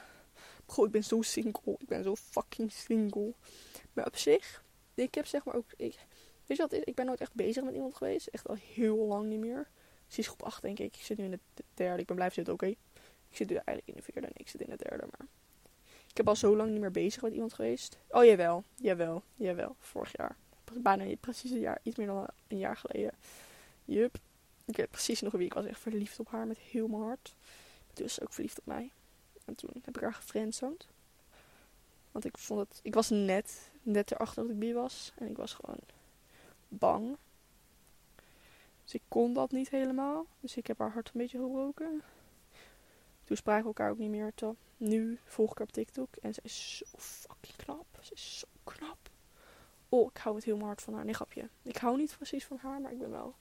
bro, 0.66 0.86
ik 0.86 0.92
ben 0.92 1.04
zo 1.04 1.22
single. 1.22 1.76
Ik 1.78 1.88
ben 1.88 2.04
zo 2.04 2.16
fucking 2.16 2.72
single. 2.72 3.34
Maar 3.94 4.06
op 4.06 4.18
zich, 4.18 4.64
ik 4.94 5.16
heb 5.16 5.26
zeg 5.26 5.46
maar 5.46 5.56
ook. 5.56 5.72
Ik, 5.76 5.96
weet 6.46 6.58
je 6.58 6.68
wat? 6.70 6.74
Ik 6.74 6.96
ben 6.96 7.06
nooit 7.06 7.22
echt 7.22 7.34
bezig 7.34 7.64
met 7.64 7.74
iemand 7.74 7.96
geweest. 7.96 8.28
Echt 8.28 8.48
al 8.48 8.56
heel 8.74 8.98
lang 8.98 9.30
niet 9.30 9.40
meer. 9.40 9.70
Sinds 10.08 10.30
groep 10.30 10.44
8 10.44 10.62
denk 10.62 10.80
ik. 10.80 10.96
Ik 10.96 11.04
zit 11.04 11.18
nu 11.18 11.24
in 11.24 11.32
de 11.32 11.64
derde. 11.74 12.02
Ik 12.02 12.08
ben 12.08 12.16
blijven 12.16 12.36
zitten, 12.36 12.54
oké. 12.54 12.66
Ik 13.30 13.36
zit 13.36 13.50
nu 13.50 13.56
eigenlijk 13.56 13.88
in 13.88 13.94
de 13.94 14.02
vierde 14.02 14.28
en 14.28 14.34
ik 14.34 14.48
zit 14.48 14.62
in 14.62 14.70
de 14.70 14.84
derde. 14.90 15.08
Maar 15.18 15.28
ik 16.18 16.26
heb 16.26 16.32
al 16.32 16.40
zo 16.40 16.56
lang 16.56 16.72
niet 16.72 16.80
meer 16.80 16.92
bezig 16.92 17.22
met 17.22 17.34
iemand 17.34 17.54
geweest. 17.54 17.98
Oh 18.10 18.26
jawel, 18.26 18.64
jawel, 18.76 19.24
jawel. 19.36 19.76
Vorig 19.80 20.18
jaar. 20.18 20.36
Bijna 20.74 21.16
precies 21.20 21.52
een 21.52 21.60
jaar, 21.60 21.80
iets 21.84 21.96
meer 21.96 22.08
dan 22.08 22.28
een 22.48 22.58
jaar 22.58 22.78
geleden. 22.78 23.14
Jup. 23.86 24.18
Ik 24.66 24.78
weet 24.78 24.90
precies 24.90 25.22
nog 25.22 25.34
wie 25.34 25.46
ik 25.46 25.54
was 25.54 25.66
echt 25.66 25.80
verliefd 25.80 26.20
op 26.20 26.28
haar 26.28 26.48
met 26.48 26.58
heel 26.58 26.88
mijn 26.88 27.02
hart. 27.02 27.36
Dus 27.94 28.22
ook 28.22 28.34
verliefd 28.34 28.60
op 28.60 28.66
mij. 28.66 28.92
En 29.46 29.56
toen 29.56 29.70
heb 29.84 29.96
ik 29.96 30.02
haar 30.02 30.14
gefriendzoned. 30.14 30.88
Want 32.12 32.26
ik 32.26 32.38
vond 32.38 32.60
het. 32.60 32.80
Ik 32.84 32.94
was 32.94 33.10
net, 33.10 33.72
net 33.82 34.12
erachter 34.12 34.42
dat 34.42 34.52
ik 34.52 34.60
bi 34.60 34.74
was. 34.74 35.14
En 35.16 35.30
ik 35.30 35.38
was 35.38 35.54
gewoon 35.54 35.80
bang. 36.68 37.18
Dus 38.84 38.94
ik 38.94 39.02
kon 39.08 39.34
dat 39.34 39.52
niet 39.52 39.70
helemaal. 39.70 40.26
Dus 40.40 40.58
ik 40.58 40.68
heb 40.68 40.80
haar 40.80 40.92
hart 40.92 41.08
een 41.08 41.22
beetje 41.22 41.40
gebroken. 41.40 42.02
Toen 43.28 43.38
spraken 43.38 43.62
we 43.62 43.68
elkaar 43.68 43.92
ook 43.92 43.98
niet 43.98 44.10
meer. 44.10 44.32
Tot 44.36 44.56
nu 44.78 45.20
volg 45.26 45.52
ik 45.52 45.58
haar 45.58 45.68
op 45.68 45.74
TikTok. 45.74 46.16
En 46.16 46.34
ze 46.34 46.40
is 46.44 46.78
zo 46.78 46.86
fucking 46.98 47.56
knap. 47.56 47.86
Ze 48.02 48.13
is 48.13 48.40
zo 48.40 48.48
knap. 48.63 49.10
Oh, 49.90 50.10
ik 50.13 50.18
hou 50.18 50.36
het 50.36 50.46
heel 50.46 50.60
hard 50.60 50.82
van 50.82 50.94
haar. 50.94 51.06
Nee, 51.06 51.13
grapje. 51.13 51.50
Ik 51.62 51.78
hou 51.78 51.98
niet 51.98 52.16
precies 52.18 52.46
van 52.46 52.58
haar, 52.58 52.82
maar 52.82 52.92
ik 52.92 53.00
ben 53.00 53.10
wel, 53.10 53.36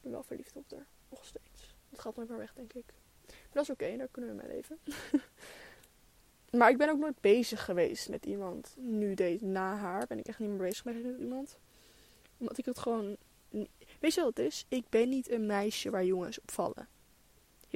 ben 0.00 0.12
wel 0.12 0.22
verliefd 0.22 0.56
op 0.56 0.70
haar. 0.70 0.86
Nog 1.08 1.24
steeds. 1.24 1.74
Dat 1.88 2.00
gaat 2.00 2.16
nooit 2.16 2.28
meer 2.28 2.38
weg, 2.38 2.52
denk 2.54 2.72
ik. 2.72 2.84
Maar 3.26 3.36
dat 3.52 3.62
is 3.62 3.70
oké, 3.70 3.96
daar 3.96 4.08
kunnen 4.10 4.36
we 4.36 4.42
mee 4.42 4.54
leven. 4.54 4.78
maar 6.58 6.70
ik 6.70 6.78
ben 6.78 6.90
ook 6.90 6.98
nooit 6.98 7.20
bezig 7.20 7.64
geweest 7.64 8.08
met 8.08 8.26
iemand. 8.26 8.74
Nu 8.76 9.14
deze, 9.14 9.44
na 9.44 9.76
haar, 9.76 10.06
ben 10.06 10.18
ik 10.18 10.26
echt 10.26 10.38
niet 10.38 10.48
meer 10.48 10.58
bezig 10.58 10.84
met 10.84 10.96
iemand. 11.18 11.58
Omdat 12.38 12.58
ik 12.58 12.64
het 12.64 12.78
gewoon... 12.78 13.16
Weet 14.00 14.14
je 14.14 14.20
wat 14.20 14.36
het 14.36 14.46
is? 14.46 14.66
Ik 14.68 14.88
ben 14.88 15.08
niet 15.08 15.30
een 15.30 15.46
meisje 15.46 15.90
waar 15.90 16.04
jongens 16.04 16.40
op 16.40 16.50
vallen 16.50 16.88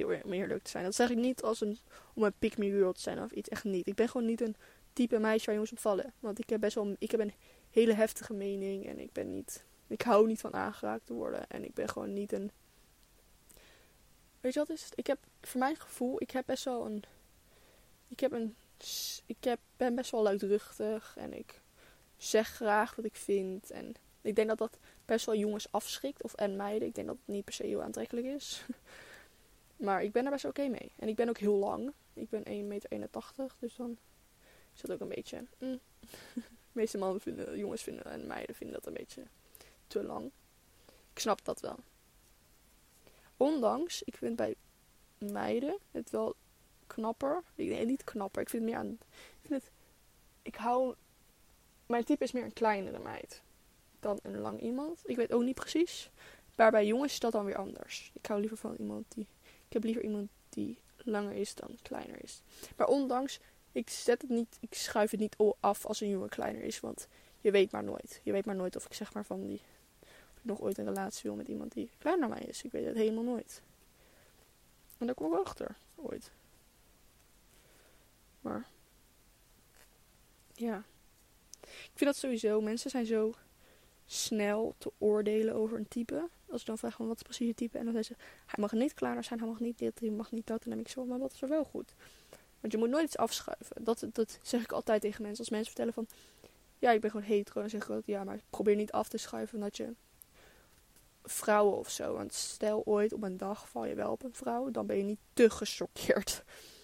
heel 0.07 0.19
om 0.23 0.33
eerlijk 0.33 0.63
te 0.63 0.69
zijn. 0.69 0.83
Dat 0.83 0.95
zeg 0.95 1.09
ik 1.09 1.17
niet 1.17 1.41
als 1.41 1.61
een, 1.61 1.77
om 2.13 2.23
een 2.23 2.33
pick 2.39 2.57
me 2.57 2.69
girl 2.69 2.93
te 2.93 3.01
zijn 3.01 3.21
of 3.23 3.31
iets. 3.31 3.49
Echt 3.49 3.63
niet. 3.63 3.87
Ik 3.87 3.95
ben 3.95 4.09
gewoon 4.09 4.27
niet 4.27 4.41
een 4.41 4.55
type 4.93 5.19
meisje 5.19 5.45
waar 5.45 5.53
jongens 5.53 5.71
op 5.71 5.79
vallen. 5.79 6.13
Want 6.19 6.39
ik 6.39 6.49
heb 6.49 6.59
best 6.59 6.75
wel, 6.75 6.95
ik 6.99 7.11
heb 7.11 7.19
een 7.19 7.33
hele 7.69 7.93
heftige 7.93 8.33
mening. 8.33 8.87
En 8.87 8.99
ik 8.99 9.11
ben 9.11 9.29
niet, 9.29 9.65
ik 9.87 10.01
hou 10.01 10.27
niet 10.27 10.39
van 10.39 10.53
aangeraakt 10.53 11.05
te 11.05 11.13
worden. 11.13 11.47
En 11.47 11.63
ik 11.63 11.73
ben 11.73 11.89
gewoon 11.89 12.13
niet 12.13 12.31
een, 12.31 12.51
weet 14.41 14.53
je 14.53 14.59
wat 14.59 14.69
is 14.69 14.83
het? 14.83 14.93
Ik 14.95 15.07
heb, 15.07 15.19
voor 15.41 15.59
mijn 15.59 15.75
gevoel, 15.75 16.21
ik 16.21 16.31
heb 16.31 16.45
best 16.45 16.63
wel 16.63 16.85
een, 16.85 17.03
ik 18.07 18.19
heb 18.19 18.31
een, 18.31 18.55
ik 19.25 19.43
heb, 19.43 19.59
ben 19.77 19.95
best 19.95 20.11
wel 20.11 20.21
luidruchtig. 20.21 21.13
En 21.17 21.33
ik 21.33 21.61
zeg 22.17 22.47
graag 22.47 22.95
wat 22.95 23.05
ik 23.05 23.15
vind. 23.15 23.71
En 23.71 23.95
ik 24.21 24.35
denk 24.35 24.47
dat 24.47 24.57
dat 24.57 24.77
best 25.05 25.25
wel 25.25 25.35
jongens 25.35 25.71
afschrikt. 25.71 26.23
Of 26.23 26.33
en 26.33 26.55
meiden. 26.55 26.87
Ik 26.87 26.95
denk 26.95 27.07
dat 27.07 27.17
het 27.25 27.33
niet 27.33 27.45
per 27.45 27.53
se 27.53 27.63
heel 27.63 27.83
aantrekkelijk 27.83 28.27
is. 28.27 28.65
Maar 29.81 30.03
ik 30.03 30.11
ben 30.11 30.25
er 30.25 30.31
best 30.31 30.45
oké 30.45 30.67
mee. 30.67 30.91
En 30.95 31.07
ik 31.07 31.15
ben 31.15 31.29
ook 31.29 31.37
heel 31.37 31.55
lang. 31.55 31.93
Ik 32.13 32.29
ben 32.29 32.43
1,81 32.45 32.67
meter, 32.67 32.89
dus 33.59 33.75
dan 33.75 33.97
is 34.73 34.81
dat 34.81 34.91
ook 34.91 34.99
een 34.99 35.07
beetje... 35.07 35.45
Mm. 35.57 35.79
De 36.71 36.79
meeste 36.79 36.97
mannen 36.97 37.21
vinden, 37.21 37.57
jongens 37.57 37.83
vinden 37.83 38.05
en 38.05 38.27
meiden 38.27 38.55
vinden 38.55 38.75
dat 38.75 38.85
een 38.85 38.93
beetje 38.93 39.23
te 39.87 40.03
lang. 40.03 40.31
Ik 41.13 41.19
snap 41.19 41.45
dat 41.45 41.59
wel. 41.59 41.75
Ondanks, 43.37 44.03
ik 44.03 44.17
vind 44.17 44.35
bij 44.35 44.55
meiden 45.17 45.77
het 45.91 46.09
wel 46.09 46.35
knapper. 46.87 47.43
Nee, 47.55 47.85
niet 47.85 48.03
knapper. 48.03 48.41
Ik 48.41 48.49
vind 48.49 48.63
het 48.63 48.71
meer 48.71 48.81
aan... 48.81 48.97
Ik. 49.41 49.71
Ik 50.41 50.55
hou... 50.55 50.95
Mijn 51.85 52.03
type 52.03 52.23
is 52.23 52.31
meer 52.31 52.43
een 52.43 52.53
kleinere 52.53 52.99
meid 52.99 53.41
dan 53.99 54.19
een 54.21 54.39
lang 54.39 54.61
iemand. 54.61 55.01
Ik 55.05 55.15
weet 55.15 55.31
ook 55.31 55.43
niet 55.43 55.55
precies. 55.55 56.09
Maar 56.55 56.71
bij 56.71 56.85
jongens 56.85 57.11
is 57.11 57.19
dat 57.19 57.31
dan 57.31 57.45
weer 57.45 57.57
anders. 57.57 58.11
Ik 58.13 58.25
hou 58.25 58.39
liever 58.39 58.57
van 58.57 58.75
iemand 58.75 59.05
die 59.09 59.27
ik 59.71 59.77
heb 59.77 59.83
liever 59.85 60.03
iemand 60.03 60.29
die 60.49 60.77
langer 60.97 61.33
is 61.33 61.55
dan 61.55 61.77
kleiner 61.81 62.23
is. 62.23 62.41
Maar 62.77 62.87
ondanks, 62.87 63.39
ik 63.71 63.89
zet 63.89 64.21
het 64.21 64.29
niet, 64.29 64.57
ik 64.59 64.73
schuif 64.73 65.11
het 65.11 65.19
niet 65.19 65.35
af 65.59 65.85
als 65.85 66.01
een 66.01 66.09
jongen 66.09 66.29
kleiner 66.29 66.63
is. 66.63 66.79
Want 66.79 67.07
je 67.39 67.51
weet 67.51 67.71
maar 67.71 67.83
nooit. 67.83 68.21
Je 68.23 68.31
weet 68.31 68.45
maar 68.45 68.55
nooit 68.55 68.75
of 68.75 68.85
ik 68.85 68.93
zeg 68.93 69.13
maar 69.13 69.25
van 69.25 69.41
die. 69.41 69.61
Of 70.01 70.37
ik 70.37 70.43
nog 70.43 70.61
ooit 70.61 70.77
een 70.77 70.85
relatie 70.85 71.21
wil 71.23 71.35
met 71.35 71.47
iemand 71.47 71.71
die 71.71 71.89
kleiner 71.97 72.27
dan 72.27 72.37
mij 72.37 72.47
is. 72.47 72.63
Ik 72.63 72.71
weet 72.71 72.85
het 72.85 72.95
helemaal 72.95 73.23
nooit. 73.23 73.61
En 74.97 75.05
daar 75.05 75.15
kom 75.15 75.25
ik 75.25 75.31
wel 75.31 75.43
achter. 75.43 75.75
Ooit. 75.95 76.31
Maar. 78.41 78.67
Ja. 80.53 80.83
Ik 81.61 81.91
vind 81.93 82.09
dat 82.09 82.15
sowieso. 82.15 82.61
Mensen 82.61 82.89
zijn 82.89 83.05
zo 83.05 83.33
snel 84.11 84.75
te 84.77 84.91
oordelen 84.97 85.55
over 85.55 85.77
een 85.77 85.87
type. 85.87 86.29
Als 86.49 86.61
ik 86.61 86.67
dan 86.67 86.77
vraag 86.77 86.95
van 86.95 87.07
wat 87.07 87.15
is 87.15 87.21
precies 87.21 87.47
je 87.47 87.53
type. 87.53 87.77
En 87.77 87.83
dan 87.83 87.93
zeggen 87.93 88.15
ze, 88.15 88.23
hij 88.45 88.55
mag 88.57 88.71
niet 88.71 88.93
klaar 88.93 89.23
zijn, 89.23 89.39
hij 89.39 89.47
mag 89.47 89.59
niet 89.59 89.77
dit, 89.77 89.99
hij 89.99 90.09
mag 90.09 90.31
niet 90.31 90.47
dat. 90.47 90.63
En 90.63 90.69
dan 90.69 90.73
denk 90.73 90.87
ik 90.87 90.93
zo, 90.93 91.05
maar 91.05 91.19
wat 91.19 91.33
is 91.33 91.41
er 91.41 91.49
wel 91.49 91.63
goed? 91.63 91.93
Want 92.59 92.73
je 92.73 92.79
moet 92.79 92.89
nooit 92.89 93.05
iets 93.05 93.17
afschuiven. 93.17 93.83
Dat, 93.83 94.05
dat 94.11 94.39
zeg 94.41 94.61
ik 94.63 94.71
altijd 94.71 95.01
tegen 95.01 95.21
mensen. 95.21 95.39
Als 95.39 95.49
mensen 95.49 95.73
vertellen 95.73 95.93
van, 95.93 96.07
ja, 96.79 96.91
ik 96.91 97.01
ben 97.01 97.11
gewoon 97.11 97.25
hetero. 97.25 97.59
Dan 97.59 97.69
zeg 97.69 97.83
ik 97.83 97.89
ook, 97.89 98.05
ja, 98.05 98.23
maar 98.23 98.39
probeer 98.49 98.75
niet 98.75 98.91
af 98.91 99.09
te 99.09 99.17
schuiven 99.17 99.59
dat 99.59 99.77
je 99.77 99.93
vrouwen 101.23 101.77
of 101.77 101.89
zo. 101.89 102.13
Want 102.13 102.33
stel 102.33 102.81
ooit 102.85 103.13
op 103.13 103.23
een 103.23 103.37
dag 103.37 103.69
val 103.69 103.85
je 103.85 103.95
wel 103.95 104.11
op 104.11 104.23
een 104.23 104.33
vrouw, 104.33 104.71
dan 104.71 104.85
ben 104.85 104.97
je 104.97 105.03
niet 105.03 105.19
te 105.33 105.49
gechoqueerd. 105.49 106.43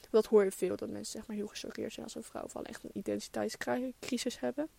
Dat 0.10 0.26
hoor 0.26 0.44
je 0.44 0.52
veel, 0.52 0.76
dat 0.76 0.90
mensen 0.90 1.12
zeg 1.12 1.28
maar 1.28 1.36
heel 1.36 1.48
gechoqueerd 1.48 1.94
zijn 1.94 2.06
als 2.06 2.16
een 2.16 2.24
vrouw 2.24 2.48
van 2.48 2.66
echt 2.66 2.84
een 2.84 2.90
identiteitscrisis 2.94 4.40
hebben. 4.40 4.70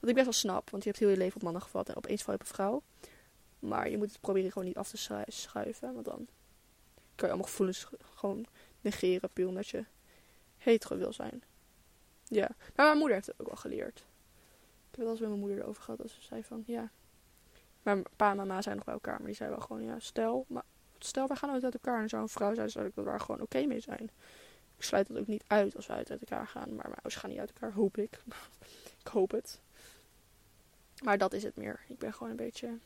Wat 0.00 0.08
ik 0.08 0.14
best 0.14 0.24
wel 0.24 0.32
snap, 0.32 0.70
want 0.70 0.82
je 0.82 0.88
hebt 0.88 1.00
heel 1.00 1.10
je 1.10 1.16
leven 1.16 1.36
op 1.36 1.42
mannen 1.42 1.62
gevat 1.62 1.88
en 1.88 1.96
opeens 1.96 2.22
val 2.22 2.34
je 2.34 2.40
op 2.40 2.46
een 2.46 2.54
vrouw. 2.54 2.82
Maar 3.58 3.90
je 3.90 3.96
moet 3.96 4.10
het 4.10 4.20
proberen 4.20 4.52
gewoon 4.52 4.68
niet 4.68 4.76
af 4.76 4.88
te 4.88 5.24
schuiven, 5.26 5.94
want 5.94 6.04
dan 6.04 6.26
kan 7.14 7.28
je 7.28 7.34
allemaal 7.34 7.50
gevoelens 7.50 7.86
gewoon 8.14 8.46
negeren, 8.80 9.30
puur 9.32 9.48
omdat 9.48 9.68
je 9.68 9.84
hetero 10.56 10.96
wil 10.96 11.12
zijn. 11.12 11.42
Ja, 12.24 12.48
maar 12.76 12.86
mijn 12.86 12.98
moeder 12.98 13.14
heeft 13.14 13.26
het 13.26 13.40
ook 13.40 13.46
wel 13.46 13.56
geleerd. 13.56 13.98
Ik 13.98 14.96
heb 14.96 14.98
het 14.98 15.04
al 15.04 15.10
eens 15.10 15.20
met 15.20 15.28
mijn 15.28 15.40
moeder 15.40 15.58
erover 15.58 15.82
gehad, 15.82 15.98
dat 15.98 16.10
ze 16.10 16.22
zei 16.22 16.44
van, 16.44 16.62
ja. 16.66 16.90
Mijn 17.82 18.02
pa 18.16 18.30
en 18.30 18.36
mama 18.36 18.62
zijn 18.62 18.76
nog 18.76 18.84
bij 18.84 18.94
elkaar, 18.94 19.16
maar 19.16 19.26
die 19.26 19.34
zei 19.34 19.50
wel 19.50 19.60
gewoon, 19.60 19.82
ja, 19.82 19.98
stel, 19.98 20.44
maar 20.48 20.64
stel, 20.98 21.26
we 21.26 21.36
gaan 21.36 21.50
uit 21.50 21.74
elkaar 21.74 22.02
en 22.02 22.08
zou 22.08 22.22
een 22.22 22.28
vrouw 22.28 22.54
zijn, 22.54 22.70
zou 22.70 22.86
ik 22.86 22.92
daar 22.94 23.20
gewoon 23.20 23.40
oké 23.40 23.64
mee 23.66 23.80
zijn. 23.80 24.10
Ik 24.76 24.82
sluit 24.82 25.06
dat 25.08 25.18
ook 25.18 25.26
niet 25.26 25.44
uit 25.46 25.76
als 25.76 25.86
we 25.86 25.92
uit 25.92 26.10
elkaar 26.10 26.46
gaan, 26.46 26.74
maar 26.74 26.88
mijn 26.88 27.00
gaan 27.14 27.30
niet 27.30 27.38
uit 27.38 27.52
elkaar, 27.52 27.72
hoop 27.72 27.96
ik. 27.96 28.22
ik 29.04 29.06
hoop 29.06 29.30
het. 29.30 29.60
Maar 31.00 31.18
dat 31.18 31.32
is 31.32 31.42
het 31.42 31.56
meer. 31.56 31.80
Ik 31.88 31.98
ben 31.98 32.12
gewoon 32.12 32.30
een 32.30 32.36
beetje. 32.36 32.78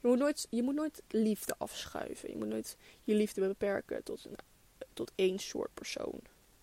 Je 0.00 0.08
moet 0.08 0.18
nooit, 0.18 0.46
je 0.50 0.62
moet 0.62 0.74
nooit 0.74 1.02
liefde 1.08 1.54
afschuiven. 1.58 2.30
Je 2.30 2.36
moet 2.36 2.48
nooit 2.48 2.76
je 3.04 3.14
liefde 3.14 3.40
beperken 3.40 4.02
tot, 4.02 4.26
tot 4.92 5.12
één 5.14 5.38
soort 5.38 5.74
persoon. 5.74 6.20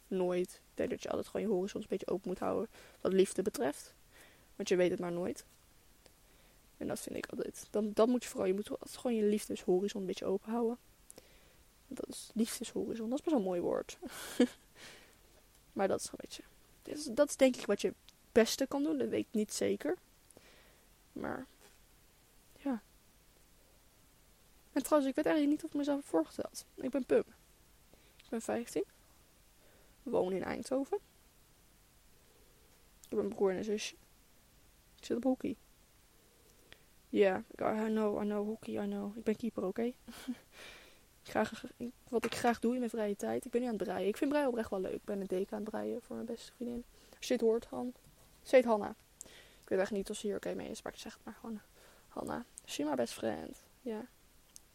Nooit. 0.08 0.50
Ik 0.54 0.78
denk 0.78 0.90
dat 0.90 1.04
je 1.04 1.10
altijd 1.10 1.28
gewoon 1.28 1.48
je 1.48 1.54
horizon 1.54 1.82
een 1.82 1.88
beetje 1.90 2.08
open 2.08 2.28
moet 2.28 2.40
houden 2.40 2.70
wat 3.02 3.14
liefde 3.14 3.42
betreft. 3.42 3.94
Want 4.56 4.70
je 4.70 4.76
weet 4.76 4.92
het 4.92 5.00
maar 5.00 5.12
nooit. 5.12 5.46
En 6.78 6.88
dat 6.88 7.00
vind 7.00 7.16
ik 7.16 7.26
altijd. 7.26 7.68
Dan, 7.70 7.92
dat 7.94 8.08
moet 8.08 8.24
je 8.24 8.30
vooral. 8.30 8.48
Je 8.48 8.54
moet 8.54 8.72
gewoon 8.82 9.16
je 9.16 9.24
liefdeshorizon 9.24 10.02
een 10.02 10.08
beetje 10.08 10.26
open 10.26 10.52
houden. 10.52 10.78
Dat 11.88 12.10
is 12.10 12.32
liefdeshorizon. 12.34 13.10
Dat 13.10 13.20
is 13.20 13.24
best 13.24 13.36
wel 13.36 13.40
een 13.40 13.50
mooi 13.50 13.62
woord. 13.62 13.98
maar 15.74 15.88
dat 15.88 16.00
is 16.00 16.06
een 16.06 16.18
beetje. 16.18 16.44
Dat 17.14 17.30
is 17.30 17.36
denk 17.36 17.56
ik 17.56 17.66
wat 17.66 17.82
je 17.82 17.88
het 17.88 17.98
beste 18.32 18.68
kan 18.68 18.84
doen. 18.84 18.98
Dat 18.98 19.10
weet 19.10 19.26
ik 19.28 19.34
niet 19.34 19.54
zeker. 19.54 19.98
Maar, 21.14 21.46
ja. 22.58 22.82
En 24.72 24.84
trouwens, 24.84 25.10
ik 25.10 25.16
weet 25.16 25.26
eigenlijk 25.26 25.48
niet 25.48 25.64
of 25.64 25.70
ik 25.70 25.78
mezelf 25.78 25.98
heb 25.98 26.08
voorgesteld. 26.08 26.66
Ik 26.76 26.90
ben 26.90 27.06
Pum. 27.06 27.24
Ik 28.24 28.30
ben 28.30 28.42
15. 28.42 28.84
Woon 30.04 30.34
in 30.34 30.44
Eindhoven. 30.44 30.98
Ik 33.02 33.10
heb 33.10 33.20
een 33.20 33.30
broer 33.30 33.52
en 33.52 33.58
een 33.58 33.64
zusje. 33.64 33.96
Ik 34.98 35.06
zit 35.06 35.18
op 35.18 35.24
hockey. 35.24 35.56
Ja, 37.10 37.44
yeah, 37.56 37.88
I 37.88 37.90
know, 37.90 38.22
I 38.22 38.26
know, 38.26 38.48
hockey, 38.48 38.84
I 38.84 38.88
know. 38.88 39.18
Ik 39.18 39.24
ben 39.24 39.36
keeper, 39.36 39.66
oké? 39.66 39.94
wat 42.10 42.26
ik 42.26 42.36
graag 42.36 42.60
doe 42.60 42.74
in 42.74 42.80
mijn 42.80 42.92
vrije 42.92 43.16
tijd. 43.16 43.46
Ik 43.46 43.52
ben 43.52 43.62
nu 43.62 43.68
aan 43.68 43.74
het 43.74 43.84
breien. 43.84 44.08
Ik 44.08 44.18
vind 44.18 44.30
breien 44.30 44.48
oprecht 44.48 44.70
wel 44.70 44.80
leuk. 44.80 44.94
Ik 44.94 45.04
ben 45.04 45.22
een 45.22 45.28
deken 45.28 45.58
aan 45.58 45.62
het 45.62 45.70
breien 45.70 46.02
voor 46.02 46.16
mijn 46.16 46.28
beste 46.28 46.52
vriendin. 46.52 46.84
Dit 47.20 47.42
hoort, 47.42 47.66
Han. 47.66 47.94
Ze 48.42 48.62
Hanna 48.66 48.96
weet 49.72 49.80
echt 49.80 49.92
niet 49.92 50.10
of 50.10 50.16
ze 50.16 50.28
hier 50.28 50.36
oké 50.36 50.54
mee 50.54 50.70
is, 50.70 50.82
maar 50.82 50.94
ik 50.94 51.00
zeg 51.00 51.14
het 51.14 51.26
maar 51.26 51.34
gewoon. 51.34 51.62
Hanna, 52.08 52.46
she 52.66 52.84
my 52.84 52.96
best 52.96 53.14
friend. 53.14 53.64
Ja. 53.82 54.06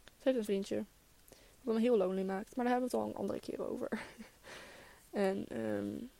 Ze 0.04 0.22
heeft 0.22 0.38
een 0.38 0.44
vriendje. 0.44 0.84
Wat 1.62 1.74
me 1.74 1.80
heel 1.80 1.96
lonely 1.96 2.22
maakt. 2.22 2.56
Maar 2.56 2.64
daar 2.64 2.74
hebben 2.74 2.90
we 2.90 2.96
het 2.96 3.06
al 3.06 3.10
een 3.10 3.20
andere 3.20 3.40
keer 3.40 3.68
over. 3.68 3.88
en 5.10 5.60
um, 5.60 6.10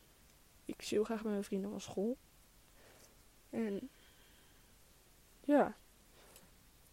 ik 0.64 0.82
zie 0.82 0.96
heel 0.96 1.04
graag 1.04 1.22
met 1.22 1.32
mijn 1.32 1.44
vrienden 1.44 1.70
van 1.70 1.80
school. 1.80 2.16
En 3.50 3.90
ja, 5.44 5.76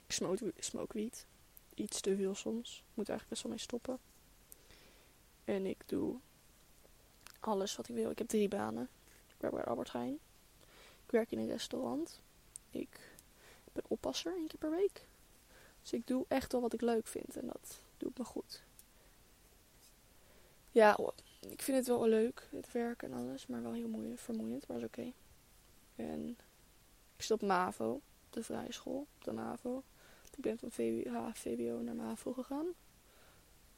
ik 0.06 0.12
smoke, 0.12 0.54
smoke 0.60 0.98
wiet. 0.98 1.26
Iets 1.74 2.02
te 2.02 2.15
veel 2.15 2.36
soms. 2.36 2.84
Moet 2.93 3.10
eigenlijk 3.10 3.30
best 3.30 3.41
wel 3.41 3.52
mee 3.52 3.62
stoppen. 3.62 4.00
En 5.43 5.65
ik 5.65 5.84
doe 5.86 6.19
alles 7.39 7.76
wat 7.76 7.89
ik 7.89 7.96
wil. 7.96 8.10
Ik 8.10 8.17
heb 8.17 8.28
drie 8.28 8.48
banen. 8.48 8.89
Ik 9.28 9.36
werk 9.38 9.54
bij 9.54 9.63
Albert 9.63 9.91
Heijn. 9.91 10.19
Werk 11.13 11.32
in 11.32 11.39
een 11.39 11.47
restaurant. 11.47 12.21
Ik 12.69 13.15
ben 13.73 13.84
oppasser 13.88 14.36
één 14.36 14.47
keer 14.47 14.60
per 14.60 14.71
week. 14.71 15.08
Dus 15.82 15.93
ik 15.93 16.08
doe 16.08 16.26
echt 16.28 16.52
wel 16.52 16.62
wat 16.62 16.73
ik 16.73 16.82
leuk 16.82 17.08
vind. 17.08 17.38
En 17.38 17.47
dat 17.47 17.80
doet 17.97 18.17
me 18.17 18.23
goed. 18.23 18.63
Ja, 20.71 20.97
ik 21.39 21.62
vind 21.62 21.78
het 21.78 21.88
wel 21.88 22.08
leuk, 22.08 22.47
het 22.52 22.71
werk 22.71 23.04
en 23.04 23.13
alles. 23.13 23.47
Maar 23.47 23.62
wel 23.62 23.73
heel 23.73 24.13
vermoeiend, 24.15 24.67
maar 24.67 24.78
is 24.78 24.84
oké. 24.84 25.12
En 25.95 26.38
ik 27.15 27.23
zit 27.23 27.32
op 27.32 27.41
MAVO, 27.41 28.02
de 28.30 28.43
vrije 28.43 28.71
school, 28.71 29.08
op 29.17 29.23
de 29.23 29.32
MAVO. 29.32 29.84
Ik 30.36 30.41
ben 30.41 30.58
van 30.58 30.71
VWH, 30.71 31.82
naar 31.82 31.95
MAVO 31.95 32.34
gegaan. 32.34 32.67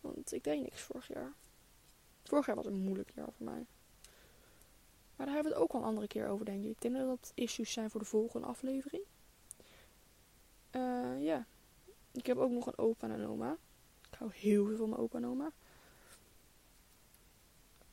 Want 0.02 0.34
ik 0.34 0.44
deed 0.44 0.62
niks 0.62 0.82
vorig 0.82 1.08
jaar. 1.08 1.34
Vorig 2.24 2.46
jaar 2.46 2.56
was 2.56 2.66
een 2.66 2.84
moeilijk 2.84 3.12
jaar 3.16 3.32
voor 3.32 3.46
mij. 3.46 3.66
Maar 5.16 5.26
daar 5.26 5.36
hebben 5.36 5.54
we 5.54 5.58
het 5.58 5.68
ook 5.68 5.74
al 5.74 5.80
een 5.80 5.88
andere 5.88 6.08
keer 6.08 6.28
over, 6.28 6.46
denk 6.46 6.64
ik. 6.64 6.70
Ik 6.70 6.82
denk 6.82 6.96
dat 6.96 7.08
dat 7.08 7.32
issues 7.36 7.72
zijn 7.72 7.90
voor 7.90 8.00
de 8.00 8.06
volgende 8.06 8.48
aflevering. 8.48 9.04
Uh, 10.72 11.24
ja. 11.24 11.46
Ik 12.12 12.26
heb 12.26 12.38
ook 12.38 12.52
nog 12.52 12.68
een 12.68 12.78
opa 12.78 13.08
en 13.08 13.20
een 13.20 13.28
oma. 13.28 13.58
Ik 14.12 14.18
hou 14.18 14.32
heel 14.34 14.66
veel 14.66 14.78
van 14.78 14.90
mijn 14.90 15.02
opa 15.02 15.18
en 15.18 15.26
oma. 15.26 15.52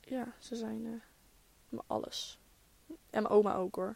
Ja, 0.01 0.33
ze 0.39 0.55
zijn 0.55 0.85
uh, 0.85 1.79
alles. 1.87 2.39
En 2.87 3.21
mijn 3.21 3.27
oma 3.27 3.55
ook 3.55 3.75
hoor. 3.75 3.95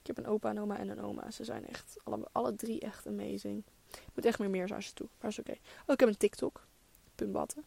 Ik 0.00 0.06
heb 0.06 0.18
een 0.18 0.26
opa, 0.26 0.50
een 0.50 0.60
oma 0.60 0.78
en 0.78 0.88
een 0.88 1.00
oma. 1.00 1.30
Ze 1.30 1.44
zijn 1.44 1.66
echt, 1.66 1.96
alle, 2.04 2.28
alle 2.32 2.54
drie 2.54 2.80
echt 2.80 3.06
amazing. 3.06 3.64
Ik 3.90 4.14
moet 4.14 4.24
echt 4.24 4.38
meer 4.38 4.50
meer 4.50 4.68
zijn 4.68 4.82
ze 4.82 4.92
toe. 4.92 5.08
Maar 5.20 5.30
is 5.30 5.38
oké. 5.38 5.56
Oh, 5.86 5.94
ik 5.94 6.00
heb 6.00 6.08
een 6.08 6.16
TikTok. 6.16 6.66
Pumbatten. 7.14 7.64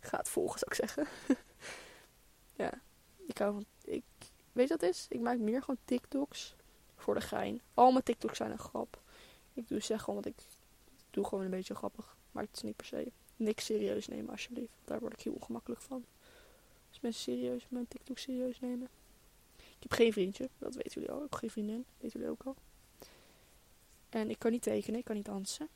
Ga 0.00 0.18
het 0.18 0.28
volgen, 0.28 0.58
zou 0.58 0.70
ik 0.70 0.76
zeggen. 0.76 1.06
ja. 2.64 2.80
Ik 3.26 3.38
hou 3.38 3.52
van... 3.52 3.64
Ik, 3.84 4.04
weet 4.52 4.68
je 4.68 4.76
wat 4.76 4.90
is? 4.90 5.06
Ik 5.08 5.20
maak 5.20 5.38
meer 5.38 5.60
gewoon 5.60 5.80
TikToks 5.84 6.54
voor 6.96 7.14
de 7.14 7.20
gein. 7.20 7.60
Al 7.74 7.92
mijn 7.92 8.04
TikToks 8.04 8.36
zijn 8.36 8.50
een 8.50 8.58
grap. 8.58 9.00
Ik 9.52 9.68
doe 9.68 9.80
zeg 9.80 10.02
gewoon 10.02 10.22
wat 10.22 10.26
ik 10.26 10.42
doe 11.10 11.24
gewoon 11.24 11.44
een 11.44 11.50
beetje 11.50 11.74
grappig. 11.74 12.16
Maar 12.32 12.42
het 12.42 12.56
is 12.56 12.62
niet 12.62 12.76
per 12.76 12.86
se 12.86 13.12
niks 13.36 13.64
serieus 13.64 14.08
nemen 14.08 14.30
alsjeblieft. 14.30 14.72
Daar 14.84 15.00
word 15.00 15.12
ik 15.12 15.20
heel 15.20 15.32
ongemakkelijk 15.32 15.80
van. 15.80 16.04
Als 16.88 17.00
mensen 17.00 17.22
serieus 17.22 17.66
mijn 17.68 17.88
TikTok 17.88 18.18
serieus 18.18 18.60
nemen. 18.60 18.88
Ik 19.56 19.88
heb 19.88 19.92
geen 19.92 20.12
vriendje, 20.12 20.48
dat 20.58 20.74
weten 20.74 20.92
jullie 20.92 21.10
al. 21.10 21.16
Ik 21.16 21.30
heb 21.30 21.34
geen 21.34 21.50
vriendin, 21.50 21.76
dat 21.76 22.00
weten 22.00 22.20
jullie 22.20 22.34
ook 22.34 22.42
al. 22.42 22.56
En 24.08 24.30
ik 24.30 24.38
kan 24.38 24.50
niet 24.50 24.62
tekenen, 24.62 24.98
ik 24.98 25.04
kan 25.04 25.16
niet 25.16 25.24
dansen. 25.24 25.68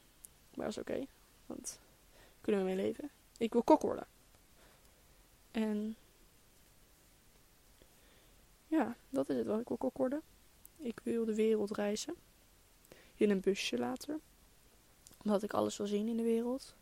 Maar 0.55 0.67
dat 0.67 0.77
is 0.77 0.83
oké, 0.83 1.07
want 1.47 1.79
kunnen 2.41 2.61
we 2.61 2.67
mee 2.67 2.77
leven. 2.77 3.11
Ik 3.39 3.53
wil 3.53 3.63
kok 3.63 3.83
worden. 3.83 4.07
En 5.51 5.97
ja, 8.77 8.97
dat 9.11 9.29
is 9.29 9.37
het 9.37 9.47
wel. 9.47 9.59
Ik 9.59 9.69
wil 9.69 9.77
kok 9.77 9.97
worden. 9.97 10.23
Ik 10.77 11.01
wil 11.03 11.25
de 11.25 11.35
wereld 11.35 11.71
reizen. 11.71 12.15
In 13.15 13.31
een 13.31 13.41
busje 13.41 13.79
later. 13.79 14.19
Omdat 15.23 15.43
ik 15.43 15.53
alles 15.53 15.77
wil 15.77 15.87
zien 15.87 16.09
in 16.09 16.17
de 16.17 16.23
wereld. 16.23 16.75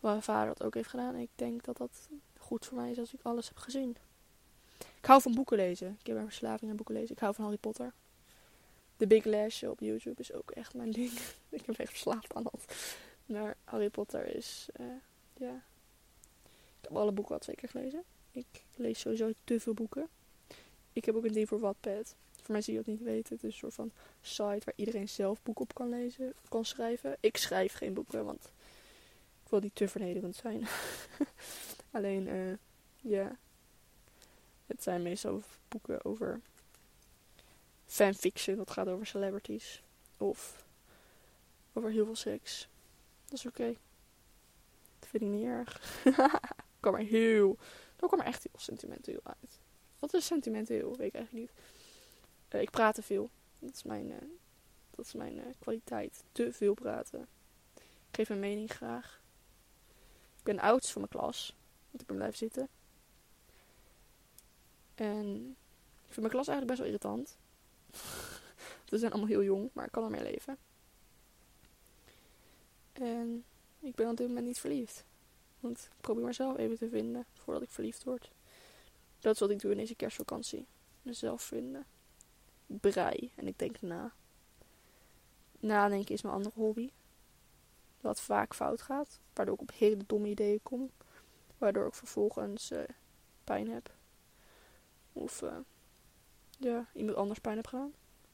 Wat 0.00 0.10
mijn 0.10 0.22
vader 0.22 0.54
dat 0.54 0.62
ook 0.62 0.74
heeft 0.74 0.88
gedaan. 0.88 1.16
Ik 1.16 1.30
denk 1.34 1.64
dat 1.64 1.76
dat 1.76 2.08
goed 2.38 2.66
voor 2.66 2.76
mij 2.76 2.90
is 2.90 2.98
als 2.98 3.14
ik 3.14 3.20
alles 3.22 3.48
heb 3.48 3.56
gezien. 3.56 3.96
Ik 4.78 5.04
hou 5.04 5.22
van 5.22 5.34
boeken 5.34 5.56
lezen. 5.56 5.96
Ik 6.00 6.06
heb 6.06 6.16
een 6.16 6.24
verslaving 6.24 6.70
aan 6.70 6.76
boeken 6.76 6.94
lezen. 6.94 7.14
Ik 7.14 7.18
hou 7.18 7.34
van 7.34 7.44
Harry 7.44 7.58
Potter. 7.58 7.92
The 8.96 9.06
Big 9.06 9.24
Lash 9.24 9.62
op 9.62 9.80
YouTube 9.80 10.20
is 10.20 10.32
ook 10.32 10.50
echt 10.50 10.74
mijn 10.74 10.90
ding. 10.90 11.10
ik 11.48 11.64
ben 11.64 11.76
echt 11.76 11.90
verslaafd 11.90 12.34
aan 12.34 12.42
dat. 12.42 12.74
Maar 13.26 13.56
Harry 13.64 13.90
Potter 13.90 14.34
is, 14.36 14.68
uh, 14.80 14.86
ja. 15.36 15.64
Ik 16.80 16.88
heb 16.88 16.96
alle 16.96 17.12
boeken 17.12 17.34
al 17.34 17.40
twee 17.40 17.56
keer 17.56 17.68
gelezen. 17.68 18.04
Ik 18.30 18.64
lees 18.74 19.00
sowieso 19.00 19.32
te 19.44 19.60
veel 19.60 19.74
boeken. 19.74 20.08
Ik 20.92 21.04
heb 21.04 21.14
ook 21.14 21.24
een 21.24 21.32
ding 21.32 21.48
voor 21.48 21.60
Wattpad. 21.60 22.14
Voor 22.42 22.52
mensen 22.52 22.72
die 22.72 22.82
dat 22.82 22.92
niet 22.94 23.02
weten, 23.02 23.34
het 23.34 23.44
is 23.44 23.52
een 23.52 23.58
soort 23.58 23.74
van 23.74 23.92
site 24.20 24.62
waar 24.64 24.74
iedereen 24.76 25.08
zelf 25.08 25.42
boeken 25.42 25.64
op 25.64 25.74
kan 25.74 25.88
lezen, 25.88 26.34
kan 26.48 26.64
schrijven. 26.64 27.16
Ik 27.20 27.36
schrijf 27.36 27.72
geen 27.72 27.94
boeken, 27.94 28.24
want 28.24 28.44
ik 29.44 29.50
wil 29.50 29.60
niet 29.60 29.74
te 29.74 29.88
vernederend 29.88 30.36
zijn. 30.36 30.66
Alleen, 31.90 32.26
uh, 32.26 32.54
ja. 33.00 33.36
Het 34.66 34.82
zijn 34.82 35.02
meestal 35.02 35.42
boeken 35.68 36.04
over 36.04 36.40
fanfiction, 37.86 38.56
dat 38.56 38.70
gaat 38.70 38.88
over 38.88 39.06
celebrities. 39.06 39.82
Of 40.16 40.64
over 41.72 41.90
heel 41.90 42.04
veel 42.04 42.16
seks. 42.16 42.68
Dat 43.24 43.38
is 43.38 43.46
oké. 43.46 43.76
Dat 44.98 45.08
vind 45.08 45.22
ik 45.22 45.28
niet 45.28 45.44
erg. 45.44 46.02
kwam 46.80 46.94
er 46.94 47.00
heel, 47.00 47.58
dat 47.96 48.08
kwam 48.08 48.20
er 48.20 48.26
echt 48.26 48.42
heel 48.42 48.60
sentimenteel 48.60 49.20
uit. 49.22 49.61
Wat 50.02 50.14
is 50.14 50.26
sentimenteel? 50.26 50.96
Weet 50.96 51.08
ik 51.08 51.14
eigenlijk 51.14 51.32
niet. 51.32 51.64
Uh, 52.54 52.60
ik 52.60 52.70
praat 52.70 52.94
te 52.94 53.02
veel. 53.02 53.30
Dat 53.58 53.74
is 53.74 53.82
mijn, 53.82 54.10
uh, 54.10 54.16
dat 54.90 55.06
is 55.06 55.12
mijn 55.12 55.36
uh, 55.36 55.44
kwaliteit. 55.58 56.24
Te 56.32 56.52
veel 56.52 56.74
praten. 56.74 57.28
Ik 57.74 58.16
geef 58.16 58.28
mijn 58.28 58.40
mening 58.40 58.70
graag. 58.70 59.22
Ik 60.38 60.42
ben 60.42 60.56
de 60.56 60.62
oudste 60.62 60.92
van 60.92 61.00
mijn 61.00 61.22
klas. 61.22 61.56
Want 61.90 62.02
ik 62.02 62.06
ben 62.06 62.16
blijven 62.16 62.38
zitten. 62.38 62.68
En 64.94 65.56
ik 66.06 66.12
vind 66.12 66.20
mijn 66.20 66.30
klas 66.30 66.48
eigenlijk 66.48 66.66
best 66.66 66.78
wel 66.78 66.88
irritant. 66.88 67.36
Ze 68.88 68.98
zijn 68.98 69.12
allemaal 69.12 69.30
heel 69.30 69.42
jong, 69.42 69.70
maar 69.72 69.86
ik 69.86 69.92
kan 69.92 70.04
ermee 70.04 70.22
leven. 70.22 70.58
En 72.92 73.44
ik 73.80 73.94
ben 73.94 74.10
op 74.10 74.16
dit 74.16 74.28
moment 74.28 74.46
niet 74.46 74.60
verliefd. 74.60 75.04
Want 75.60 75.78
ik 75.78 76.00
probeer 76.00 76.24
mezelf 76.24 76.56
even 76.56 76.78
te 76.78 76.88
vinden 76.88 77.26
voordat 77.32 77.62
ik 77.62 77.70
verliefd 77.70 78.04
word. 78.04 78.30
Dat 79.22 79.34
is 79.34 79.40
wat 79.40 79.50
ik 79.50 79.60
doe 79.60 79.70
in 79.70 79.76
deze 79.76 79.94
kerstvakantie. 79.94 80.66
Mezelf 81.02 81.42
vinden. 81.42 81.86
Brei. 82.66 83.32
En 83.34 83.46
ik 83.46 83.58
denk 83.58 83.80
na. 83.80 84.12
Nadenken 85.60 86.14
is 86.14 86.22
mijn 86.22 86.34
andere 86.34 86.54
hobby. 86.54 86.90
Wat 88.00 88.20
vaak 88.20 88.54
fout 88.54 88.82
gaat. 88.82 89.20
Waardoor 89.32 89.54
ik 89.54 89.60
op 89.60 89.72
hele 89.72 89.96
domme 90.06 90.28
ideeën 90.28 90.62
kom. 90.62 90.90
Waardoor 91.58 91.86
ik 91.86 91.94
vervolgens 91.94 92.70
uh, 92.70 92.80
pijn 93.44 93.68
heb. 93.68 93.94
Of 95.12 95.42
uh, 95.42 95.56
ja, 96.58 96.86
iemand 96.94 97.16
anders 97.16 97.38
pijn 97.38 97.56
heb 97.56 97.66
gedaan. 97.66 97.92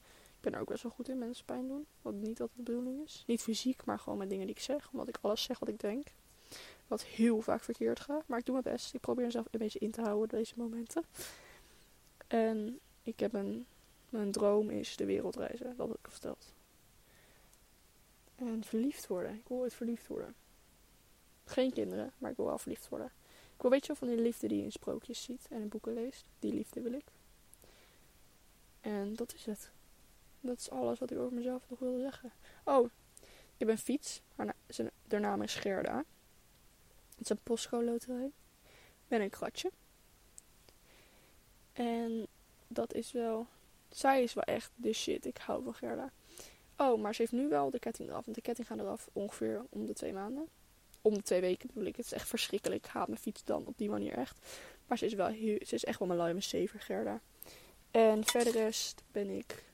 Ik 0.09 0.41
ben 0.41 0.55
er 0.55 0.61
ook 0.61 0.69
best 0.69 0.83
wel 0.83 0.93
goed 0.93 1.09
in 1.09 1.19
mensen 1.19 1.45
pijn 1.45 1.69
doen. 1.69 1.87
Wat 2.03 2.15
niet 2.15 2.41
altijd 2.41 2.59
de 2.59 2.63
bedoeling 2.63 3.05
is. 3.05 3.25
Niet 3.27 3.43
fysiek, 3.43 3.85
maar 3.85 3.99
gewoon 3.99 4.19
met 4.19 4.31
dingen 4.31 4.47
die 4.47 4.55
ik 4.55 4.63
zeg. 4.63 4.91
Omdat 4.91 5.09
ik 5.09 5.19
alles 5.21 5.43
zeg 5.43 5.59
wat 5.59 5.69
ik 5.69 5.79
denk. 5.81 6.07
Wat 6.89 7.03
heel 7.03 7.41
vaak 7.41 7.63
verkeerd 7.63 8.01
gaat. 8.01 8.23
Maar 8.27 8.39
ik 8.39 8.45
doe 8.45 8.61
mijn 8.63 8.75
best. 8.75 8.95
Ik 8.95 9.01
probeer 9.01 9.25
mezelf 9.25 9.47
een 9.51 9.59
beetje 9.59 9.79
in 9.79 9.91
te 9.91 10.01
houden 10.01 10.39
deze 10.39 10.55
momenten. 10.57 11.05
En 12.27 12.79
ik 13.03 13.21
heb 13.21 13.35
een. 13.35 13.67
Mijn 14.09 14.33
droom 14.33 14.71
is 14.71 14.97
de 14.97 15.05
wereldreizen. 15.05 15.77
Dat 15.77 15.89
heb 15.89 15.99
ik 15.99 16.11
verteld. 16.11 16.53
En 18.35 18.65
verliefd 18.65 19.07
worden. 19.07 19.35
Ik 19.35 19.49
wil 19.49 19.59
ooit 19.59 19.75
verliefd 19.75 20.07
worden. 20.07 20.35
Geen 21.45 21.73
kinderen, 21.73 22.13
maar 22.19 22.31
ik 22.31 22.37
wil 22.37 22.47
wel 22.47 22.59
verliefd 22.59 22.89
worden. 22.89 23.13
Ik 23.55 23.63
wil 23.65 23.71
weet 23.71 23.81
je 23.81 23.87
wel 23.87 23.97
van 23.97 24.09
die 24.09 24.25
liefde 24.25 24.49
die 24.49 24.59
je 24.59 24.65
in 24.65 24.73
sprookjes 24.73 25.23
ziet 25.23 25.47
en 25.51 25.61
in 25.61 25.69
boeken 25.69 25.93
leest. 25.93 26.25
Die 26.39 26.53
liefde 26.53 26.81
wil 26.81 26.93
ik. 26.93 27.05
En 28.81 29.15
dat 29.15 29.35
is 29.35 29.45
het. 29.45 29.71
Dat 30.41 30.59
is 30.59 30.71
alles 30.71 30.99
wat 30.99 31.11
ik 31.11 31.19
over 31.19 31.35
mezelf 31.35 31.63
nog 31.69 31.79
wilde 31.79 32.01
zeggen. 32.01 32.33
Oh, 32.65 32.85
ik 33.25 33.59
heb 33.59 33.69
een 33.69 33.79
fiets. 33.79 34.23
Haar, 34.37 34.55
na 35.09 35.19
naam 35.19 35.43
is 35.43 35.55
Gerda. 35.55 36.05
Het 37.19 37.21
is 37.21 37.29
een 37.29 37.43
postcode 37.43 37.85
loterij. 37.85 38.31
Ben 39.09 39.21
een 39.21 39.31
kratje. 39.31 39.71
En 41.73 42.27
dat 42.69 42.95
is 42.95 43.13
wel... 43.13 43.47
Zij 43.89 44.23
is 44.23 44.35
wel 44.35 44.45
echt 44.45 44.71
de 44.75 44.93
shit. 44.93 45.27
Ik 45.27 45.39
hou 45.39 45.63
van 45.63 45.75
Gerda. 45.75 46.13
Oh, 46.77 47.01
maar 47.01 47.15
ze 47.15 47.21
heeft 47.21 47.33
nu 47.33 47.49
wel 47.49 47.71
de 47.71 47.79
ketting 47.79 48.09
eraf. 48.09 48.25
Want 48.25 48.37
de 48.37 48.43
ketting 48.43 48.67
gaat 48.67 48.79
eraf 48.79 49.09
ongeveer 49.13 49.65
om 49.69 49.87
de 49.87 49.93
twee 49.93 50.13
maanden. 50.13 50.49
Om 51.03 51.15
de 51.15 51.23
twee 51.23 51.41
weken 51.41 51.67
bedoel 51.67 51.85
ik. 51.85 51.97
Het 51.97 52.05
is 52.05 52.13
echt 52.13 52.29
verschrikkelijk. 52.29 52.85
Ik 52.85 52.91
haat 52.91 53.09
mijn 53.09 53.21
fiets 53.21 53.45
dan 53.45 53.67
op 53.67 53.79
die 53.79 53.91
manier 53.91 54.13
echt. 54.13 54.39
Maar 54.87 54.99
ze 54.99 55.07
is 55.07 55.15
wel 55.15 55.31
ze 55.33 55.75
is 55.75 55.85
echt 55.85 55.99
wel 55.99 56.09
mijn 56.09 56.21
luie 56.21 56.41
saver, 56.41 56.81
Gerda. 56.81 57.21
En 57.91 58.25
verder 58.25 58.53
rest 58.53 59.03
ben 59.13 59.29
ik... 59.31 59.65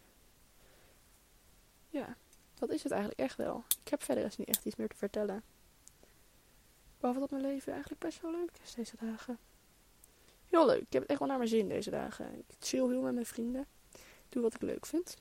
Ja, 1.89 2.17
dat 2.55 2.71
is 2.71 2.83
het 2.83 2.93
eigenlijk 2.93 3.21
echt 3.21 3.37
wel. 3.37 3.65
Ik 3.85 3.91
heb 3.91 4.03
verder 4.03 4.25
rest 4.25 4.39
niet 4.39 4.49
echt 4.49 4.65
iets 4.65 4.77
meer 4.77 4.89
te 4.89 4.97
vertellen. 4.97 5.43
Behalve 7.05 7.23
dat 7.23 7.39
mijn 7.39 7.53
leven 7.53 7.73
eigenlijk 7.73 8.03
best 8.03 8.21
wel 8.21 8.31
leuk 8.31 8.51
is 8.63 8.75
deze 8.75 8.97
dagen. 9.01 9.39
Heel 10.49 10.67
leuk. 10.67 10.81
Ik 10.81 10.93
heb 10.93 11.03
het 11.03 11.11
echt 11.11 11.19
wel 11.19 11.29
naar 11.29 11.37
mijn 11.37 11.49
zin 11.49 11.69
deze 11.69 11.91
dagen. 11.91 12.39
Ik 12.39 12.45
chill 12.59 12.89
heel 12.89 13.01
met 13.01 13.15
mijn 13.15 13.27
vrienden. 13.27 13.67
Doe 14.29 14.43
wat 14.43 14.55
ik 14.55 14.61
leuk 14.61 14.87
vind. 14.87 15.17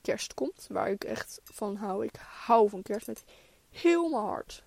Kerst 0.00 0.34
komt, 0.34 0.66
waar 0.70 0.90
ik 0.90 1.04
echt 1.04 1.40
van 1.44 1.76
hou. 1.76 2.04
Ik 2.04 2.16
hou 2.16 2.68
van 2.68 2.82
kerst 2.82 3.06
met 3.06 3.24
heel 3.70 4.08
mijn 4.08 4.22
hart. 4.22 4.62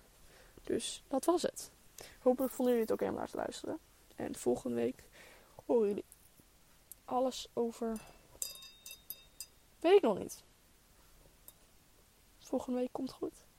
Dus 0.62 1.02
dat 1.08 1.24
was 1.24 1.42
het. 1.42 1.70
Hopelijk 2.18 2.52
vonden 2.52 2.74
jullie 2.74 2.88
het 2.88 2.92
ook 2.92 3.00
helemaal 3.00 3.20
naar 3.20 3.30
te 3.30 3.36
luisteren. 3.36 3.78
En 4.16 4.36
volgende 4.36 4.76
week 4.76 5.02
horen 5.64 5.88
jullie 5.88 6.04
alles 7.04 7.48
over 7.52 8.00
Weet 9.80 9.96
ik 9.96 10.02
nog 10.02 10.18
niet. 10.18 10.42
Volgende 12.38 12.78
week 12.78 12.92
komt 12.92 13.12
goed. 13.12 13.44